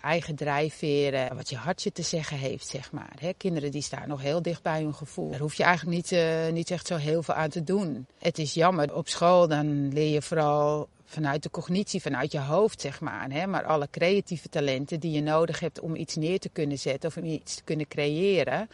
eigen 0.00 0.34
drijfveren, 0.34 1.36
wat 1.36 1.50
je 1.50 1.56
hartje 1.56 1.92
te 1.92 2.02
zeggen 2.02 2.36
heeft, 2.36 2.66
zeg 2.66 2.92
maar. 2.92 3.12
kinderen 3.36 3.70
die 3.70 3.82
staan 3.82 4.08
nog 4.08 4.22
heel 4.22 4.42
dicht 4.42 4.62
bij 4.62 4.82
hun 4.82 4.94
gevoel. 4.94 5.30
Daar 5.30 5.40
hoef 5.40 5.54
je 5.54 5.62
eigenlijk 5.62 5.96
niet, 5.96 6.12
uh, 6.12 6.48
niet 6.52 6.70
echt 6.70 6.86
zo 6.86 6.96
heel 6.96 7.22
veel 7.22 7.34
aan 7.34 7.48
te 7.48 7.64
doen. 7.64 8.06
Het 8.18 8.38
is 8.38 8.54
jammer, 8.54 8.94
op 8.94 9.08
school 9.08 9.48
dan 9.48 9.92
leer 9.92 10.12
je 10.12 10.22
vooral 10.22 10.88
vanuit 11.12 11.42
de 11.42 11.50
cognitie, 11.50 12.02
vanuit 12.02 12.32
je 12.32 12.40
hoofd, 12.40 12.80
zeg 12.80 13.00
maar. 13.00 13.30
Hè? 13.30 13.46
Maar 13.46 13.64
alle 13.64 13.88
creatieve 13.90 14.48
talenten 14.48 15.00
die 15.00 15.10
je 15.10 15.20
nodig 15.20 15.60
hebt 15.60 15.80
om 15.80 15.94
iets 15.94 16.16
neer 16.16 16.38
te 16.38 16.48
kunnen 16.48 16.78
zetten 16.78 17.08
of 17.08 17.16
om 17.16 17.24
iets 17.24 17.54
te 17.54 17.62
kunnen 17.62 17.88
creëren. 17.88 18.68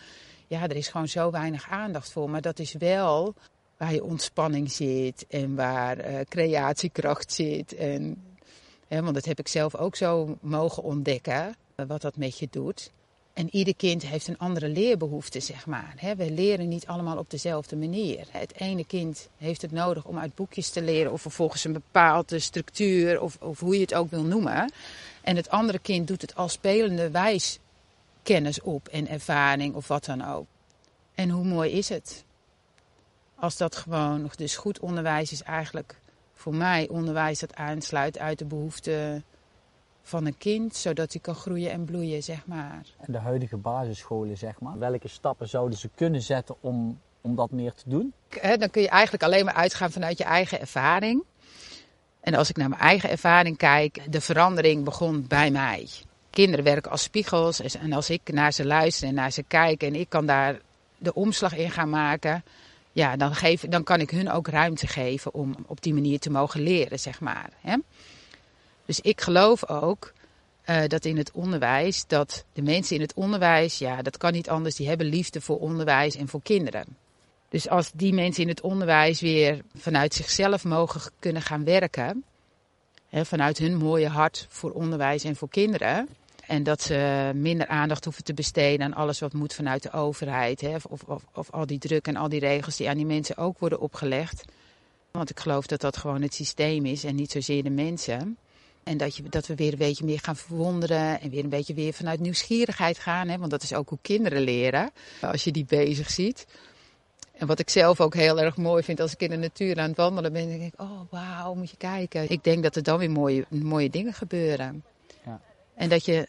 Ja, 0.47 0.63
er 0.63 0.77
is 0.77 0.89
gewoon 0.89 1.09
zo 1.09 1.31
weinig 1.31 1.69
aandacht 1.71 2.13
voor. 2.13 2.31
Maar 2.31 2.41
dat 2.41 2.59
is 2.59 2.73
wel 2.73 3.35
waar 3.77 3.93
je 3.93 4.05
ontspanning 4.05 4.71
zit 4.71 5.27
en 5.29 5.55
waar 5.55 6.11
uh, 6.11 6.21
creatiekracht 6.29 7.33
zit. 7.33 7.75
En, 7.75 8.23
hè, 8.89 9.03
want 9.03 9.15
dat 9.15 9.25
heb 9.25 9.39
ik 9.39 9.49
zelf 9.49 9.75
ook 9.77 9.97
zo 9.97 10.37
mogen 10.41 10.83
ontdekken, 10.83 11.57
wat 11.75 12.01
dat 12.01 12.17
met 12.17 12.39
je 12.39 12.49
doet. 12.51 12.91
En 13.39 13.49
ieder 13.51 13.77
kind 13.77 14.07
heeft 14.07 14.29
een 14.29 14.39
andere 14.39 14.69
leerbehoefte, 14.69 15.41
zeg 15.41 15.67
maar. 15.67 15.95
We 16.17 16.31
leren 16.31 16.69
niet 16.69 16.87
allemaal 16.87 17.19
op 17.19 17.31
dezelfde 17.31 17.77
manier. 17.77 18.27
Het 18.31 18.55
ene 18.55 18.85
kind 18.85 19.29
heeft 19.37 19.63
het 19.63 19.71
nodig 19.71 20.05
om 20.05 20.19
uit 20.19 20.35
boekjes 20.35 20.71
te 20.71 20.83
leren 20.83 21.13
of 21.13 21.25
volgens 21.29 21.65
een 21.65 21.73
bepaalde 21.73 22.39
structuur 22.39 23.21
of, 23.21 23.37
of 23.41 23.61
hoe 23.61 23.75
je 23.75 23.81
het 23.81 23.95
ook 23.95 24.11
wil 24.11 24.23
noemen. 24.23 24.73
En 25.23 25.37
het 25.37 25.51
andere 25.51 25.79
kind 25.79 26.09
doet 26.09 26.21
het 26.21 26.35
als 26.35 26.53
spelende 26.53 27.11
wijs 27.11 27.59
kennis 28.23 28.61
op 28.61 28.89
en 28.89 29.09
ervaring 29.09 29.75
of 29.75 29.89
wat 29.89 30.05
dan 30.05 30.25
ook. 30.25 30.47
En 31.15 31.31
hoe 31.31 31.45
mooi 31.45 31.71
is 31.71 31.89
het? 31.89 32.25
Als 33.35 33.57
dat 33.57 33.77
gewoon 33.77 34.31
dus 34.37 34.57
goed 34.57 34.81
onderwijs 34.81 35.33
is 35.33 35.43
eigenlijk 35.43 36.01
voor 36.35 36.55
mij 36.55 36.89
onderwijs 36.89 37.39
dat 37.39 37.55
aansluit 37.55 38.19
uit 38.19 38.39
de 38.39 38.45
behoeften 38.45 39.25
van 40.09 40.27
een 40.27 40.39
kind, 40.39 40.77
zodat 40.77 41.13
hij 41.13 41.21
kan 41.21 41.35
groeien 41.35 41.71
en 41.71 41.85
bloeien, 41.85 42.23
zeg 42.23 42.47
maar. 42.47 42.87
En 42.97 43.13
de 43.13 43.19
huidige 43.19 43.57
basisscholen, 43.57 44.37
zeg 44.37 44.61
maar, 44.61 44.79
welke 44.79 45.09
stappen 45.09 45.49
zouden 45.49 45.79
ze 45.79 45.91
kunnen 45.95 46.23
zetten 46.23 46.55
om, 46.61 47.01
om 47.21 47.35
dat 47.35 47.51
meer 47.51 47.75
te 47.75 47.83
doen? 47.87 48.13
Dan 48.59 48.71
kun 48.71 48.83
je 48.83 48.89
eigenlijk 48.89 49.23
alleen 49.23 49.45
maar 49.45 49.55
uitgaan 49.55 49.91
vanuit 49.91 50.19
je 50.19 50.25
eigen 50.25 50.61
ervaring. 50.61 51.23
En 52.21 52.35
als 52.35 52.51
ik 52.51 52.57
naar 52.57 52.69
mijn 52.69 52.81
eigen 52.81 53.11
ervaring 53.11 53.57
kijk, 53.57 54.13
de 54.13 54.21
verandering 54.21 54.85
begon 54.85 55.25
bij 55.29 55.51
mij. 55.51 55.89
Kinderen 56.31 56.65
werken 56.65 56.91
als 56.91 57.03
spiegels 57.03 57.61
en 57.61 57.93
als 57.93 58.11
ik 58.11 58.33
naar 58.33 58.53
ze 58.53 58.67
luister 58.67 59.09
en 59.09 59.15
naar 59.15 59.33
ze 59.33 59.43
kijk 59.43 59.83
en 59.83 59.95
ik 59.95 60.09
kan 60.09 60.27
daar 60.27 60.61
de 60.99 61.15
omslag 61.15 61.57
in 61.57 61.71
gaan 61.71 61.91
maken, 61.91 62.45
ja, 62.93 63.17
dan, 63.17 63.35
geef, 63.35 63.61
dan 63.61 63.85
kan 63.85 64.01
ik 64.01 64.11
hun 64.11 64.31
ook 64.31 64.49
ruimte 64.49 64.87
geven 64.87 65.35
om 65.35 65.55
op 65.67 65.83
die 65.83 65.95
manier 65.95 66.19
te 66.19 66.31
mogen 66.31 66.61
leren, 66.61 66.99
zeg 66.99 67.21
maar. 67.21 67.51
Hè? 67.61 67.77
Dus 68.89 69.01
ik 69.01 69.21
geloof 69.21 69.69
ook 69.69 70.13
uh, 70.67 70.83
dat 70.87 71.05
in 71.05 71.17
het 71.17 71.31
onderwijs, 71.33 72.05
dat 72.07 72.45
de 72.53 72.63
mensen 72.63 72.97
in 72.97 73.03
het 73.03 73.15
onderwijs, 73.15 73.79
ja, 73.79 74.03
dat 74.03 74.17
kan 74.17 74.33
niet 74.33 74.49
anders, 74.49 74.75
die 74.75 74.89
hebben 74.89 75.07
liefde 75.07 75.41
voor 75.41 75.59
onderwijs 75.59 76.17
en 76.17 76.29
voor 76.29 76.43
kinderen. 76.43 76.87
Dus 77.49 77.69
als 77.69 77.91
die 77.95 78.13
mensen 78.13 78.43
in 78.43 78.49
het 78.49 78.61
onderwijs 78.61 79.21
weer 79.21 79.61
vanuit 79.77 80.15
zichzelf 80.15 80.65
mogen 80.65 81.01
kunnen 81.19 81.43
gaan 81.43 81.65
werken, 81.65 82.25
hè, 83.09 83.25
vanuit 83.25 83.59
hun 83.59 83.77
mooie 83.77 84.09
hart 84.09 84.47
voor 84.49 84.71
onderwijs 84.71 85.25
en 85.25 85.37
voor 85.37 85.49
kinderen, 85.49 86.09
en 86.47 86.63
dat 86.63 86.83
ze 86.83 87.31
minder 87.35 87.67
aandacht 87.67 88.05
hoeven 88.05 88.25
te 88.25 88.35
besteden 88.35 88.87
aan 88.87 88.95
alles 88.95 89.19
wat 89.19 89.33
moet 89.33 89.55
vanuit 89.55 89.83
de 89.83 89.93
overheid, 89.93 90.61
hè, 90.61 90.75
of, 90.75 90.85
of, 91.07 91.23
of 91.35 91.51
al 91.51 91.67
die 91.67 91.79
druk 91.79 92.07
en 92.07 92.17
al 92.17 92.29
die 92.29 92.41
regels 92.41 92.77
die 92.77 92.89
aan 92.89 92.97
die 92.97 93.07
mensen 93.07 93.37
ook 93.37 93.59
worden 93.59 93.81
opgelegd. 93.81 94.45
Want 95.11 95.31
ik 95.31 95.41
geloof 95.41 95.67
dat 95.67 95.81
dat 95.81 95.97
gewoon 95.97 96.23
het 96.23 96.35
systeem 96.35 96.87
is 96.87 97.05
en 97.05 97.15
niet 97.15 97.31
zozeer 97.31 97.63
de 97.63 97.71
mensen. 97.71 98.39
En 98.89 98.97
dat, 98.97 99.17
je, 99.17 99.23
dat 99.29 99.47
we 99.47 99.55
weer 99.55 99.73
een 99.73 99.79
beetje 99.79 100.05
meer 100.05 100.19
gaan 100.23 100.37
verwonderen 100.37 101.21
en 101.21 101.31
weer 101.31 101.45
een 101.45 101.49
beetje 101.49 101.75
weer 101.75 101.93
vanuit 101.93 102.21
nieuwsgierigheid 102.21 102.99
gaan. 102.99 103.29
Hè? 103.29 103.39
Want 103.39 103.51
dat 103.51 103.63
is 103.63 103.75
ook 103.75 103.89
hoe 103.89 103.99
kinderen 104.03 104.43
leren, 104.43 104.91
als 105.21 105.45
je 105.45 105.51
die 105.51 105.65
bezig 105.65 106.11
ziet. 106.11 106.47
En 107.33 107.47
wat 107.47 107.59
ik 107.59 107.71
zelf 107.71 108.01
ook 108.01 108.15
heel 108.15 108.41
erg 108.41 108.57
mooi 108.57 108.83
vind 108.83 109.01
als 109.01 109.13
ik 109.13 109.21
in 109.21 109.31
de 109.31 109.37
natuur 109.37 109.79
aan 109.79 109.89
het 109.89 109.97
wandelen 109.97 110.33
ben, 110.33 110.49
dan 110.49 110.59
denk 110.59 110.73
ik, 110.73 110.81
oh 110.81 111.01
wauw, 111.11 111.55
moet 111.55 111.71
je 111.71 111.77
kijken. 111.77 112.31
Ik 112.31 112.45
denk 112.45 112.63
dat 112.63 112.77
er 112.77 112.83
dan 112.83 112.99
weer 112.99 113.11
mooie, 113.11 113.45
mooie 113.49 113.91
dingen 113.91 114.13
gebeuren. 114.13 114.85
Ja. 115.25 115.41
En 115.75 115.89
dat 115.89 116.05
je, 116.05 116.29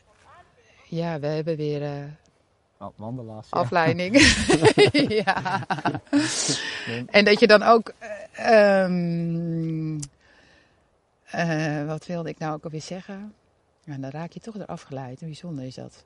ja, 0.88 1.20
we 1.20 1.28
hebben 1.28 1.56
weer... 1.56 1.82
Uh, 1.82 2.88
Wandelaars. 2.96 3.48
Afleiding. 3.50 4.16
ja. 5.24 5.66
En 7.06 7.26
dat 7.26 7.40
je 7.40 7.48
dan 7.48 7.64
ook... 7.64 7.94
Um, 8.50 10.00
uh, 11.36 11.86
wat 11.86 12.06
wilde 12.06 12.30
ik 12.30 12.40
nou 12.40 12.54
ook 12.54 12.64
alweer 12.64 12.82
zeggen? 12.82 13.34
Ja, 13.84 13.98
dan 13.98 14.10
raak 14.10 14.32
je 14.32 14.40
toch 14.40 14.56
eraf 14.56 14.82
geleid. 14.82 15.20
Bijzonder 15.20 15.66
is 15.66 15.76
dat. 15.76 16.06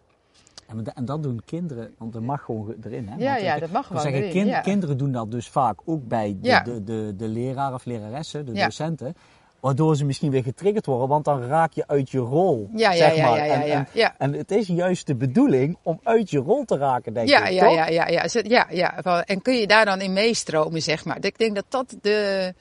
En 0.95 1.05
dat 1.05 1.23
doen 1.23 1.41
kinderen, 1.45 1.93
want 1.97 2.13
dat 2.13 2.21
mag 2.21 2.41
gewoon 2.41 2.75
erin. 2.83 3.07
Hè? 3.07 3.15
Ja, 3.17 3.35
ja, 3.35 3.59
dat 3.59 3.71
mag 3.71 3.87
gewoon 3.87 4.01
zeggen, 4.01 4.21
erin. 4.21 4.31
Kind, 4.31 4.61
Kinderen 4.61 4.97
doen 4.97 5.11
dat 5.11 5.31
dus 5.31 5.49
vaak 5.49 5.79
ook 5.85 6.07
bij 6.07 6.37
de, 6.41 6.61
de, 6.63 6.83
de, 6.83 7.13
de 7.17 7.27
leraar 7.27 7.73
of 7.73 7.85
leraressen, 7.85 8.45
de 8.45 8.51
docenten. 8.51 9.15
Waardoor 9.59 9.95
ze 9.95 10.05
misschien 10.05 10.31
weer 10.31 10.43
getriggerd 10.43 10.85
worden, 10.85 11.07
want 11.07 11.25
dan 11.25 11.43
raak 11.43 11.73
je 11.73 11.87
uit 11.87 12.11
je 12.11 12.17
rol. 12.17 12.69
Ja, 12.75 12.93
zeg 12.93 13.17
maar. 13.17 13.37
ja, 13.37 13.45
ja, 13.45 13.63
ja, 13.63 13.73
en, 13.73 13.87
en, 13.93 14.13
en, 14.17 14.33
het 14.33 14.51
is 14.51 14.67
juist 14.67 15.07
de 15.07 15.15
bedoeling 15.15 15.77
om 15.81 15.99
uit 16.03 16.29
je 16.29 16.39
rol 16.39 16.65
te 16.65 16.77
raken, 16.77 17.13
denk 17.13 17.27
ja, 17.27 17.45
ik. 17.45 17.53
Ja, 17.53 17.69
ja, 17.69 17.87
ja, 17.87 18.07
ja, 18.07 18.27
ja, 18.43 18.67
ja. 18.69 19.23
En 19.25 19.41
kun 19.41 19.53
je 19.53 19.67
daar 19.67 19.85
dan 19.85 20.01
in 20.01 20.13
meestromen, 20.13 20.81
zeg 20.81 21.05
maar. 21.05 21.25
Ik 21.25 21.37
denk 21.37 21.55
dat 21.55 21.65
dat 21.69 21.95
de 22.01 22.53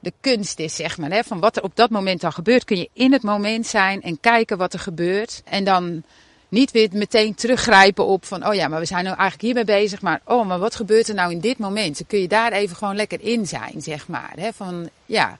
de 0.00 0.12
kunst 0.20 0.58
is, 0.58 0.74
zeg 0.74 0.98
maar. 0.98 1.10
Hè? 1.10 1.22
Van 1.22 1.40
wat 1.40 1.56
er 1.56 1.62
op 1.62 1.76
dat 1.76 1.90
moment 1.90 2.20
dan 2.20 2.32
gebeurt, 2.32 2.64
kun 2.64 2.76
je 2.76 2.88
in 2.92 3.12
het 3.12 3.22
moment 3.22 3.66
zijn 3.66 4.02
en 4.02 4.20
kijken 4.20 4.58
wat 4.58 4.72
er 4.72 4.78
gebeurt. 4.78 5.42
En 5.44 5.64
dan 5.64 6.02
niet 6.48 6.70
weer 6.70 6.88
meteen 6.92 7.34
teruggrijpen 7.34 8.06
op 8.06 8.24
van, 8.24 8.46
oh 8.46 8.54
ja, 8.54 8.68
maar 8.68 8.80
we 8.80 8.86
zijn 8.86 9.04
nu 9.04 9.10
eigenlijk 9.10 9.40
hiermee 9.40 9.64
bezig. 9.64 10.02
Maar, 10.02 10.20
oh, 10.24 10.46
maar 10.46 10.58
wat 10.58 10.74
gebeurt 10.74 11.08
er 11.08 11.14
nou 11.14 11.32
in 11.32 11.40
dit 11.40 11.58
moment? 11.58 11.98
Dan 11.98 12.06
kun 12.06 12.18
je 12.18 12.28
daar 12.28 12.52
even 12.52 12.76
gewoon 12.76 12.96
lekker 12.96 13.20
in 13.20 13.46
zijn, 13.46 13.82
zeg 13.82 14.08
maar. 14.08 14.32
Hè? 14.36 14.52
Van, 14.52 14.88
ja. 15.06 15.38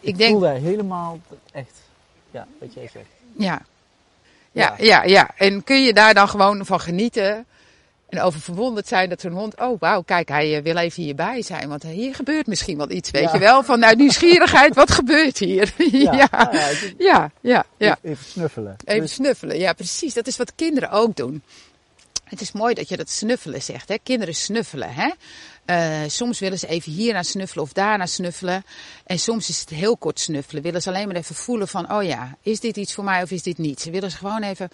Ik, 0.00 0.08
ik 0.08 0.18
denk... 0.18 0.30
voel 0.30 0.40
daar 0.40 0.56
helemaal 0.56 1.20
echt, 1.52 1.80
ja, 2.30 2.46
wat 2.58 2.74
jij 2.74 2.88
zegt. 2.92 3.08
Ja, 3.36 3.62
ja, 4.52 4.74
ja, 4.78 5.02
ja. 5.02 5.30
En 5.36 5.64
kun 5.64 5.82
je 5.82 5.92
daar 5.92 6.14
dan 6.14 6.28
gewoon 6.28 6.66
van 6.66 6.80
genieten? 6.80 7.46
En 8.10 8.20
over 8.20 8.40
verwonderd 8.40 8.88
zijn 8.88 9.08
dat 9.08 9.20
zo'n 9.20 9.32
hond, 9.32 9.60
oh 9.60 9.80
wauw, 9.80 10.02
kijk, 10.02 10.28
hij 10.28 10.56
eh, 10.56 10.62
wil 10.62 10.76
even 10.76 11.02
hierbij 11.02 11.42
zijn. 11.42 11.68
Want 11.68 11.82
hier 11.82 12.14
gebeurt 12.14 12.46
misschien 12.46 12.76
wel 12.76 12.90
iets, 12.90 13.10
weet 13.10 13.32
je 13.32 13.38
wel. 13.38 13.62
Vanuit 13.62 13.98
nieuwsgierigheid, 13.98 14.74
wat 14.74 14.90
gebeurt 14.90 15.38
hier? 15.38 15.74
ja, 15.92 16.12
ja, 16.12 16.50
ja, 16.98 17.30
ja, 17.40 17.64
ja, 17.76 17.98
Even 18.02 18.24
snuffelen. 18.24 18.76
Even 18.84 19.00
dus- 19.00 19.12
snuffelen, 19.12 19.58
ja 19.58 19.72
precies. 19.72 20.14
Dat 20.14 20.26
is 20.26 20.36
wat 20.36 20.52
kinderen 20.54 20.90
ook 20.90 21.16
doen. 21.16 21.42
Het 22.24 22.40
is 22.40 22.52
mooi 22.52 22.74
dat 22.74 22.88
je 22.88 22.96
dat 22.96 23.10
snuffelen 23.10 23.62
zegt, 23.62 23.88
hè. 23.88 23.96
Kinderen 24.02 24.34
snuffelen, 24.34 24.94
hè. 24.94 25.10
Uh, 25.66 26.08
soms 26.08 26.38
willen 26.38 26.58
ze 26.58 26.66
even 26.66 26.92
hier 26.92 27.12
naar 27.12 27.24
snuffelen 27.24 27.64
of 27.64 27.72
daar 27.72 27.98
naar 27.98 28.08
snuffelen. 28.08 28.64
En 29.04 29.18
soms 29.18 29.48
is 29.48 29.60
het 29.60 29.68
heel 29.68 29.96
kort 29.96 30.20
snuffelen. 30.20 30.62
Willen 30.62 30.82
ze 30.82 30.88
alleen 30.88 31.06
maar 31.06 31.16
even 31.16 31.34
voelen 31.34 31.68
van, 31.68 31.92
oh 31.92 32.02
ja, 32.02 32.36
is 32.42 32.60
dit 32.60 32.76
iets 32.76 32.94
voor 32.94 33.04
mij 33.04 33.22
of 33.22 33.30
is 33.30 33.42
dit 33.42 33.58
niet? 33.58 33.80
Ze 33.80 33.90
willen 33.90 34.10
ze 34.10 34.16
gewoon 34.16 34.42
even 34.42 34.68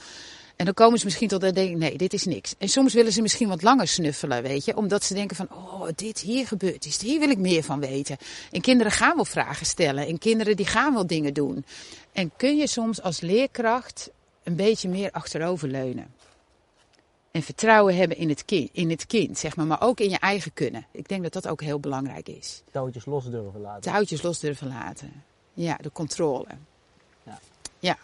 en 0.57 0.65
dan 0.65 0.75
komen 0.75 0.99
ze 0.99 1.05
misschien 1.05 1.29
tot 1.29 1.41
de 1.41 1.53
denk 1.53 1.77
nee, 1.77 1.97
dit 1.97 2.13
is 2.13 2.25
niks. 2.25 2.55
En 2.59 2.69
soms 2.69 2.95
willen 2.95 3.13
ze 3.13 3.23
misschien 3.23 3.49
wat 3.49 3.63
langer 3.63 3.89
snuffelen, 3.89 4.43
weet 4.43 4.65
je. 4.65 4.77
Omdat 4.77 5.05
ze 5.05 5.15
denken 5.15 5.37
van, 5.37 5.49
oh, 5.51 5.89
dit 5.95 6.21
hier 6.21 6.47
gebeurt 6.47 6.87
is. 6.87 7.01
Hier 7.01 7.21
wil 7.21 7.31
ik 7.31 7.39
meer 7.39 7.63
van 7.63 7.81
weten. 7.81 8.17
En 8.53 8.61
kinderen 8.61 8.93
gaan 8.93 9.15
wel 9.15 9.25
vragen 9.25 9.67
stellen. 9.67 10.07
En 10.07 10.19
kinderen 10.19 10.57
die 10.57 10.67
gaan 10.67 10.93
wel 10.93 11.07
dingen 11.07 11.35
doen. 11.35 11.65
En 12.13 12.33
kun 12.37 12.57
je 12.57 12.67
soms 12.67 13.03
als 13.03 13.21
leerkracht 13.21 14.11
een 14.43 14.57
beetje 14.57 14.89
meer 14.89 15.11
achteroverleunen. 15.11 16.15
En 17.31 17.43
vertrouwen 17.43 17.97
hebben 17.97 18.17
in 18.17 18.29
het, 18.29 18.45
kind, 18.45 18.71
in 18.73 18.91
het 18.91 19.07
kind, 19.07 19.39
zeg 19.39 19.57
maar. 19.57 19.67
Maar 19.67 19.83
ook 19.83 20.01
in 20.01 20.11
je 20.11 20.19
eigen 20.19 20.53
kunnen. 20.53 20.87
Ik 20.91 21.09
denk 21.09 21.23
dat 21.23 21.33
dat 21.33 21.49
ook 21.49 21.61
heel 21.61 21.81
belangrijk 21.81 22.29
is. 22.29 22.63
Touwtjes 22.71 23.05
los 23.05 23.31
durven 23.31 23.61
laten. 23.61 23.93
Touwtjes 23.93 24.23
los 24.23 24.39
durven 24.39 24.69
laten. 24.69 25.23
Ja, 25.55 25.77
de 25.81 25.93
controle. 25.93 26.49
Ja. 27.23 27.39
Ja. 27.79 27.99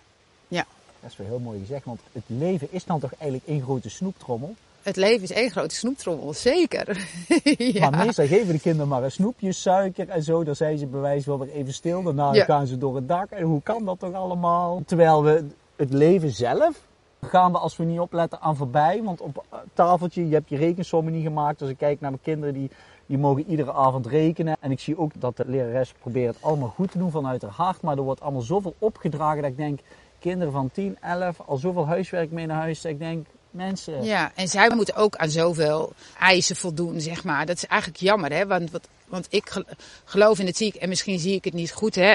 Dat 1.03 1.11
is 1.11 1.17
wel 1.17 1.27
heel 1.27 1.39
mooi 1.39 1.59
gezegd, 1.59 1.85
want 1.85 2.01
het 2.13 2.23
leven 2.27 2.69
is 2.71 2.85
dan 2.85 3.01
toch 3.01 3.13
eigenlijk 3.19 3.51
één 3.51 3.63
grote 3.63 3.91
snoeptrommel? 3.91 4.55
Het 4.83 4.97
leven 4.97 5.23
is 5.23 5.31
één 5.31 5.51
grote 5.51 5.75
snoeptrommel, 5.75 6.33
zeker. 6.33 7.09
ja. 7.75 7.91
Maar 7.91 8.05
meestal 8.07 8.27
geven 8.27 8.53
de 8.53 8.61
kinderen 8.61 8.89
maar 8.89 9.03
een 9.03 9.13
snoepje, 9.13 9.53
suiker 9.53 10.09
en 10.09 10.23
zo. 10.23 10.45
Dan 10.45 10.57
zijn 10.57 10.79
ze 10.79 10.87
bewijs 10.87 11.27
wel 11.27 11.39
weer 11.39 11.53
even 11.53 11.73
stil. 11.73 12.03
Daarna 12.03 12.33
gaan 12.33 12.67
ze 12.67 12.79
door 12.79 12.95
het 12.95 13.09
dak. 13.09 13.31
En 13.31 13.43
hoe 13.43 13.63
kan 13.63 13.85
dat 13.85 13.99
toch 13.99 14.13
allemaal? 14.13 14.83
Terwijl 14.87 15.23
we 15.23 15.45
het 15.77 15.93
leven 15.93 16.31
zelf 16.31 16.81
gaan 17.21 17.53
we 17.53 17.59
als 17.59 17.77
we 17.77 17.85
niet 17.85 18.01
opletten 18.01 18.41
aan 18.41 18.57
voorbij. 18.57 19.03
Want 19.03 19.21
op 19.21 19.45
tafeltje, 19.75 20.29
je 20.29 20.35
hebt 20.35 20.49
je 20.49 20.57
rekensommen 20.57 21.13
niet 21.13 21.25
gemaakt. 21.25 21.61
Als 21.61 21.71
ik 21.71 21.79
kijk 21.79 22.01
naar 22.01 22.11
mijn 22.11 22.23
kinderen, 22.23 22.55
die, 22.55 22.71
die 23.07 23.19
mogen 23.19 23.47
iedere 23.47 23.73
avond 23.73 24.07
rekenen. 24.07 24.57
En 24.61 24.71
ik 24.71 24.81
zie 24.81 24.99
ook 24.99 25.13
dat 25.19 25.37
de 25.37 25.45
lerares 25.47 25.93
probeert 25.93 26.35
het 26.35 26.45
allemaal 26.45 26.69
goed 26.69 26.91
te 26.91 26.99
doen 26.99 27.11
vanuit 27.11 27.43
haar 27.43 27.51
hart. 27.51 27.83
Maar 27.83 27.97
er 27.97 28.03
wordt 28.03 28.21
allemaal 28.21 28.41
zoveel 28.41 28.75
opgedragen 28.79 29.43
dat 29.43 29.51
ik 29.51 29.57
denk 29.57 29.81
kinderen 30.23 30.53
van 30.53 30.71
10, 30.73 30.97
11 31.01 31.41
al 31.47 31.57
zoveel 31.57 31.87
huiswerk 31.87 32.31
mee 32.31 32.47
naar 32.47 32.61
huis. 32.61 32.85
Ik 32.85 32.99
denk, 32.99 33.27
mensen. 33.51 34.05
Ja, 34.05 34.33
en 34.35 34.49
zij 34.49 34.71
moeten 34.75 34.95
ook 34.95 35.17
aan 35.17 35.31
zoveel 35.31 35.93
eisen 36.19 36.57
voldoen, 36.57 37.01
zeg 37.01 37.25
maar. 37.25 37.47
Dat 37.47 37.57
is 37.57 37.67
eigenlijk 37.67 38.01
jammer, 38.01 38.33
hè? 38.33 38.47
Want, 38.47 38.71
want 39.07 39.27
ik 39.31 39.65
geloof 40.05 40.39
in 40.39 40.47
het 40.47 40.57
ziek 40.57 40.75
en 40.75 40.89
misschien 40.89 41.19
zie 41.19 41.35
ik 41.35 41.45
het 41.45 41.55
niet 41.55 41.73
goed, 41.73 41.95
hè? 41.95 42.15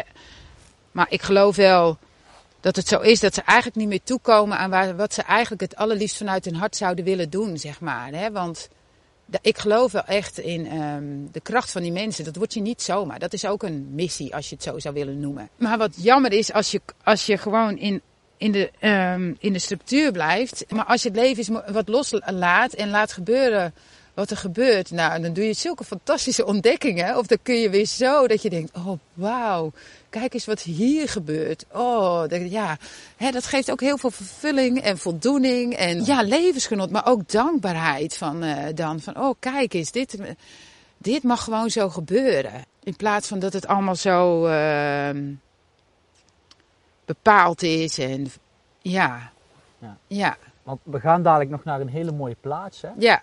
Maar 0.92 1.08
ik 1.10 1.22
geloof 1.22 1.56
wel 1.56 1.98
dat 2.60 2.76
het 2.76 2.88
zo 2.88 3.00
is 3.00 3.20
dat 3.20 3.34
ze 3.34 3.42
eigenlijk 3.42 3.78
niet 3.78 3.88
meer 3.88 4.04
toekomen 4.04 4.58
aan 4.58 4.70
waar, 4.70 4.96
wat 4.96 5.14
ze 5.14 5.22
eigenlijk 5.22 5.62
het 5.62 5.76
allerliefst 5.76 6.18
vanuit 6.18 6.46
hun 6.46 6.56
hart 6.56 6.76
zouden 6.76 7.06
willen 7.06 7.30
doen, 7.30 7.58
zeg 7.58 7.80
maar. 7.80 8.12
Hè? 8.12 8.32
Want 8.32 8.70
ik 9.42 9.58
geloof 9.58 9.92
wel 9.92 10.04
echt 10.04 10.40
in 10.40 10.82
um, 10.82 11.30
de 11.32 11.40
kracht 11.40 11.72
van 11.72 11.82
die 11.82 11.92
mensen. 11.92 12.26
Dat 12.26 12.36
wordt 12.36 12.54
je 12.54 12.62
niet 12.62 12.82
zomaar. 12.82 13.20
Dat 13.20 13.34
is 13.34 13.46
ook 13.46 13.64
een 13.64 13.88
missie, 13.92 14.36
als 14.36 14.50
je 14.50 14.56
het 14.56 14.64
zo 14.64 14.80
zou 14.80 14.94
willen 14.94 15.20
noemen. 15.20 15.50
Maar 15.58 15.78
wat 15.78 15.94
jammer 15.96 16.32
is, 16.32 16.54
als 16.54 16.72
je, 16.72 16.82
als 17.04 17.26
je 17.26 17.38
gewoon 17.38 17.78
in, 17.78 18.02
in, 18.38 18.52
de, 18.52 18.72
um, 18.82 19.36
in 19.40 19.54
de 19.54 19.60
structuur 19.60 20.12
blijft. 20.12 20.66
Maar 20.70 20.86
als 20.86 21.02
je 21.02 21.10
het 21.10 21.18
leven 21.18 21.64
wat 21.74 21.88
loslaat 21.88 22.74
en 22.74 22.90
laat 22.90 23.12
gebeuren 23.12 23.74
wat 24.18 24.30
er 24.30 24.38
gebeurt. 24.38 24.92
Nou, 24.92 25.22
dan 25.22 25.34
doe 25.34 25.46
je 25.46 25.54
zulke 25.54 25.84
fantastische 25.84 26.46
ontdekkingen. 26.46 27.18
Of 27.18 27.28
dan 27.28 27.38
kun 27.42 27.56
je 27.56 27.70
weer 27.70 27.86
zo 27.86 28.28
dat 28.28 28.42
je 28.42 28.50
denkt, 28.50 28.72
oh 28.76 29.00
wauw, 29.14 29.72
kijk 30.10 30.34
eens 30.34 30.46
wat 30.46 30.62
hier 30.62 31.10
gebeurt. 31.10 31.66
Oh, 31.72 32.20
dat, 32.28 32.52
ja, 32.52 32.78
hè, 33.16 33.32
dat 33.32 33.46
geeft 33.46 33.72
ook 33.72 33.82
heel 33.82 33.98
veel 33.98 34.12
vervulling 34.12 34.82
en 34.82 34.98
voldoening. 34.98 35.74
En 35.76 36.06
ja, 36.06 36.22
levensgenot, 36.22 36.92
maar 36.92 37.06
ook 37.08 37.30
dankbaarheid 37.30 38.18
van 38.18 38.44
uh, 38.44 38.56
dan. 38.76 39.00
Van, 39.00 39.18
oh 39.20 39.36
kijk 39.40 39.74
eens, 39.74 39.92
dit, 39.92 40.18
dit 40.98 41.24
mag 41.24 41.44
gewoon 41.44 41.70
zo 41.70 41.90
gebeuren. 41.90 42.66
In 42.84 42.96
plaats 42.96 43.28
van 43.28 43.40
dat 43.40 43.54
het 43.54 43.68
allemaal 43.68 43.96
zo 43.96 44.48
uh, 44.48 45.10
bepaald 47.06 47.64
is. 47.64 47.98
En 47.98 48.32
ja. 48.82 49.32
ja. 49.80 49.98
ja. 50.08 50.38
Want 50.64 50.80
we 50.84 51.00
gaan 51.00 51.24
dadelijk 51.24 51.50
nog 51.50 51.64
naar 51.64 51.82
een 51.82 51.90
hele 51.90 52.12
mooie 52.12 52.38
plaats. 52.42 52.82
Hè? 52.82 52.90
Ja. 52.98 53.22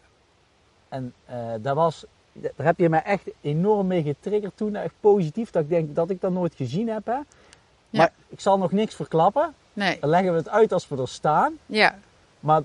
En 0.94 1.12
uh, 1.30 1.34
daar, 1.60 1.74
was, 1.74 2.04
daar 2.32 2.66
heb 2.66 2.78
je 2.78 2.88
mij 2.88 3.02
echt 3.02 3.30
enorm 3.40 3.86
mee 3.86 4.02
getriggerd 4.02 4.56
toen. 4.56 4.76
Echt 4.76 4.94
positief. 5.00 5.50
Dat 5.50 5.62
ik 5.62 5.68
denk 5.68 5.94
dat 5.94 6.10
ik 6.10 6.20
dat 6.20 6.32
nooit 6.32 6.54
gezien 6.54 6.88
heb. 6.88 7.06
Hè? 7.06 7.12
Ja. 7.12 7.24
Maar 7.90 8.12
ik 8.28 8.40
zal 8.40 8.58
nog 8.58 8.72
niks 8.72 8.94
verklappen. 8.94 9.54
Nee. 9.72 9.98
Dan 10.00 10.10
leggen 10.10 10.32
we 10.32 10.38
het 10.38 10.48
uit 10.48 10.72
als 10.72 10.88
we 10.88 10.96
er 10.96 11.08
staan. 11.08 11.58
Ja. 11.66 11.98
Maar, 12.40 12.62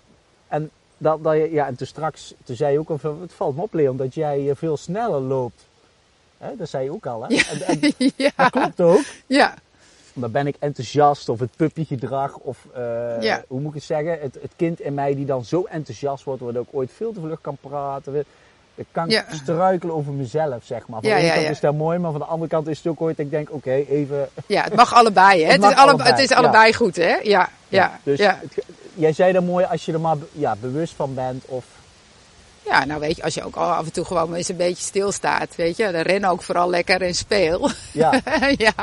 en, 0.48 0.70
dat, 0.98 1.24
dat 1.24 1.34
je, 1.34 1.52
ja, 1.52 1.68
en 1.68 1.76
toen 1.76 1.88
straks, 1.88 2.34
toen 2.44 2.56
zei 2.56 2.72
je 2.72 2.80
ook, 2.80 2.90
het 3.22 3.34
valt 3.34 3.56
me 3.56 3.62
op 3.62 3.74
Leon, 3.74 3.98
dat 3.98 4.14
jij 4.14 4.56
veel 4.56 4.78
sneller 4.78 5.22
loopt. 5.22 5.66
Hè? 6.38 6.56
Dat 6.56 6.70
zei 6.70 6.84
je 6.84 6.92
ook 6.92 7.06
al, 7.06 7.22
hè? 7.22 7.28
Ja. 7.28 7.44
En, 7.48 7.62
en, 7.62 7.94
ja. 8.16 8.32
Dat 8.36 8.50
klopt 8.50 8.82
ook. 8.82 9.04
Ja. 9.28 9.56
Dan 10.14 10.32
ben 10.32 10.48
ik 10.48 10.56
enthousiast 10.60 11.30
of 11.30 11.40
het 11.40 11.50
puppygedrag 11.56 12.38
of 12.38 12.58
uh, 12.78 13.22
ja. 13.22 13.44
hoe 13.48 13.60
moet 13.60 13.70
ik 13.70 13.76
het 13.76 13.84
zeggen, 13.84 14.20
het, 14.22 14.38
het, 14.42 14.52
kind 14.56 14.80
in 14.80 14.94
mij 14.94 15.16
die 15.16 15.26
dan 15.26 15.46
zo 15.46 15.64
enthousiast 15.70 16.24
wordt, 16.24 16.42
wordt 16.42 16.58
ook 16.58 16.68
ooit 16.72 16.92
veel 16.96 17.14
te 17.14 17.20
vlug 17.20 17.42
kan 17.42 17.58
praten. 17.62 18.26
Ik 18.76 18.86
kan 18.92 19.10
ja. 19.10 19.26
struikelen 19.32 19.96
over 19.96 20.14
mezelf, 20.14 20.64
zeg 20.64 20.88
maar. 20.88 21.02
Van 21.02 21.10
ja, 21.10 21.16
de 21.16 21.22
ene 21.22 21.34
kant 21.34 21.50
is 21.50 21.60
dat 21.60 21.74
mooi, 21.74 21.98
maar 21.98 22.12
van 22.12 22.20
de 22.20 22.26
andere 22.26 22.50
kant 22.50 22.68
is 22.68 22.78
het 22.78 22.88
ook 22.88 23.02
ooit, 23.02 23.20
ik 23.20 23.30
denk, 23.30 23.48
oké, 23.48 23.58
okay, 23.58 23.86
even... 23.90 24.30
Ja, 24.46 24.64
het 24.64 24.76
mag 24.76 24.94
allebei, 24.94 25.44
hè? 25.44 25.52
Het, 25.52 25.64
het, 25.64 25.72
is, 25.72 25.78
alle, 25.78 25.90
allebei, 25.90 26.10
het 26.10 26.20
is 26.20 26.32
allebei 26.32 26.74
goed, 26.74 26.96
hè? 26.96 27.16
Ja, 27.24 27.50
ja. 27.68 28.00
Dus 28.04 28.20
jij 28.94 29.14
zei 29.14 29.34
dan 29.34 29.46
mooi, 29.46 29.66
als 29.66 29.86
je 29.86 29.94
er 29.94 30.00
maar 30.00 30.18
ja, 30.32 30.56
bewust 30.60 30.94
van 30.94 31.14
bent 31.14 31.46
of... 31.46 31.66
Ja, 32.70 32.86
nou 32.86 33.00
weet 33.00 33.16
je, 33.16 33.24
als 33.24 33.34
je 33.34 33.44
ook 33.44 33.56
af 33.56 33.86
en 33.86 33.92
toe 33.92 34.06
gewoon 34.06 34.34
eens 34.34 34.50
een 34.50 34.56
beetje 34.56 34.84
stilstaat, 34.84 35.56
weet 35.56 35.78
je, 35.78 35.92
dan 35.92 36.02
ren 36.02 36.26
ook 36.26 36.44
vooral 36.44 36.70
lekker 36.70 37.02
en 37.02 37.16
speel. 37.16 37.70
Ja. 37.92 38.22
ja. 38.58 38.74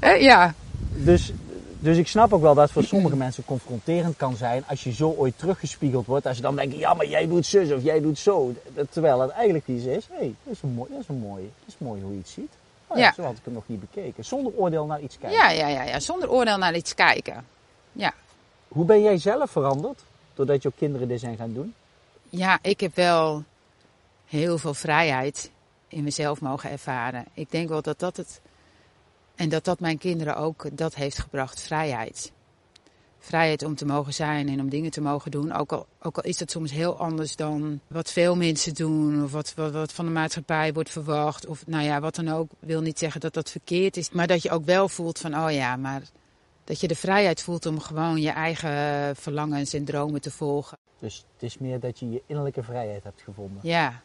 ja. 0.00 0.12
ja. 0.12 0.54
Dus, 0.94 1.32
dus 1.78 1.96
ik 1.96 2.08
snap 2.08 2.32
ook 2.32 2.40
wel 2.42 2.54
dat 2.54 2.64
het 2.64 2.72
voor 2.72 2.84
sommige 2.84 3.16
mensen 3.16 3.44
confronterend 3.44 4.16
kan 4.16 4.36
zijn 4.36 4.64
als 4.66 4.84
je 4.84 4.92
zo 4.92 5.14
ooit 5.18 5.38
teruggespiegeld 5.38 6.06
wordt. 6.06 6.26
Als 6.26 6.36
je 6.36 6.42
dan 6.42 6.56
denkt, 6.56 6.76
ja 6.76 6.94
maar 6.94 7.06
jij 7.06 7.28
doet 7.28 7.46
zus 7.46 7.72
of 7.72 7.82
jij 7.82 8.00
doet 8.00 8.18
zo. 8.18 8.54
Terwijl 8.90 9.20
het 9.20 9.30
eigenlijk 9.30 9.66
iets 9.66 9.84
is, 9.84 10.06
hé, 10.06 10.16
hey, 10.16 10.34
dat 10.42 10.54
is 10.54 10.62
een 10.62 10.72
mooi, 10.72 10.90
dat 10.90 11.00
is 11.00 11.08
een 11.08 11.18
mooi, 11.18 11.42
dat 11.42 11.68
is 11.68 11.74
mooi 11.78 12.02
hoe 12.02 12.12
je 12.12 12.18
het 12.18 12.28
ziet. 12.28 12.52
Oh, 12.86 12.96
ja, 12.96 13.04
ja. 13.04 13.12
Zo 13.12 13.22
had 13.22 13.36
ik 13.36 13.44
het 13.44 13.54
nog 13.54 13.64
niet 13.66 13.80
bekeken. 13.80 14.24
Zonder 14.24 14.52
oordeel 14.56 14.86
naar 14.86 15.00
iets 15.00 15.18
kijken. 15.18 15.38
Ja, 15.38 15.50
ja, 15.50 15.68
ja, 15.68 15.82
ja, 15.82 16.00
zonder 16.00 16.30
oordeel 16.30 16.58
naar 16.58 16.74
iets 16.74 16.94
kijken. 16.94 17.44
Ja. 17.92 18.12
Hoe 18.68 18.84
ben 18.84 19.02
jij 19.02 19.18
zelf 19.18 19.50
veranderd 19.50 20.00
doordat 20.34 20.62
jouw 20.62 20.72
kinderen 20.76 21.08
dit 21.08 21.20
zijn 21.20 21.36
gaan 21.36 21.52
doen? 21.52 21.74
Ja, 22.30 22.58
ik 22.62 22.80
heb 22.80 22.94
wel 22.94 23.44
heel 24.26 24.58
veel 24.58 24.74
vrijheid 24.74 25.50
in 25.88 26.04
mezelf 26.04 26.40
mogen 26.40 26.70
ervaren. 26.70 27.24
Ik 27.34 27.50
denk 27.50 27.68
wel 27.68 27.82
dat 27.82 27.98
dat 27.98 28.16
het. 28.16 28.40
En 29.34 29.48
dat 29.48 29.64
dat 29.64 29.80
mijn 29.80 29.98
kinderen 29.98 30.36
ook 30.36 30.66
dat 30.72 30.94
heeft 30.94 31.18
gebracht, 31.18 31.60
vrijheid. 31.60 32.32
Vrijheid 33.18 33.62
om 33.62 33.74
te 33.74 33.86
mogen 33.86 34.14
zijn 34.14 34.48
en 34.48 34.60
om 34.60 34.68
dingen 34.68 34.90
te 34.90 35.00
mogen 35.00 35.30
doen. 35.30 35.52
Ook 35.52 35.72
al, 35.72 35.86
ook 36.02 36.16
al 36.16 36.22
is 36.22 36.36
dat 36.36 36.50
soms 36.50 36.70
heel 36.70 36.98
anders 36.98 37.36
dan 37.36 37.80
wat 37.86 38.10
veel 38.10 38.36
mensen 38.36 38.74
doen. 38.74 39.24
Of 39.24 39.32
wat, 39.32 39.54
wat, 39.54 39.72
wat 39.72 39.92
van 39.92 40.04
de 40.04 40.10
maatschappij 40.10 40.72
wordt 40.72 40.90
verwacht. 40.90 41.46
Of 41.46 41.66
nou 41.66 41.84
ja, 41.84 42.00
wat 42.00 42.14
dan 42.14 42.28
ook. 42.28 42.50
Wil 42.58 42.80
niet 42.80 42.98
zeggen 42.98 43.20
dat 43.20 43.34
dat 43.34 43.50
verkeerd 43.50 43.96
is. 43.96 44.10
Maar 44.10 44.26
dat 44.26 44.42
je 44.42 44.50
ook 44.50 44.64
wel 44.64 44.88
voelt 44.88 45.18
van, 45.18 45.36
oh 45.36 45.50
ja, 45.50 45.76
maar 45.76 46.02
dat 46.70 46.80
je 46.80 46.88
de 46.88 46.94
vrijheid 46.94 47.42
voelt 47.42 47.66
om 47.66 47.80
gewoon 47.80 48.20
je 48.20 48.30
eigen 48.30 49.16
verlangens 49.16 49.72
en 49.72 49.84
dromen 49.84 50.20
te 50.20 50.30
volgen. 50.30 50.78
Dus 50.98 51.24
het 51.32 51.42
is 51.42 51.58
meer 51.58 51.80
dat 51.80 51.98
je 51.98 52.10
je 52.10 52.22
innerlijke 52.26 52.62
vrijheid 52.62 53.04
hebt 53.04 53.22
gevonden. 53.22 53.58
Ja, 53.62 54.02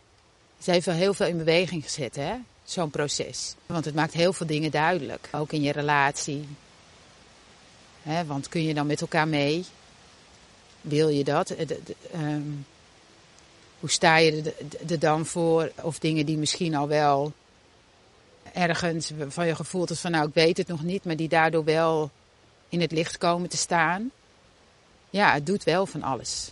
ze 0.60 0.72
heeft 0.72 0.86
wel 0.86 0.96
heel 0.96 1.14
veel 1.14 1.28
in 1.28 1.38
beweging 1.38 1.84
gezet, 1.84 2.16
hè? 2.16 2.34
Zo'n 2.64 2.90
proces. 2.90 3.56
Want 3.66 3.86
het 3.86 3.96
maakt 3.96 4.14
heel 4.14 4.34
veel 4.34 4.46
dingen 4.46 4.72
duidelijk. 4.72 5.30
Ook 5.32 5.52
in 5.52 5.62
je 5.62 5.72
relatie. 5.72 6.48
Hè, 8.02 8.26
want 8.26 8.50
kun 8.50 8.64
je 8.64 8.74
dan 8.74 8.88
met 8.88 9.02
elkaar 9.02 9.28
mee? 9.28 9.66
Wil 10.82 11.10
je 11.10 11.24
dat? 11.24 11.48
De, 11.48 11.66
de, 11.66 11.96
um, 12.16 12.66
hoe 13.80 13.90
sta 13.90 14.18
je 14.18 14.54
er 14.88 15.00
dan 15.00 15.26
voor? 15.26 15.72
Of 15.82 16.00
dingen 16.00 16.26
die 16.26 16.38
misschien 16.38 16.76
al 16.76 16.88
wel 16.88 17.32
ergens 18.54 19.12
van 19.28 19.48
je 19.48 19.56
gevoeld 19.56 19.90
is 19.90 20.00
van 20.00 20.12
nou 20.12 20.28
ik 20.28 20.34
weet 20.34 20.58
het 20.58 20.68
nog 20.68 20.84
niet, 20.84 21.04
maar 21.04 21.16
die 21.16 21.30
daardoor 21.30 21.64
wel 21.64 22.12
in 22.70 22.82
het 22.82 22.92
licht 22.92 23.18
komen 23.18 23.50
te 23.50 23.58
staan. 23.58 24.12
Ja, 25.10 25.34
het 25.34 25.46
doet 25.46 25.64
wel 25.64 25.86
van 25.86 26.04
alles. 26.04 26.52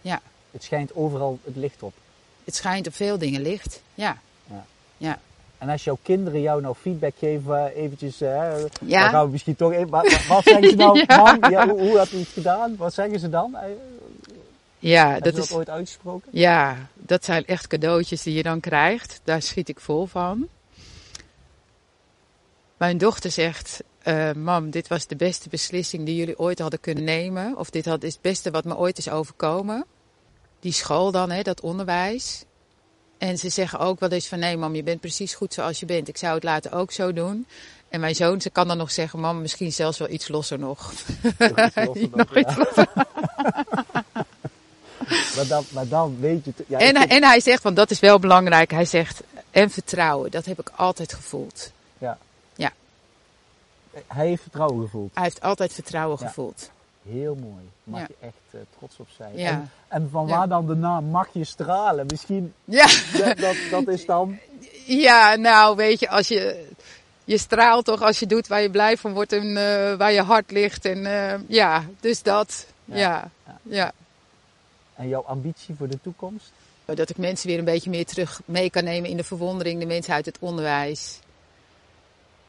Ja. 0.00 0.20
Het 0.50 0.62
schijnt 0.62 0.94
overal 0.94 1.38
het 1.44 1.56
licht 1.56 1.82
op. 1.82 1.92
Het 2.44 2.54
schijnt 2.54 2.86
op 2.86 2.94
veel 2.94 3.18
dingen 3.18 3.42
licht, 3.42 3.82
ja. 3.94 4.18
Ja. 4.46 4.64
ja. 4.96 5.18
En 5.58 5.68
als 5.68 5.84
jouw 5.84 5.98
kinderen 6.02 6.40
jou 6.40 6.60
nou 6.60 6.74
feedback 6.80 7.14
geven, 7.18 7.74
eventjes, 7.74 8.22
uh, 8.22 8.28
ja. 8.80 9.00
dan 9.02 9.10
gaan 9.10 9.24
we 9.24 9.30
misschien 9.30 9.56
toch 9.56 9.72
even, 9.72 9.88
wat, 9.88 10.26
wat 10.26 10.44
zeggen 10.44 10.70
ze 10.70 10.76
nou, 10.76 10.98
ja. 11.06 11.16
man, 11.16 11.50
ja, 11.50 11.68
hoe, 11.68 11.80
hoe 11.80 11.98
heb 11.98 12.08
je 12.08 12.18
het 12.18 12.28
gedaan? 12.28 12.76
Wat 12.76 12.94
zeggen 12.94 13.20
ze 13.20 13.28
dan? 13.28 13.56
Ja, 14.78 15.12
Heb 15.12 15.24
dat 15.24 15.34
je 15.34 15.40
is, 15.40 15.48
dat 15.48 15.58
ooit 15.58 15.70
uitgesproken? 15.70 16.28
ja, 16.32 16.76
dat 16.94 17.24
zijn 17.24 17.46
echt 17.46 17.66
cadeautjes 17.66 18.22
die 18.22 18.34
je 18.34 18.42
dan 18.42 18.60
krijgt. 18.60 19.20
Daar 19.24 19.42
schiet 19.42 19.68
ik 19.68 19.80
vol 19.80 20.06
van. 20.06 20.48
Mijn 22.76 22.98
dochter 22.98 23.30
zegt, 23.30 23.82
uh, 24.04 24.32
mam, 24.32 24.70
dit 24.70 24.88
was 24.88 25.06
de 25.06 25.16
beste 25.16 25.48
beslissing 25.48 26.06
die 26.06 26.16
jullie 26.16 26.38
ooit 26.38 26.58
hadden 26.58 26.80
kunnen 26.80 27.04
nemen. 27.04 27.56
Of 27.56 27.70
dit 27.70 27.84
had, 27.84 28.02
is 28.02 28.12
het 28.12 28.22
beste 28.22 28.50
wat 28.50 28.64
me 28.64 28.76
ooit 28.76 28.98
is 28.98 29.08
overkomen. 29.08 29.86
Die 30.60 30.72
school 30.72 31.10
dan, 31.10 31.30
hè, 31.30 31.42
dat 31.42 31.60
onderwijs. 31.60 32.44
En 33.18 33.38
ze 33.38 33.48
zeggen 33.48 33.78
ook 33.78 34.00
wel 34.00 34.08
eens 34.08 34.28
van, 34.28 34.38
nee 34.38 34.56
mam, 34.56 34.74
je 34.74 34.82
bent 34.82 35.00
precies 35.00 35.34
goed 35.34 35.54
zoals 35.54 35.80
je 35.80 35.86
bent. 35.86 36.08
Ik 36.08 36.16
zou 36.16 36.34
het 36.34 36.44
later 36.44 36.74
ook 36.74 36.92
zo 36.92 37.12
doen. 37.12 37.46
En 37.88 38.00
mijn 38.00 38.14
zoon, 38.14 38.40
ze 38.40 38.50
kan 38.50 38.68
dan 38.68 38.76
nog 38.76 38.90
zeggen, 38.90 39.20
mam, 39.20 39.40
misschien 39.40 39.72
zelfs 39.72 39.98
wel 39.98 40.10
iets 40.10 40.28
losser 40.28 40.58
nog. 40.58 40.92
Losser 41.38 42.08
nog, 42.10 42.34
ja. 42.34 42.56
maar, 45.36 45.46
dan, 45.48 45.64
maar 45.68 45.88
dan 45.88 46.16
weet 46.20 46.44
je... 46.44 46.52
Ja, 46.66 46.78
en, 46.78 46.94
en 46.94 47.24
hij 47.24 47.40
zegt, 47.40 47.62
want 47.62 47.76
dat 47.76 47.90
is 47.90 48.00
wel 48.00 48.18
belangrijk, 48.18 48.70
hij 48.70 48.84
zegt, 48.84 49.22
en 49.50 49.70
vertrouwen, 49.70 50.30
dat 50.30 50.44
heb 50.44 50.60
ik 50.60 50.70
altijd 50.76 51.12
gevoeld. 51.12 51.72
Hij 54.06 54.26
heeft 54.26 54.42
vertrouwen 54.42 54.82
gevoeld. 54.82 55.10
Hij 55.14 55.22
heeft 55.22 55.40
altijd 55.40 55.72
vertrouwen 55.72 56.18
Ja. 56.20 56.26
gevoeld. 56.26 56.70
Heel 57.08 57.34
mooi. 57.34 57.70
Mag 57.84 58.00
Ja. 58.00 58.06
je 58.08 58.26
echt 58.26 58.34
eh, 58.50 58.60
trots 58.78 58.96
op 58.98 59.08
zijn. 59.16 59.36
Ja. 59.38 59.50
En, 59.50 59.70
en 59.88 60.08
van 60.10 60.26
waar 60.26 60.48
dan 60.48 60.66
de 60.66 60.74
naam 60.74 61.04
Mag 61.04 61.28
je 61.32 61.44
stralen? 61.44 62.06
Misschien, 62.06 62.54
Ja, 62.64 62.86
dat, 63.36 63.56
dat, 63.70 63.88
is 63.88 64.06
dan... 64.06 64.38
ja 65.06 65.34
nou 65.34 65.76
weet 65.76 66.00
je, 66.00 66.08
als 66.08 66.28
je, 66.28 66.66
je 67.24 67.38
straalt 67.38 67.84
toch 67.84 68.02
als 68.02 68.18
je 68.18 68.26
doet 68.26 68.46
waar 68.46 68.62
je 68.62 68.70
blij 68.70 68.96
van 68.96 69.12
wordt 69.12 69.32
en 69.32 69.48
eh, 69.56 69.96
waar 69.96 70.12
je 70.12 70.22
hart 70.22 70.50
ligt. 70.50 70.84
En 70.84 71.06
eh, 71.06 71.38
ja, 71.48 71.84
dus 72.00 72.22
dat, 72.22 72.66
Ja. 72.84 72.96
ja. 72.96 73.30
Ja. 73.46 73.58
ja. 73.62 73.92
En 74.94 75.08
jouw 75.08 75.22
ambitie 75.26 75.74
voor 75.74 75.88
de 75.88 76.00
toekomst? 76.02 76.52
Dat 76.84 77.10
ik 77.10 77.16
mensen 77.16 77.48
weer 77.48 77.58
een 77.58 77.64
beetje 77.64 77.90
meer 77.90 78.06
terug 78.06 78.40
mee 78.44 78.70
kan 78.70 78.84
nemen 78.84 79.10
in 79.10 79.16
de 79.16 79.24
verwondering, 79.24 79.80
de 79.80 79.86
mensen 79.86 80.14
uit 80.14 80.26
het 80.26 80.36
onderwijs. 80.40 81.18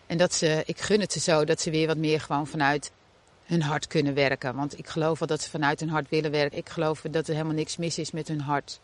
En 0.07 0.17
dat 0.17 0.33
ze, 0.33 0.63
ik 0.65 0.79
gun 0.81 0.99
het 0.99 1.11
ze 1.13 1.19
zo, 1.19 1.45
dat 1.45 1.61
ze 1.61 1.69
weer 1.71 1.87
wat 1.87 1.97
meer 1.97 2.21
gewoon 2.21 2.47
vanuit 2.47 2.91
hun 3.43 3.61
hart 3.61 3.87
kunnen 3.87 4.13
werken. 4.13 4.55
Want 4.55 4.77
ik 4.77 4.87
geloof 4.87 5.19
wel 5.19 5.27
dat 5.27 5.41
ze 5.41 5.49
vanuit 5.49 5.79
hun 5.79 5.89
hart 5.89 6.09
willen 6.09 6.31
werken. 6.31 6.57
Ik 6.57 6.69
geloof 6.69 7.01
dat 7.01 7.27
er 7.27 7.33
helemaal 7.33 7.53
niks 7.55 7.77
mis 7.77 7.97
is 7.97 8.11
met 8.11 8.27
hun 8.27 8.41
hart. 8.41 8.79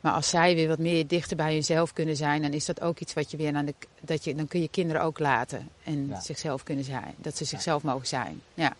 Maar 0.00 0.12
als 0.12 0.28
zij 0.28 0.54
weer 0.54 0.68
wat 0.68 0.78
meer 0.78 1.06
dichter 1.06 1.36
bij 1.36 1.52
hunzelf 1.52 1.92
kunnen 1.92 2.16
zijn, 2.16 2.42
dan 2.42 2.52
is 2.52 2.64
dat 2.64 2.80
ook 2.80 2.98
iets 2.98 3.12
wat 3.14 3.30
je 3.30 3.36
weer 3.36 3.54
aan 3.54 3.64
de, 3.64 3.74
dat 4.00 4.24
je, 4.24 4.34
dan 4.34 4.48
kun 4.48 4.60
je 4.60 4.68
kinderen 4.68 5.02
ook 5.02 5.18
laten 5.18 5.68
en 5.84 6.06
Ja. 6.08 6.20
zichzelf 6.20 6.62
kunnen 6.62 6.84
zijn. 6.84 7.14
Dat 7.16 7.36
ze 7.36 7.44
zichzelf 7.44 7.82
mogen 7.82 8.06
zijn. 8.06 8.40
Ja, 8.54 8.74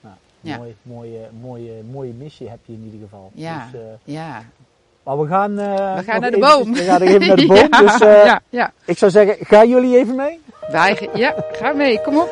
Nou, 0.00 0.14
Ja. 0.40 0.56
mooi, 0.56 0.76
mooie, 0.82 1.28
mooie, 1.40 1.82
mooie 1.82 2.12
missie 2.12 2.48
heb 2.48 2.58
je 2.66 2.72
in 2.72 2.84
ieder 2.84 3.00
geval. 3.00 3.30
ja, 3.34 3.68
Dus, 3.72 3.80
eh, 3.80 3.86
ja. 4.04 4.44
Maar 5.04 5.18
we 5.20 5.26
gaan, 5.26 5.58
eh, 5.58 5.94
We 5.96 6.02
gaan 6.02 6.20
naar 6.20 6.30
de 6.30 6.36
eventjes- 6.36 6.54
boom. 6.56 6.72
We 6.74 6.80
gaan 6.82 7.00
even 7.00 7.26
naar 7.26 7.36
de 7.36 7.46
boom. 7.54 7.56
ja, 7.70 7.80
Dus 7.80 8.00
eh, 8.00 8.24
ja, 8.24 8.40
ja. 8.50 8.72
ik 8.84 8.98
zou 8.98 9.10
zeggen, 9.10 9.36
gaan 9.46 9.68
jullie 9.68 9.96
even 9.98 10.14
mee? 10.16 10.40
Wij, 10.70 11.08
ja, 11.14 11.34
ga 11.52 11.72
mee, 11.72 12.00
kom 12.00 12.16
op. 12.18 12.30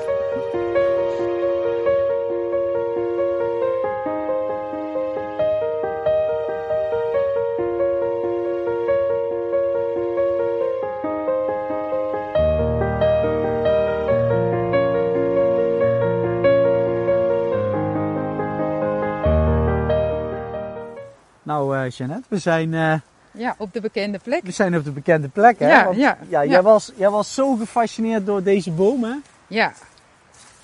We 22.28 22.38
zijn, 22.38 22.72
uh, 22.72 22.95
ja, 23.30 23.55
op 23.59 23.72
de 23.72 23.80
bekende 23.80 24.18
plek. 24.18 24.43
we 24.43 24.51
zijn 24.51 24.76
op 24.76 24.84
de 24.84 24.91
bekende 24.93 25.28
plek. 25.28 25.59
Hè? 25.59 25.68
Ja, 25.68 25.84
Want, 25.84 25.97
ja, 25.97 26.18
ja, 26.28 26.41
ja. 26.41 26.51
Jij, 26.51 26.62
was, 26.62 26.93
jij 26.97 27.11
was 27.11 27.34
zo 27.34 27.55
gefascineerd 27.55 28.26
door 28.26 28.43
deze 28.43 28.70
boom, 28.70 29.05
hè? 29.05 29.14
Ja, 29.47 29.72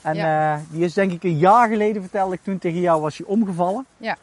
En 0.03 0.15
Ja. 0.15 0.55
eh, 0.55 0.61
die 0.71 0.85
is 0.85 0.95
denk 0.95 1.13
ik 1.13 1.23
een 1.23 1.39
jaar 1.39 1.69
geleden, 1.69 2.03
vertelde 2.03 2.35
ik 2.35 2.43
toen 2.43 2.59
tegen 2.59 2.81
jou, 2.81 3.01
was 3.01 3.17
je 3.17 3.27
omgevallen. 3.27 3.87
Ja. 3.97 4.17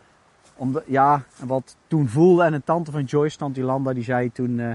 Omdat, 0.56 0.84
ja, 0.88 1.22
en 1.40 1.48
wat 1.48 1.76
toen 1.88 2.08
voelde 2.08 2.44
en 2.44 2.54
een 2.54 2.64
tante 2.64 2.92
van 2.92 3.04
Joyce, 3.04 3.38
tante 3.38 3.60
Jolanda, 3.60 3.94
die 3.94 4.04
zei 4.04 4.32
toen, 4.32 4.60
eh, 4.60 4.68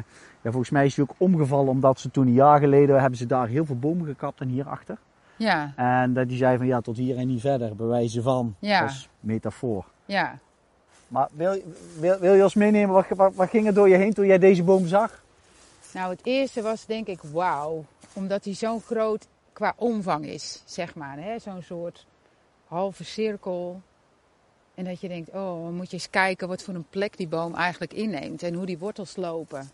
ja, 0.42 0.50
volgens 0.50 0.70
mij 0.70 0.84
is 0.86 0.96
hij 0.96 1.04
ook 1.08 1.14
omgevallen 1.18 1.68
omdat 1.68 2.00
ze 2.00 2.10
toen 2.10 2.26
een 2.26 2.32
jaar 2.32 2.58
geleden, 2.60 3.00
hebben 3.00 3.18
ze 3.18 3.26
daar 3.26 3.46
heel 3.46 3.64
veel 3.64 3.78
bomen 3.78 4.06
gekapt 4.06 4.40
en 4.40 4.48
hierachter. 4.48 4.96
ja, 5.36 5.72
En 5.76 6.12
dat 6.12 6.28
die 6.28 6.36
zei 6.36 6.56
van 6.56 6.66
ja, 6.66 6.80
tot 6.80 6.96
hier 6.96 7.16
en 7.16 7.26
niet 7.26 7.40
verder, 7.40 7.76
bij 7.76 7.86
wijze 7.86 8.22
van, 8.22 8.54
Ja. 8.58 8.88
metafoor. 9.20 9.84
ja. 10.06 10.38
Maar 11.08 11.28
wil, 11.32 11.62
wil, 11.98 12.18
wil 12.18 12.34
je 12.34 12.42
ons 12.42 12.54
meenemen, 12.54 12.94
wat, 12.94 13.06
wat, 13.08 13.34
wat 13.34 13.48
ging 13.48 13.66
er 13.66 13.74
door 13.74 13.88
je 13.88 13.96
heen 13.96 14.14
toen 14.14 14.26
jij 14.26 14.38
deze 14.38 14.62
boom 14.62 14.86
zag? 14.86 15.22
Nou, 15.92 16.10
het 16.10 16.20
eerste 16.22 16.62
was 16.62 16.86
denk 16.86 17.06
ik 17.06 17.18
wauw. 17.32 17.84
Omdat 18.12 18.44
hij 18.44 18.54
zo 18.54 18.78
groot 18.78 19.26
qua 19.52 19.72
omvang 19.76 20.26
is, 20.26 20.62
zeg 20.64 20.94
maar. 20.94 21.18
hè. 21.18 21.38
Zo'n 21.38 21.62
soort 21.62 22.06
halve 22.66 23.04
cirkel. 23.04 23.80
En 24.74 24.84
dat 24.84 25.00
je 25.00 25.08
denkt, 25.08 25.28
oh, 25.28 25.64
dan 25.64 25.74
moet 25.74 25.90
je 25.90 25.96
eens 25.96 26.10
kijken 26.10 26.48
wat 26.48 26.62
voor 26.62 26.74
een 26.74 26.88
plek 26.90 27.16
die 27.16 27.28
boom 27.28 27.54
eigenlijk 27.54 27.92
inneemt. 27.92 28.42
En 28.42 28.54
hoe 28.54 28.66
die 28.66 28.78
wortels 28.78 29.16
lopen. 29.16 29.70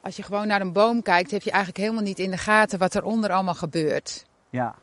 Als 0.00 0.16
je 0.16 0.22
gewoon 0.22 0.46
naar 0.46 0.60
een 0.60 0.72
boom 0.72 1.02
kijkt, 1.02 1.30
heb 1.30 1.42
je 1.42 1.50
eigenlijk 1.50 1.82
helemaal 1.82 2.02
niet 2.02 2.18
in 2.18 2.30
de 2.30 2.36
gaten 2.36 2.78
wat 2.78 2.94
er 2.94 3.04
onder 3.04 3.32
allemaal 3.32 3.54
gebeurt. 3.54 4.26
Ja, 4.50 4.74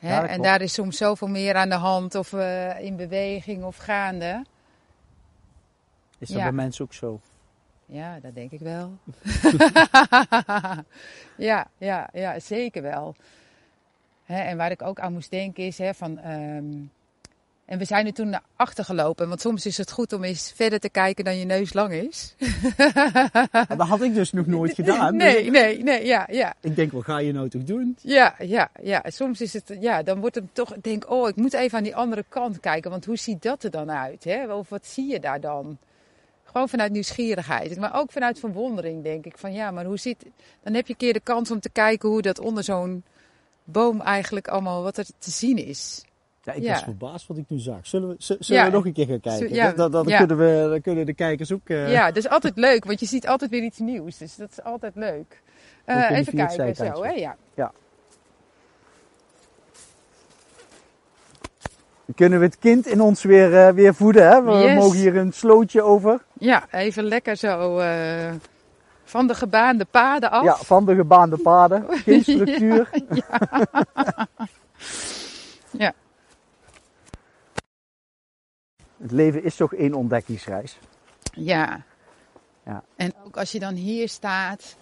Hè? 0.00 0.08
Ja, 0.08 0.20
en 0.22 0.26
klopt. 0.26 0.42
daar 0.42 0.60
is 0.60 0.72
soms 0.72 0.96
zoveel 0.96 1.28
meer 1.28 1.54
aan 1.54 1.68
de 1.68 1.74
hand 1.74 2.14
of 2.14 2.32
eh, 2.32 2.80
in 2.80 2.96
beweging 2.96 3.64
of 3.64 3.76
gaande. 3.76 4.44
is 6.18 6.28
dat 6.28 6.36
Ja. 6.36 6.42
bij 6.42 6.52
mensen 6.52 6.84
ook 6.84 6.94
zo? 6.94 7.20
Ja, 7.86 8.20
dat 8.20 8.34
denk 8.34 8.50
ik 8.50 8.60
wel. 8.60 8.98
ja, 11.36 11.66
ja, 11.78 12.08
ja, 12.12 12.38
zeker 12.40 12.82
wel. 12.82 13.14
Hè, 14.24 14.40
en 14.40 14.56
waar 14.56 14.70
ik 14.70 14.82
ook 14.82 15.00
aan 15.00 15.12
moest 15.12 15.30
denken 15.30 15.64
is 15.64 15.78
hè, 15.78 15.94
van. 15.94 16.18
ehm, 16.18 16.72
en 17.70 17.78
we 17.78 17.84
zijn 17.84 18.06
er 18.06 18.12
toen 18.12 18.28
naar 18.28 18.42
achter 18.56 18.84
gelopen. 18.84 19.28
Want 19.28 19.40
soms 19.40 19.66
is 19.66 19.76
het 19.76 19.90
goed 19.90 20.12
om 20.12 20.24
eens 20.24 20.52
verder 20.54 20.80
te 20.80 20.88
kijken 20.88 21.24
dan 21.24 21.38
je 21.38 21.44
neus 21.44 21.72
lang 21.72 21.92
is. 21.92 22.34
Dat 23.68 23.88
had 23.88 24.02
ik 24.02 24.14
dus 24.14 24.32
nog 24.32 24.46
nooit 24.46 24.74
gedaan. 24.74 25.18
Dus 25.18 25.32
nee, 25.32 25.50
nee, 25.50 25.82
nee, 25.82 26.06
ja, 26.06 26.26
ja. 26.30 26.54
ik 26.60 26.76
denk, 26.76 26.92
wat 26.92 27.04
ga 27.04 27.18
je 27.18 27.32
nou 27.32 27.48
toch 27.48 27.64
doen? 27.64 27.96
Ja, 28.00 28.34
ja, 28.38 28.70
ja. 28.82 29.02
Soms 29.06 29.40
is 29.40 29.52
het, 29.52 29.76
ja, 29.80 30.02
dan 30.02 30.20
wordt 30.20 30.34
het 30.34 30.44
toch, 30.52 30.74
ik 30.74 30.82
denk, 30.82 31.10
oh, 31.10 31.28
ik 31.28 31.36
moet 31.36 31.52
even 31.52 31.78
aan 31.78 31.84
die 31.84 31.96
andere 31.96 32.24
kant 32.28 32.60
kijken. 32.60 32.90
Want 32.90 33.04
hoe 33.04 33.16
ziet 33.16 33.42
dat 33.42 33.62
er 33.62 33.70
dan 33.70 33.90
uit? 33.90 34.24
Hè? 34.24 34.54
Of 34.54 34.68
wat 34.68 34.86
zie 34.86 35.10
je 35.10 35.20
daar 35.20 35.40
dan? 35.40 35.78
Gewoon 36.44 36.68
vanuit 36.68 36.92
nieuwsgierigheid. 36.92 37.78
Maar 37.78 37.94
ook 37.94 38.12
vanuit 38.12 38.38
verwondering 38.38 39.02
denk 39.02 39.24
ik 39.26 39.38
van, 39.38 39.52
ja, 39.52 39.70
maar 39.70 39.84
hoe 39.84 39.98
ziet... 39.98 40.24
Dan 40.62 40.74
heb 40.74 40.86
je 40.86 40.92
een 40.92 40.98
keer 40.98 41.12
de 41.12 41.20
kans 41.20 41.50
om 41.50 41.60
te 41.60 41.70
kijken 41.70 42.08
hoe 42.08 42.22
dat 42.22 42.38
onder 42.38 42.64
zo'n 42.64 43.04
boom 43.64 44.00
eigenlijk 44.00 44.48
allemaal, 44.48 44.82
wat 44.82 44.96
er 44.96 45.06
te 45.18 45.30
zien 45.30 45.66
is. 45.66 46.04
Ja, 46.42 46.52
ik 46.52 46.62
Ja. 46.62 46.72
was 46.72 46.82
verbaasd 46.82 47.26
wat 47.26 47.36
ik 47.36 47.46
toen 47.46 47.58
zag. 47.58 47.78
Zullen 47.82 48.08
we, 48.08 48.14
zullen 48.18 48.38
Ja. 48.62 48.64
we 48.64 48.70
nog 48.76 48.84
een 48.84 48.92
keer 48.92 49.06
gaan 49.06 49.20
kijken? 49.20 49.54
Ja, 49.54 49.72
Dan, 49.72 49.90
dan, 49.90 50.06
ja. 50.08 50.18
kunnen 50.18 50.36
we, 50.36 50.66
dan 50.70 50.80
kunnen 50.80 51.06
de 51.06 51.14
kijkers 51.14 51.52
ook... 51.52 51.68
eh, 51.68 51.92
Ja, 51.92 52.06
dat 52.06 52.16
is 52.16 52.28
altijd 52.28 52.56
leuk, 52.56 52.84
want 52.84 53.00
je 53.00 53.06
ziet 53.06 53.26
altijd 53.26 53.50
weer 53.50 53.62
iets 53.62 53.78
nieuws. 53.78 54.18
Dus 54.18 54.36
dat 54.36 54.50
is 54.50 54.62
altijd 54.62 54.94
leuk. 54.96 55.42
Eh, 55.84 56.10
even 56.10 56.34
kijken, 56.34 56.74
zo, 56.76 57.02
hè? 57.04 57.10
Ja. 57.54 57.72
Kunnen 62.14 62.38
we 62.38 62.44
het 62.44 62.58
kind 62.58 62.86
in 62.86 63.00
ons 63.00 63.22
weer, 63.22 63.54
eh, 63.66 63.72
weer 63.72 63.94
voeden, 63.94 64.28
hè? 64.28 64.42
We 64.42 64.50
Yes. 64.52 64.74
mogen 64.74 64.98
hier 64.98 65.16
een 65.16 65.32
slootje 65.32 65.82
over. 65.82 66.22
ja, 66.38 66.66
even 66.70 67.04
lekker 67.04 67.36
zo 67.36 67.76
van 69.04 69.26
de 69.26 69.34
gebaande 69.34 69.84
paden 69.84 70.30
af. 70.30 70.44
Ja, 70.44 70.56
van 70.56 70.84
de 70.84 70.94
gebaande 70.94 71.36
paden. 71.36 71.84
Geen 71.88 72.22
structuur. 72.30 72.90
Ja. 75.70 75.92
Het 79.00 79.10
leven 79.10 79.42
is 79.42 79.56
toch 79.56 79.74
één 79.74 79.94
ontdekkingsreis. 79.94 80.78
Ja. 81.32 81.84
Ja. 82.64 82.84
En 82.96 83.12
ook 83.24 83.36
als 83.36 83.52
je 83.52 83.58
dan 83.58 83.74
hier 83.74 84.08
staat. 84.08 84.76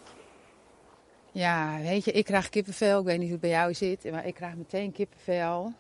Ja, 1.33 1.79
weet 1.81 2.05
je, 2.05 2.13
ik 2.13 2.25
krijg 2.25 2.49
kippenvel. 2.49 2.99
Ik 2.99 3.05
weet 3.05 3.19
niet 3.19 3.23
hoe 3.23 3.33
het 3.33 3.41
bij 3.41 3.51
jou 3.51 3.75
zit, 3.75 4.11
maar 4.11 4.27
ik 4.27 4.35
krijg 4.35 4.57
meteen 4.57 4.93
kippenvel. 4.93 5.73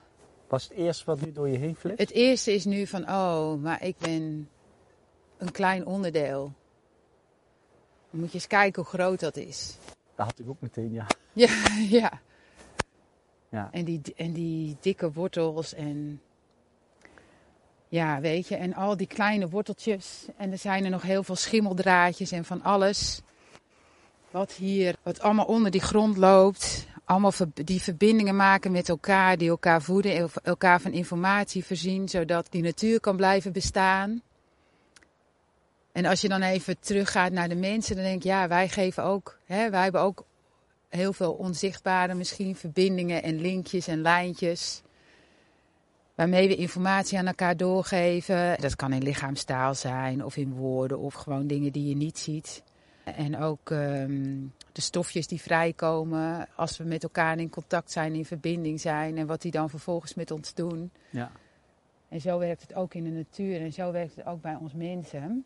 Was 0.49 0.62
het 0.62 0.72
eerst 0.72 1.05
wat 1.05 1.20
nu 1.20 1.32
door 1.32 1.49
je 1.49 1.59
heen 1.59 1.76
flitst? 1.76 1.99
Het 1.99 2.11
eerste 2.11 2.53
is 2.53 2.64
nu 2.64 2.86
van, 2.86 3.09
oh, 3.09 3.62
maar 3.62 3.84
ik 3.84 3.97
ben 3.99 4.49
een 5.39 5.53
klein 5.53 5.86
onderdeel. 5.86 6.53
Dan 8.11 8.20
moet 8.20 8.28
je 8.28 8.34
eens 8.34 8.47
kijken 8.47 8.82
hoe 8.82 8.91
groot 8.91 9.20
dat 9.20 9.36
is. 9.36 9.78
Dat 10.14 10.26
had 10.26 10.39
ik 10.39 10.49
ook 10.49 10.61
meteen, 10.61 10.93
ja. 10.93 11.07
Ja, 11.32 11.51
ja. 12.01 12.20
Ja. 13.49 13.68
En, 13.72 13.84
die, 13.84 14.01
en 14.16 14.32
die 14.32 14.76
dikke 14.80 15.12
wortels 15.12 15.74
en... 15.74 16.20
Ja, 17.89 18.20
weet 18.20 18.49
je, 18.49 18.57
en 18.57 18.74
al 18.74 18.97
die 18.97 19.07
kleine 19.07 19.49
worteltjes. 19.49 20.26
En 20.36 20.53
er 20.53 20.59
zijn 20.59 20.84
er 20.84 20.91
nog 20.91 21.03
heel 21.03 21.22
veel 21.22 21.36
schimmeldraadjes 21.36 22.32
en 22.32 22.45
van 22.45 22.62
alles. 22.62 23.20
Wat 24.30 24.53
hier, 24.53 24.97
wat 25.03 25.20
allemaal 25.20 25.45
onder 25.45 25.70
die 25.70 25.80
grond 25.80 26.16
loopt. 26.16 26.86
Allemaal 27.05 27.32
die 27.55 27.82
verbindingen 27.82 28.36
maken 28.36 28.72
met 28.72 28.89
elkaar, 28.89 29.36
die 29.39 29.49
elkaar 29.49 29.82
voeden, 29.82 30.16
el- 30.16 30.30
elkaar 30.43 30.80
van 30.80 30.93
informatie 30.93 31.64
voorzien, 31.64 32.09
zodat 32.09 32.47
die 32.51 32.62
natuur 32.62 33.01
kan 33.01 33.16
blijven 33.16 33.53
bestaan. 33.53 34.22
En 35.93 36.05
als 36.05 36.20
je 36.20 36.28
dan 36.28 36.43
even 36.43 36.80
teruggaat 36.80 37.32
naar 37.32 37.49
de 37.49 37.55
mensen, 37.55 37.95
dan 37.95 38.05
denk 38.05 38.16
ik, 38.16 38.22
ja, 38.22 38.49
wij 38.49 38.68
geven 38.68 39.05
ook, 39.05 39.39
hè, 39.45 39.70
wij 39.70 39.82
hebben 39.82 40.01
ook 40.01 40.24
heel 40.89 41.12
veel 41.12 41.32
onzichtbare 41.32 42.14
misschien 42.14 42.57
verbindingen 42.57 43.22
en 43.22 43.41
linkjes 43.41 43.86
en 43.86 44.03
lijntjes. 44.03 44.82
Waarmee 46.19 46.49
we 46.49 46.57
informatie 46.57 47.19
aan 47.19 47.27
elkaar 47.27 47.57
doorgeven. 47.57 48.61
Dat 48.61 48.77
kan 48.77 48.93
in 48.93 49.03
lichaamstaal 49.03 49.75
zijn 49.75 50.25
of 50.25 50.37
in 50.37 50.53
woorden 50.53 50.99
of 50.99 51.14
gewoon 51.14 51.47
dingen 51.47 51.73
die 51.73 51.89
je 51.89 51.97
niet 51.97 52.19
ziet. 52.19 52.62
En 53.05 53.39
ook 53.39 53.71
ehm, 53.71 54.37
de 54.73 54.81
stofjes 54.81 55.27
die 55.27 55.41
vrijkomen 55.41 56.49
als 56.57 56.77
we 56.77 56.85
met 56.85 57.03
elkaar 57.03 57.39
in 57.39 57.51
contact 57.51 57.93
zijn, 57.93 58.14
in 58.14 58.25
verbinding 58.25 58.81
zijn. 58.81 59.19
En 59.19 59.27
wat 59.27 59.43
die 59.43 59.51
dan 59.51 59.71
vervolgens 59.71 60.14
met 60.14 60.31
ons 60.31 60.55
doen. 60.55 60.91
ja. 61.11 61.31
En 62.09 62.21
zo 62.21 62.39
werkt 62.39 62.62
het 62.62 62.75
ook 62.75 62.95
in 62.95 63.05
de 63.05 63.11
natuur 63.11 63.61
en 63.61 63.73
zo 63.73 63.93
werkt 63.93 64.16
het 64.16 64.27
ook 64.27 64.43
bij 64.43 64.55
ons 64.61 64.73
mensen. 64.75 65.45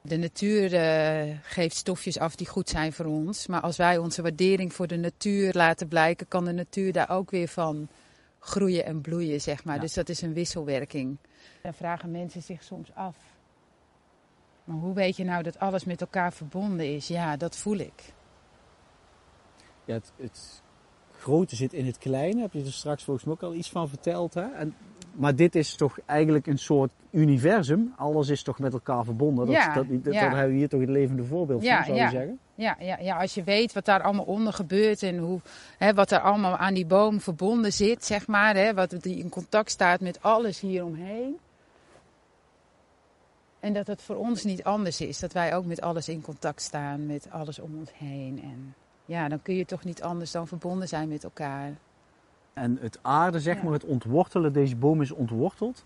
De 0.00 0.16
natuur 0.16 0.74
eh, 0.74 1.36
geeft 1.42 1.76
stofjes 1.76 2.18
af 2.18 2.36
die 2.36 2.46
goed 2.46 2.68
zijn 2.68 2.92
voor 2.92 3.06
ons. 3.06 3.46
Maar 3.46 3.60
als 3.60 3.76
wij 3.76 3.98
onze 3.98 4.22
waardering 4.22 4.72
voor 4.72 4.86
de 4.86 4.96
natuur 4.96 5.52
laten 5.52 5.88
blijken, 5.88 6.28
kan 6.28 6.44
de 6.44 6.52
natuur 6.52 6.92
daar 6.92 7.10
ook 7.10 7.30
weer 7.30 7.48
van 7.48 7.88
groeien 8.38 8.84
en 8.84 9.00
bloeien, 9.00 9.40
zeg 9.40 9.64
maar. 9.64 9.74
Ja. 9.74 9.80
Dus 9.80 9.94
dat 9.94 10.08
is 10.08 10.22
een 10.22 10.32
wisselwerking. 10.32 11.16
Dan 11.62 11.74
vragen 11.74 12.10
mensen 12.10 12.42
zich 12.42 12.62
soms 12.62 12.94
af. 12.94 13.16
Maar 14.64 14.76
hoe 14.76 14.94
weet 14.94 15.16
je 15.16 15.24
nou 15.24 15.42
dat 15.42 15.58
alles 15.58 15.84
met 15.84 16.00
elkaar 16.00 16.32
verbonden 16.32 16.94
is? 16.94 17.08
Ja, 17.08 17.36
dat 17.36 17.56
voel 17.56 17.76
ik. 17.78 18.12
ja 19.84 19.94
het, 19.94 20.12
het 20.16 20.62
grote 21.18 21.56
zit 21.56 21.72
in 21.72 21.86
het 21.86 21.98
kleine. 21.98 22.40
Heb 22.40 22.52
je 22.52 22.64
er 22.64 22.72
straks 22.72 23.04
volgens 23.04 23.24
mij 23.26 23.34
ook 23.34 23.42
al 23.42 23.54
iets 23.54 23.70
van 23.70 23.88
verteld. 23.88 24.34
Hè? 24.34 24.52
En, 24.52 24.74
maar 25.12 25.36
dit 25.36 25.54
is 25.54 25.74
toch 25.74 25.98
eigenlijk 26.06 26.46
een 26.46 26.58
soort 26.58 26.90
universum. 27.10 27.92
Alles 27.96 28.28
is 28.28 28.42
toch 28.42 28.58
met 28.58 28.72
elkaar 28.72 29.04
verbonden. 29.04 29.46
Dat, 29.46 29.54
Ja, 29.54 29.74
dat, 29.74 29.86
dat, 30.04 30.14
ja. 30.14 30.20
hebben 30.20 30.48
we 30.52 30.58
hier 30.58 30.68
toch 30.68 30.80
het 30.80 30.88
levende 30.88 31.24
voorbeeld 31.24 31.62
Ja, 31.62 31.76
van, 31.76 31.84
zou 31.84 31.96
ja. 31.98 32.04
je 32.04 32.10
zeggen. 32.10 32.38
Ja, 32.58 32.76
ja, 32.80 32.98
ja, 33.00 33.20
als 33.20 33.34
je 33.34 33.42
weet 33.42 33.72
wat 33.72 33.84
daar 33.84 34.02
allemaal 34.02 34.24
onder 34.24 34.52
gebeurt 34.52 35.02
en 35.02 35.18
hoe, 35.18 35.40
hè, 35.76 35.94
wat 35.94 36.10
er 36.10 36.20
allemaal 36.20 36.56
aan 36.56 36.74
die 36.74 36.86
boom 36.86 37.20
verbonden 37.20 37.72
zit, 37.72 38.04
zeg 38.04 38.26
maar. 38.26 38.54
Hè, 38.56 38.74
wat 38.74 38.90
die 39.00 39.18
in 39.18 39.28
contact 39.28 39.70
staat 39.70 40.00
met 40.00 40.22
alles 40.22 40.60
hieromheen. 40.60 41.38
En 43.60 43.72
dat 43.72 43.86
het 43.86 44.02
voor 44.02 44.16
ons 44.16 44.44
niet 44.44 44.64
anders 44.64 45.00
is. 45.00 45.18
Dat 45.18 45.32
wij 45.32 45.54
ook 45.54 45.64
met 45.64 45.80
alles 45.80 46.08
in 46.08 46.20
contact 46.22 46.62
staan, 46.62 47.06
met 47.06 47.30
alles 47.30 47.58
om 47.58 47.78
ons 47.78 47.90
heen. 47.94 48.40
En 48.42 48.74
ja, 49.04 49.28
dan 49.28 49.42
kun 49.42 49.54
je 49.54 49.64
toch 49.64 49.84
niet 49.84 50.02
anders 50.02 50.30
dan 50.30 50.46
verbonden 50.48 50.88
zijn 50.88 51.08
met 51.08 51.24
elkaar. 51.24 51.72
En 52.52 52.78
het 52.80 52.98
aarde, 53.02 53.40
zeg 53.40 53.56
Ja. 53.56 53.62
maar, 53.62 53.72
het 53.72 53.84
ontwortelen, 53.84 54.52
deze 54.52 54.76
boom 54.76 55.00
is 55.02 55.10
ontworteld. 55.10 55.84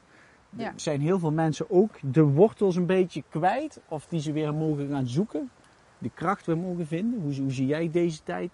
Ja. 0.56 0.66
Er 0.66 0.80
zijn 0.80 1.00
heel 1.00 1.18
veel 1.18 1.32
mensen 1.32 1.70
ook 1.70 1.94
de 2.02 2.22
wortels 2.22 2.76
een 2.76 2.86
beetje 2.86 3.22
kwijt. 3.28 3.80
Of 3.88 4.06
die 4.06 4.20
ze 4.20 4.32
weer 4.32 4.54
mogen 4.54 4.88
gaan 4.88 5.06
zoeken. 5.06 5.50
De 6.02 6.10
kracht 6.14 6.46
weer 6.46 6.58
mogen 6.58 6.86
vinden. 6.86 7.20
Hoe, 7.20 7.34
hoe 7.34 7.52
zie 7.52 7.66
jij 7.66 7.90
deze 7.90 8.22
tijd? 8.22 8.52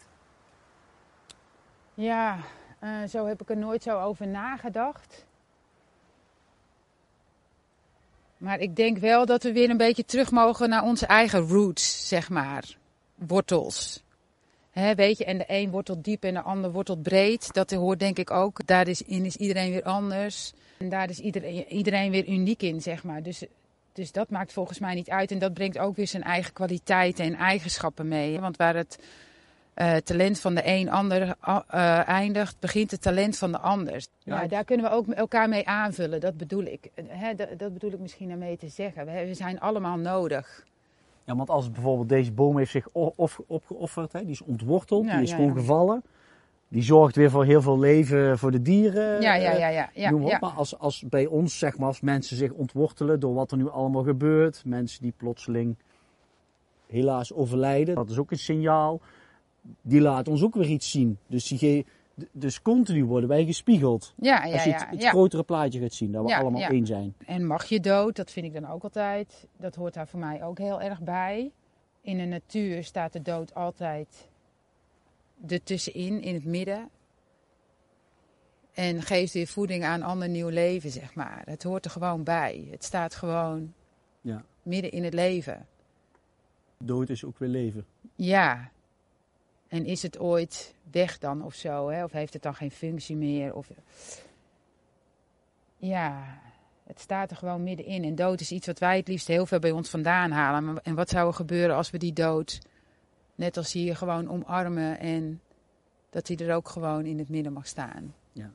Ja, 1.94 2.38
eh, 2.78 2.90
zo 3.08 3.26
heb 3.26 3.40
ik 3.40 3.50
er 3.50 3.56
nooit 3.56 3.82
zo 3.82 4.00
over 4.00 4.28
nagedacht. 4.28 5.26
Maar 8.36 8.58
ik 8.58 8.76
denk 8.76 8.98
wel 8.98 9.26
dat 9.26 9.42
we 9.42 9.52
weer 9.52 9.70
een 9.70 9.76
beetje 9.76 10.04
terug 10.04 10.30
mogen 10.30 10.68
naar 10.68 10.82
onze 10.82 11.06
eigen 11.06 11.40
roots, 11.40 12.08
zeg 12.08 12.28
maar. 12.28 12.76
Wortels. 13.14 14.02
Weet 14.72 15.18
je, 15.18 15.24
en 15.24 15.38
de 15.38 15.44
een 15.46 15.70
wortelt 15.70 16.04
diep 16.04 16.24
en 16.24 16.34
de 16.34 16.42
ander 16.42 16.72
wortelt 16.72 17.02
breed. 17.02 17.52
Dat 17.52 17.70
hoort 17.70 17.98
denk 17.98 18.18
ik 18.18 18.30
ook. 18.30 18.66
Daarin 18.66 19.24
is 19.24 19.36
iedereen 19.36 19.70
weer 19.70 19.82
anders. 19.82 20.52
En 20.78 20.88
daar 20.88 21.10
is 21.10 21.18
iedereen, 21.18 21.66
iedereen 21.66 22.10
weer 22.10 22.28
uniek 22.28 22.62
in, 22.62 22.80
zeg 22.82 23.04
maar. 23.04 23.22
Dus, 23.22 23.44
dus 23.98 24.12
dat 24.12 24.30
maakt 24.30 24.52
volgens 24.52 24.78
mij 24.78 24.94
niet 24.94 25.10
uit. 25.10 25.30
En 25.30 25.38
dat 25.38 25.54
brengt 25.54 25.78
ook 25.78 25.96
weer 25.96 26.06
zijn 26.06 26.22
eigen 26.22 26.52
kwaliteiten 26.52 27.24
en 27.24 27.34
eigenschappen 27.34 28.08
mee. 28.08 28.40
Want 28.40 28.56
waar 28.56 28.74
het 28.76 28.98
uh, 29.76 29.96
talent 29.96 30.40
van 30.40 30.54
de 30.54 30.62
een 30.64 30.90
ander 30.90 31.22
uh, 31.22 32.08
eindigt, 32.08 32.56
begint 32.60 32.90
het 32.90 33.02
talent 33.02 33.36
van 33.38 33.52
de 33.52 33.58
ander. 33.58 34.06
Ja, 34.18 34.46
daar 34.46 34.64
kunnen 34.64 34.86
we 34.90 34.92
ook 34.92 35.08
elkaar 35.08 35.48
mee 35.48 35.66
aanvullen, 35.66 36.20
dat 36.20 36.36
bedoel 36.36 36.64
ik. 36.64 36.90
Hè, 37.06 37.34
dat, 37.34 37.58
dat, 37.58 37.72
bedoel 37.72 37.92
ik 37.92 37.98
misschien 37.98 38.28
daarmee 38.28 38.56
te 38.56 38.68
zeggen. 38.68 39.06
We, 39.06 39.26
we, 39.26 39.34
zijn 39.34 39.60
allemaal 39.60 39.96
nodig. 39.96 40.66
Ja, 41.24 41.36
want 41.36 41.50
als 41.50 41.70
bijvoorbeeld 41.70 42.08
deze 42.08 42.32
boom 42.32 42.58
heeft 42.58 42.70
zich 42.70 42.88
opgeofferd, 43.46 44.12
hè, 44.12 44.20
die 44.20 44.30
is 44.30 44.42
ontworteld, 44.42 45.04
ja, 45.04 45.12
die 45.12 45.22
is 45.22 45.30
ja, 45.30 45.36
gewoon 45.36 45.56
gevallen. 45.56 46.02
Die 46.68 46.82
zorgt 46.82 47.16
weer 47.16 47.30
voor 47.30 47.44
heel 47.44 47.62
veel 47.62 47.78
leven 47.78 48.38
voor 48.38 48.50
de 48.50 48.62
dieren. 48.62 49.20
Ja, 49.20 49.34
ja, 49.34 49.52
ja. 49.52 49.68
ja, 49.68 49.90
ja, 49.94 50.10
ja. 50.10 50.38
Maar 50.40 50.50
als, 50.50 50.78
als 50.78 51.04
bij 51.08 51.26
ons, 51.26 51.58
zeg 51.58 51.78
maar, 51.78 51.88
als 51.88 52.00
mensen 52.00 52.36
zich 52.36 52.52
ontwortelen 52.52 53.20
door 53.20 53.34
wat 53.34 53.50
er 53.50 53.56
nu 53.56 53.70
allemaal 53.70 54.02
gebeurt. 54.02 54.62
Mensen 54.64 55.02
die 55.02 55.14
plotseling 55.16 55.76
helaas 56.86 57.32
overlijden. 57.32 57.94
Dat 57.94 58.10
is 58.10 58.18
ook 58.18 58.30
een 58.30 58.38
signaal 58.38 59.00
die 59.82 60.00
laat 60.00 60.28
ons 60.28 60.42
ook 60.42 60.54
weer 60.54 60.68
iets 60.68 60.90
zien. 60.90 61.18
Dus, 61.26 61.48
die 61.48 61.86
dus 62.32 62.62
continu 62.62 63.04
worden 63.04 63.28
wij 63.28 63.44
gespiegeld. 63.44 64.14
Ja, 64.16 64.44
ja, 64.44 64.52
Als 64.52 64.64
je 64.64 64.72
het, 64.72 64.86
het 64.90 65.04
grotere 65.04 65.42
plaatje 65.42 65.80
gaat 65.80 65.92
zien, 65.92 66.12
dat 66.12 66.24
we 66.24 66.36
allemaal 66.36 66.62
één 66.62 66.86
zijn. 66.86 67.14
En 67.26 67.46
mag 67.46 67.64
je 67.64 67.80
dood, 67.80 68.16
dat 68.16 68.30
vind 68.30 68.46
ik 68.46 68.52
dan 68.52 68.70
ook 68.70 68.82
altijd, 68.82 69.46
dat 69.56 69.74
hoort 69.74 69.94
daar 69.94 70.08
voor 70.08 70.20
mij 70.20 70.44
ook 70.44 70.58
heel 70.58 70.80
erg 70.80 71.00
bij. 71.00 71.50
In 72.00 72.18
de 72.18 72.24
natuur 72.24 72.84
staat 72.84 73.12
de 73.12 73.22
dood 73.22 73.54
altijd 73.54 74.28
ertussenin, 75.46 76.22
in 76.22 76.34
het 76.34 76.44
midden. 76.44 76.88
En 78.72 79.02
geeft 79.02 79.32
weer 79.32 79.46
voeding 79.46 79.84
aan 79.84 80.02
ander 80.02 80.28
nieuw 80.28 80.48
leven, 80.48 80.90
zeg 80.90 81.14
maar. 81.14 81.42
Het 81.44 81.62
hoort 81.62 81.84
er 81.84 81.90
gewoon 81.90 82.22
bij. 82.22 82.68
Het 82.70 82.84
staat 82.84 83.14
gewoon 83.14 83.74
ja. 84.20 84.44
midden 84.62 84.90
in 84.90 85.04
het 85.04 85.14
leven. 85.14 85.66
Dood 86.78 87.08
is 87.08 87.24
ook 87.24 87.38
weer 87.38 87.48
leven. 87.48 87.86
Ja, 88.14 88.70
en 89.68 89.84
is 89.84 90.02
het 90.02 90.18
ooit 90.18 90.74
weg 90.90 91.18
dan 91.18 91.44
of 91.44 91.54
zo? 91.54 91.88
Hè? 91.88 92.04
Of 92.04 92.12
heeft 92.12 92.32
het 92.32 92.42
dan 92.42 92.54
geen 92.54 92.70
functie 92.70 93.16
meer? 93.16 93.54
Of... 93.54 93.70
Ja, 95.76 96.40
het 96.86 97.00
staat 97.00 97.30
er 97.30 97.36
gewoon 97.36 97.62
middenin. 97.62 98.04
En 98.04 98.14
dood 98.14 98.40
is 98.40 98.52
iets 98.52 98.66
wat 98.66 98.78
wij 98.78 98.96
het 98.96 99.08
liefst 99.08 99.26
heel 99.26 99.46
veel 99.46 99.58
bij 99.58 99.70
ons 99.70 99.88
vandaan 99.88 100.30
halen. 100.30 100.82
En 100.82 100.94
wat 100.94 101.08
zou 101.08 101.28
er 101.28 101.34
gebeuren 101.34 101.76
als 101.76 101.90
we 101.90 101.98
die 101.98 102.12
dood, 102.12 102.58
net 103.38 103.56
als 103.56 103.72
hier, 103.72 103.96
gewoon 103.96 104.28
omarmen 104.28 104.98
en 104.98 105.40
dat 106.10 106.28
hij 106.28 106.36
er 106.36 106.54
ook 106.54 106.68
gewoon 106.68 107.04
in 107.04 107.18
het 107.18 107.28
midden 107.28 107.52
mag 107.52 107.66
staan? 107.66 108.14
Ja. 108.32 108.50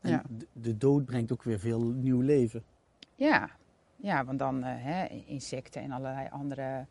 En 0.00 0.10
ja. 0.10 0.22
de 0.52 0.76
dood 0.76 1.04
brengt 1.04 1.32
ook 1.32 1.42
weer 1.42 1.58
veel 1.58 1.80
nieuw 1.80 2.20
leven. 2.20 2.62
Ja, 3.14 3.50
ja 3.96 4.24
want 4.24 4.38
dan 4.38 4.56
uh, 4.56 4.64
hè, 4.66 5.06
insecten 5.06 5.82
en 5.82 5.90
allerlei 5.90 6.28
andere 6.30 6.86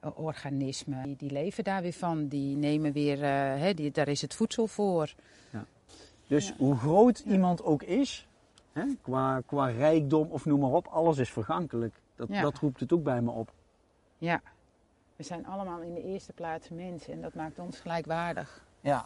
organismen, 0.00 1.02
die, 1.02 1.16
die, 1.16 1.30
leven 1.30 1.64
daar 1.64 1.82
weer 1.82 1.92
van. 1.92 2.28
Die 2.28 2.56
nemen 2.56 2.92
weer, 2.92 3.16
uh, 3.16 3.60
hè, 3.60 3.74
die, 3.74 3.90
daar 3.90 4.08
is 4.08 4.22
het 4.22 4.34
voedsel 4.34 4.66
voor. 4.66 5.14
Ja. 5.50 5.64
Dus 6.26 6.54
hoe 6.56 6.76
groot 6.76 7.18
iemand 7.18 7.62
ook 7.62 7.82
is, 7.82 8.28
hè, 8.72 8.84
qua, 9.02 9.40
qua 9.46 9.66
rijkdom 9.66 10.30
of 10.30 10.44
noem 10.44 10.60
maar 10.60 10.70
op, 10.70 10.86
alles 10.86 11.18
is 11.18 11.30
vergankelijk. 11.30 12.00
Dat, 12.16 12.28
dat 12.28 12.58
roept 12.58 12.80
het 12.80 12.92
ook 12.92 13.02
bij 13.02 13.22
me 13.22 13.30
op. 13.30 13.52
Ja, 14.18 14.42
we 15.20 15.26
zijn 15.26 15.46
allemaal 15.46 15.80
in 15.80 15.94
de 15.94 16.02
eerste 16.02 16.32
plaats 16.32 16.68
mensen 16.68 17.12
en 17.12 17.20
dat 17.20 17.34
maakt 17.34 17.58
ons 17.58 17.80
gelijkwaardig. 17.80 18.64
Ja, 18.80 19.04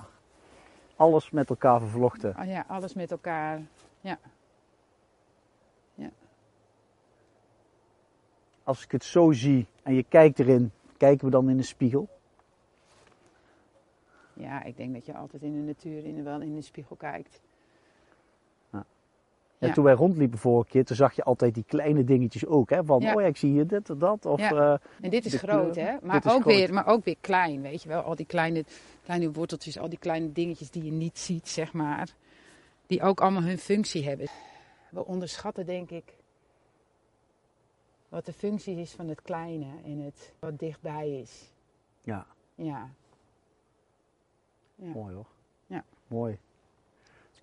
alles 0.97 1.31
met 1.31 1.51
elkaar 1.51 1.81
vervlochten. 1.81 2.37
Oh 2.39 2.47
ja, 2.47 2.65
alles 2.69 2.95
met 2.95 3.11
elkaar, 3.11 3.61
ja. 4.01 4.19
ja. 5.95 6.11
Als 8.63 8.85
ik 8.85 8.93
het 8.93 9.05
zo 9.05 9.33
zie 9.33 9.67
en 9.83 9.95
je 9.95 10.03
kijkt 10.03 10.39
erin, 10.39 10.73
kijken 10.97 11.25
we 11.25 11.31
dan 11.31 11.51
in 11.51 11.57
de 11.57 11.63
spiegel? 11.63 12.09
Ja, 14.33 14.63
ik 14.63 14.77
denk 14.77 14.95
dat 14.95 15.07
je 15.07 15.15
altijd 15.15 15.43
in 15.43 15.53
de 15.53 15.67
natuur 15.67 16.05
in, 16.05 16.25
wel 16.25 16.41
in 16.41 16.55
de 16.55 16.63
spiegel 16.63 16.97
kijkt. 16.97 17.41
Ja. 19.65 19.71
En 19.71 19.75
toen 19.75 19.85
wij 19.85 19.95
rondliepen 19.95 20.39
vorige 20.39 20.71
keer, 20.71 20.85
toen 20.85 20.97
zag 20.97 21.13
je 21.13 21.23
altijd 21.23 21.55
die 21.55 21.65
kleine 21.67 22.05
dingetjes 22.05 22.47
ook. 22.47 22.71
Hè? 22.71 22.85
Van, 22.85 22.97
oh 22.97 23.21
ja, 23.21 23.27
ik 23.27 23.37
zie 23.37 23.51
hier 23.51 23.67
dit 23.67 23.91
of 23.91 23.99
dat. 23.99 24.27
Of, 24.27 24.41
ja. 24.41 24.81
en 25.01 25.11
dit 25.11 25.25
is 25.25 25.35
groot, 25.35 25.75
hè? 25.75 25.97
Maar 26.03 26.23
ook, 26.27 26.45
Weer, 26.45 26.73
maar 26.73 26.87
ook 26.87 27.05
weer 27.05 27.17
klein, 27.21 27.63
weet 27.63 27.83
je 27.83 27.89
wel. 27.89 28.01
Al 28.01 28.15
die 28.15 28.27
kleine, 28.27 28.65
kleine 29.03 29.33
worteltjes, 29.33 29.79
al 29.79 29.89
die 29.89 29.99
kleine 29.99 30.33
dingetjes 30.33 30.71
die 30.71 30.85
je 30.85 30.93
niet 30.93 31.19
ziet, 31.19 31.49
zeg 31.49 31.73
maar. 31.73 32.15
Die 32.87 33.03
ook 33.03 33.21
allemaal 33.21 33.43
hun 33.43 33.59
functie 33.59 34.05
hebben. 34.09 34.27
We 34.91 35.07
onderschatten, 35.07 35.67
denk 35.67 35.91
ik, 35.91 36.15
wat 38.09 38.27
de 38.27 38.33
functie 38.33 38.77
is 38.77 38.93
van 38.93 39.09
het 39.09 39.23
kleine 39.23 39.67
en 39.85 39.99
het 39.99 40.33
wat 40.39 40.59
dichtbij 40.59 41.21
is. 41.21 41.53
Ja. 42.01 42.27
Ja. 42.55 42.91
ja. 44.75 44.87
Mooi 44.87 45.15
hoor. 45.15 45.27
Ja. 45.67 45.85
Mooi. 46.07 46.39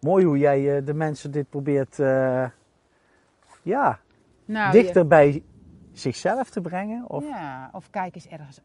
Mooi 0.01 0.25
hoe 0.25 0.37
jij 0.37 0.77
uh, 0.77 0.85
de 0.85 0.93
mensen 0.93 1.31
dit 1.31 1.49
probeert, 1.49 1.97
uh, 1.99 2.45
ja, 3.61 3.99
nou, 4.45 4.71
dichter 4.71 5.07
bij 5.07 5.43
zichzelf 5.91 6.49
te 6.49 6.61
brengen. 6.61 7.09
Of... 7.09 7.27
Ja, 7.27 7.69
of 7.73 7.89
kijk 7.89 8.15
eens 8.15 8.27
ergens 8.27 8.59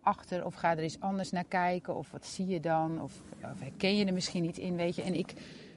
achter 0.00 0.44
of 0.44 0.54
ga 0.54 0.70
er 0.70 0.78
eens 0.78 1.00
anders 1.00 1.30
naar 1.30 1.44
kijken. 1.44 1.96
Of 1.96 2.10
wat 2.10 2.26
zie 2.26 2.46
je 2.46 2.60
dan? 2.60 3.00
Of, 3.02 3.20
of 3.52 3.60
herken 3.60 3.96
je 3.96 4.04
er 4.04 4.12
misschien 4.12 4.44
iets 4.44 4.58
in, 4.58 4.76
weet 4.76 4.96
je. 4.96 5.02
En 5.02 5.14
ik 5.14 5.34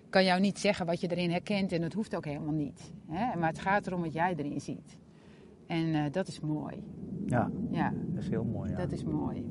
kan 0.09 0.23
jou 0.23 0.39
niet 0.39 0.59
zeggen 0.59 0.85
wat 0.85 1.01
je 1.01 1.11
erin 1.11 1.31
herkent 1.31 1.71
en 1.71 1.81
dat 1.81 1.93
hoeft 1.93 2.15
ook 2.15 2.25
helemaal 2.25 2.53
niet. 2.53 2.91
Hè? 3.07 3.37
Maar 3.37 3.49
het 3.49 3.59
gaat 3.59 3.87
erom 3.87 4.01
wat 4.01 4.13
jij 4.13 4.33
erin 4.37 4.61
ziet. 4.61 4.97
En 5.67 5.85
uh, 5.85 6.03
dat 6.11 6.27
is 6.27 6.39
mooi. 6.39 6.83
Ja, 7.25 7.51
ja, 7.71 7.93
dat 7.93 8.23
is 8.23 8.29
heel 8.29 8.43
mooi. 8.43 8.71
Ja. 8.71 8.77
Dat 8.77 8.91
is 8.91 9.03
mooi. 9.03 9.45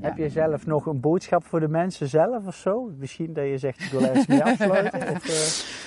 Heb 0.00 0.16
je 0.16 0.28
zelf 0.28 0.66
nog 0.66 0.86
een 0.86 1.00
boodschap 1.00 1.44
voor 1.44 1.60
de 1.60 1.68
mensen 1.68 2.08
zelf 2.08 2.46
of 2.46 2.56
zo? 2.56 2.92
Misschien 2.98 3.32
dat 3.32 3.44
je 3.44 3.58
zegt, 3.58 3.80
ik 3.80 3.90
wil 3.90 4.02
ergens 4.02 4.26
mee 4.26 4.44
afsluiten? 4.44 5.08
of, 5.08 5.28
uh... 5.28 5.78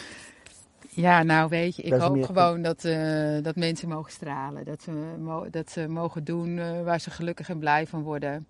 Ja, 0.95 1.23
nou 1.23 1.49
weet 1.49 1.75
je, 1.75 1.81
ik 1.81 1.93
hoop 1.93 2.23
gewoon 2.23 2.61
dat, 2.61 2.83
uh, 2.83 3.43
dat 3.43 3.55
mensen 3.55 3.89
mogen 3.89 4.11
stralen. 4.11 4.65
Dat 4.65 4.81
ze, 4.81 5.47
dat 5.51 5.69
ze 5.69 5.87
mogen 5.87 6.23
doen 6.23 6.83
waar 6.83 6.99
ze 6.99 7.09
gelukkig 7.09 7.49
en 7.49 7.59
blij 7.59 7.87
van 7.87 8.01
worden. 8.01 8.47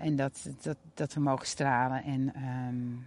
en 0.00 0.16
dat, 0.16 0.48
dat, 0.62 0.76
dat 0.94 1.14
we 1.14 1.20
mogen 1.20 1.46
stralen. 1.46 2.02
En 2.02 2.32
um, 2.68 3.06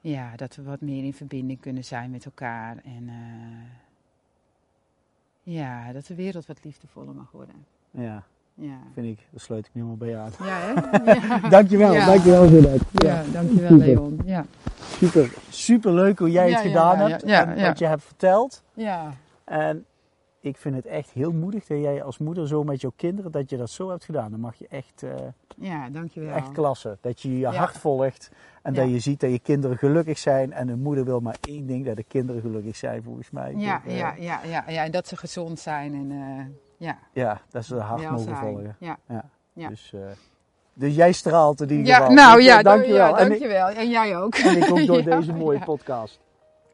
ja, 0.00 0.36
dat 0.36 0.56
we 0.56 0.62
wat 0.62 0.80
meer 0.80 1.04
in 1.04 1.14
verbinding 1.14 1.60
kunnen 1.60 1.84
zijn 1.84 2.10
met 2.10 2.24
elkaar. 2.24 2.76
En 2.84 3.10
ja, 5.42 5.92
dat 5.92 6.06
de 6.06 6.14
wereld 6.14 6.46
wat 6.46 6.64
liefdevoller 6.64 7.14
mag 7.14 7.30
worden. 7.30 7.66
Ja. 7.90 8.24
Ja. 8.54 8.78
Vind 8.94 9.06
ik, 9.06 9.18
daar 9.30 9.40
sluit 9.40 9.66
ik 9.66 9.70
nu 9.74 9.82
helemaal 9.82 10.06
bij 10.06 10.18
aan. 10.18 10.30
Ja, 10.46 10.58
hè? 10.58 11.14
Ja. 11.14 11.48
dankjewel, 11.48 11.92
ja. 11.92 12.06
dankjewel 12.06 12.48
voor 12.48 12.62
dat. 12.62 12.80
Ja, 12.92 13.08
ja 13.08 13.22
dankjewel 13.32 13.68
Super. 13.70 13.86
Leon. 13.86 14.20
Ja. 14.24 14.44
Super, 14.98 15.32
super 15.48 15.92
leuk 15.92 16.18
hoe 16.18 16.30
jij 16.30 16.50
het 16.50 16.60
gedaan 16.60 16.98
hebt 16.98 17.22
en 17.22 17.62
wat 17.62 17.78
je 17.78 17.86
hebt 17.86 18.02
verteld. 18.02 18.62
Ja. 18.74 19.12
En 19.44 19.84
ik 20.44 20.56
vind 20.56 20.74
het 20.74 20.86
echt 20.86 21.10
heel 21.10 21.32
moedig 21.32 21.66
dat 21.66 21.78
jij 21.78 22.02
als 22.02 22.18
moeder 22.18 22.48
zo 22.48 22.64
met 22.64 22.80
jouw 22.80 22.92
kinderen, 22.96 23.32
dat 23.32 23.50
je 23.50 23.56
dat 23.56 23.70
zo 23.70 23.90
hebt 23.90 24.04
gedaan. 24.04 24.30
Dan 24.30 24.40
mag 24.40 24.54
je 24.54 24.66
echt, 24.68 25.02
uh, 25.02 25.10
ja, 25.56 25.88
dankjewel. 25.90 26.34
echt 26.34 26.52
klasse. 26.52 26.98
Dat 27.00 27.20
je 27.20 27.38
je 27.38 27.46
hart 27.46 27.78
volgt 27.78 28.30
en 28.62 28.74
dat 28.74 28.90
je 28.90 28.98
ziet 28.98 29.20
dat 29.20 29.30
je 29.30 29.38
kinderen 29.38 29.78
gelukkig 29.78 30.18
zijn. 30.18 30.52
En 30.52 30.68
een 30.68 30.80
moeder 30.80 31.04
wil 31.04 31.20
maar 31.20 31.36
één 31.48 31.66
ding, 31.66 31.86
dat 31.86 31.96
de 31.96 32.02
kinderen 32.02 32.40
gelukkig 32.40 32.76
zijn 32.76 33.02
volgens 33.02 33.30
mij. 33.30 33.54
Ja, 33.56 33.82
uh, 33.86 33.98
ja, 33.98 34.14
ja, 34.18 34.40
ja, 34.44 34.64
ja, 34.68 34.84
en 34.84 34.90
dat 34.90 35.08
ze 35.08 35.16
gezond 35.16 35.58
zijn. 35.58 35.94
En, 35.94 36.10
uh, 36.10 36.44
ja. 36.76 36.98
ja, 37.12 37.40
dat 37.50 37.64
ze 37.64 37.76
hart 37.76 38.10
mogen 38.10 38.36
volgen. 38.36 38.76
Ja. 38.78 38.98
Ja. 39.08 39.24
ja. 39.52 39.68
Dus, 39.68 39.94
dus 40.74 40.94
jij 40.94 41.12
straalt 41.12 41.60
in 41.60 41.70
ieder 41.70 41.94
geval. 41.94 42.08
Ja, 42.08 42.14
nou 42.14 42.42
ja, 42.42 42.62
dankjewel. 42.62 42.96
Ja, 42.96 43.24
dankjewel. 43.24 43.68
En, 43.68 43.76
en 43.76 43.90
jij 43.90 44.16
ook. 44.16 44.34
En 44.34 44.56
ik 44.56 44.70
ook 44.70 44.86
door 44.86 45.02
deze 45.16 45.32
mooie 45.32 45.58
podcast. 45.58 46.20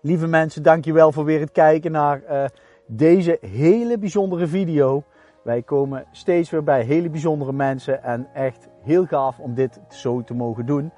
Lieve 0.01 0.27
mensen, 0.27 0.63
dankjewel 0.63 1.13
voor 1.13 1.25
weer 1.25 1.41
het 1.41 1.53
kijken 1.53 1.93
naar 1.93 2.51
deze 2.93 3.39
hele 3.41 3.99
bijzondere 3.99 4.47
video. 4.47 5.03
Wij 5.43 5.63
komen 5.63 6.05
steeds 6.11 6.51
weer 6.51 6.65
bij 6.65 6.83
hele 6.83 7.11
bijzondere 7.11 7.53
mensen 7.53 8.03
en 8.03 8.27
echt 8.35 8.69
heel 8.83 9.07
gaaf 9.07 9.39
om 9.39 9.55
dit 9.55 9.81
zo 9.89 10.23
te 10.23 10.35
mogen 10.35 10.67
doen. 10.67 10.93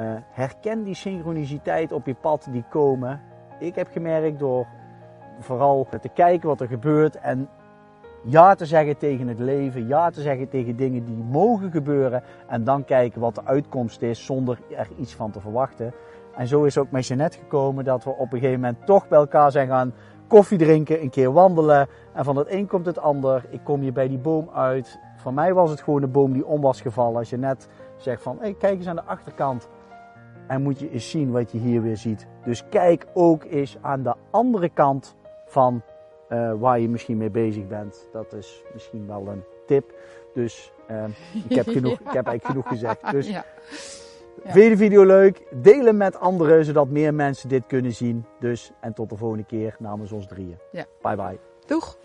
Uh, 0.00 0.14
herken 0.30 0.84
die 0.84 0.94
synchroniciteit 0.94 1.92
op 1.92 2.06
je 2.06 2.14
pad 2.14 2.48
die 2.50 2.64
komen. 2.70 3.20
Ik 3.60 3.74
heb 3.74 3.88
gemerkt 3.92 4.38
door 4.38 4.66
vooral 5.40 5.86
te 6.00 6.08
kijken 6.08 6.48
wat 6.48 6.60
er 6.60 6.66
gebeurt 6.66 7.16
en 7.16 7.48
ja 8.24 8.54
te 8.54 8.66
zeggen 8.66 8.96
tegen 8.96 9.28
het 9.28 9.38
leven, 9.38 9.86
ja 9.86 10.10
te 10.10 10.20
zeggen 10.20 10.48
tegen 10.48 10.76
dingen 10.76 11.04
die 11.04 11.16
mogen 11.16 11.70
gebeuren 11.70 12.22
en 12.46 12.64
dan 12.64 12.84
kijken 12.84 13.20
wat 13.20 13.34
de 13.34 13.44
uitkomst 13.44 14.02
is 14.02 14.24
zonder 14.24 14.58
er 14.76 14.88
iets 14.96 15.14
van 15.14 15.30
te 15.30 15.40
verwachten. 15.40 15.92
En 16.36 16.46
zo 16.46 16.64
is 16.64 16.78
ook 16.78 16.90
met 16.90 17.06
Jeannette 17.06 17.38
gekomen 17.38 17.84
dat 17.84 18.04
we 18.04 18.10
op 18.10 18.32
een 18.32 18.38
gegeven 18.38 18.60
moment 18.60 18.86
toch 18.86 19.08
bij 19.08 19.18
elkaar 19.18 19.50
zijn 19.50 19.68
gaan 19.68 19.92
koffie 20.28 20.58
drinken, 20.58 21.02
een 21.02 21.10
keer 21.10 21.32
wandelen. 21.32 21.88
En 22.12 22.24
van 22.24 22.36
het 22.36 22.50
een 22.50 22.66
komt 22.66 22.86
het 22.86 22.98
ander. 22.98 23.44
Ik 23.50 23.60
kom 23.64 23.80
hier 23.80 23.92
bij 23.92 24.08
die 24.08 24.18
boom 24.18 24.50
uit. 24.54 24.98
Voor 25.16 25.34
mij 25.34 25.54
was 25.54 25.70
het 25.70 25.80
gewoon 25.80 26.02
een 26.02 26.10
boom 26.10 26.32
die 26.32 26.46
om 26.46 26.60
was 26.60 26.80
gevallen. 26.80 27.18
Als 27.18 27.30
je 27.30 27.36
net 27.36 27.68
zegt 27.96 28.22
van, 28.22 28.36
hey, 28.40 28.54
kijk 28.54 28.78
eens 28.78 28.86
aan 28.86 28.96
de 28.96 29.04
achterkant. 29.04 29.68
En 30.46 30.62
moet 30.62 30.78
je 30.78 30.90
eens 30.90 31.10
zien 31.10 31.30
wat 31.30 31.52
je 31.52 31.58
hier 31.58 31.82
weer 31.82 31.96
ziet. 31.96 32.26
Dus 32.44 32.68
kijk 32.68 33.06
ook 33.14 33.44
eens 33.44 33.76
aan 33.80 34.02
de 34.02 34.14
andere 34.30 34.68
kant 34.68 35.16
van 35.46 35.82
uh, 36.28 36.52
waar 36.58 36.80
je 36.80 36.88
misschien 36.88 37.16
mee 37.16 37.30
bezig 37.30 37.66
bent. 37.66 38.08
Dat 38.12 38.32
is 38.32 38.62
misschien 38.72 39.06
wel 39.06 39.28
een 39.28 39.42
tip. 39.66 39.94
Dus 40.34 40.72
uh, 40.90 41.04
ik, 41.48 41.56
heb 41.56 41.68
genoeg, 41.76 41.98
ja. 41.98 42.08
ik 42.08 42.12
heb 42.12 42.26
eigenlijk 42.26 42.44
genoeg 42.44 42.68
gezegd. 42.68 43.10
Dus 43.10 43.28
ja. 43.28 43.44
Ja. 44.44 44.52
Vind 44.52 44.64
je 44.64 44.70
de 44.70 44.76
video 44.76 45.04
leuk? 45.04 45.42
Deel 45.50 45.84
hem 45.84 45.96
met 45.96 46.20
anderen, 46.20 46.64
zodat 46.64 46.88
meer 46.88 47.14
mensen 47.14 47.48
dit 47.48 47.62
kunnen 47.66 47.92
zien. 47.92 48.24
Dus, 48.40 48.72
en 48.80 48.92
tot 48.92 49.08
de 49.08 49.16
volgende 49.16 49.44
keer 49.44 49.76
namens 49.78 50.12
ons 50.12 50.26
drieën. 50.26 50.58
Ja. 50.72 50.84
Bye 51.02 51.16
bye. 51.16 51.38
Doeg! 51.66 51.98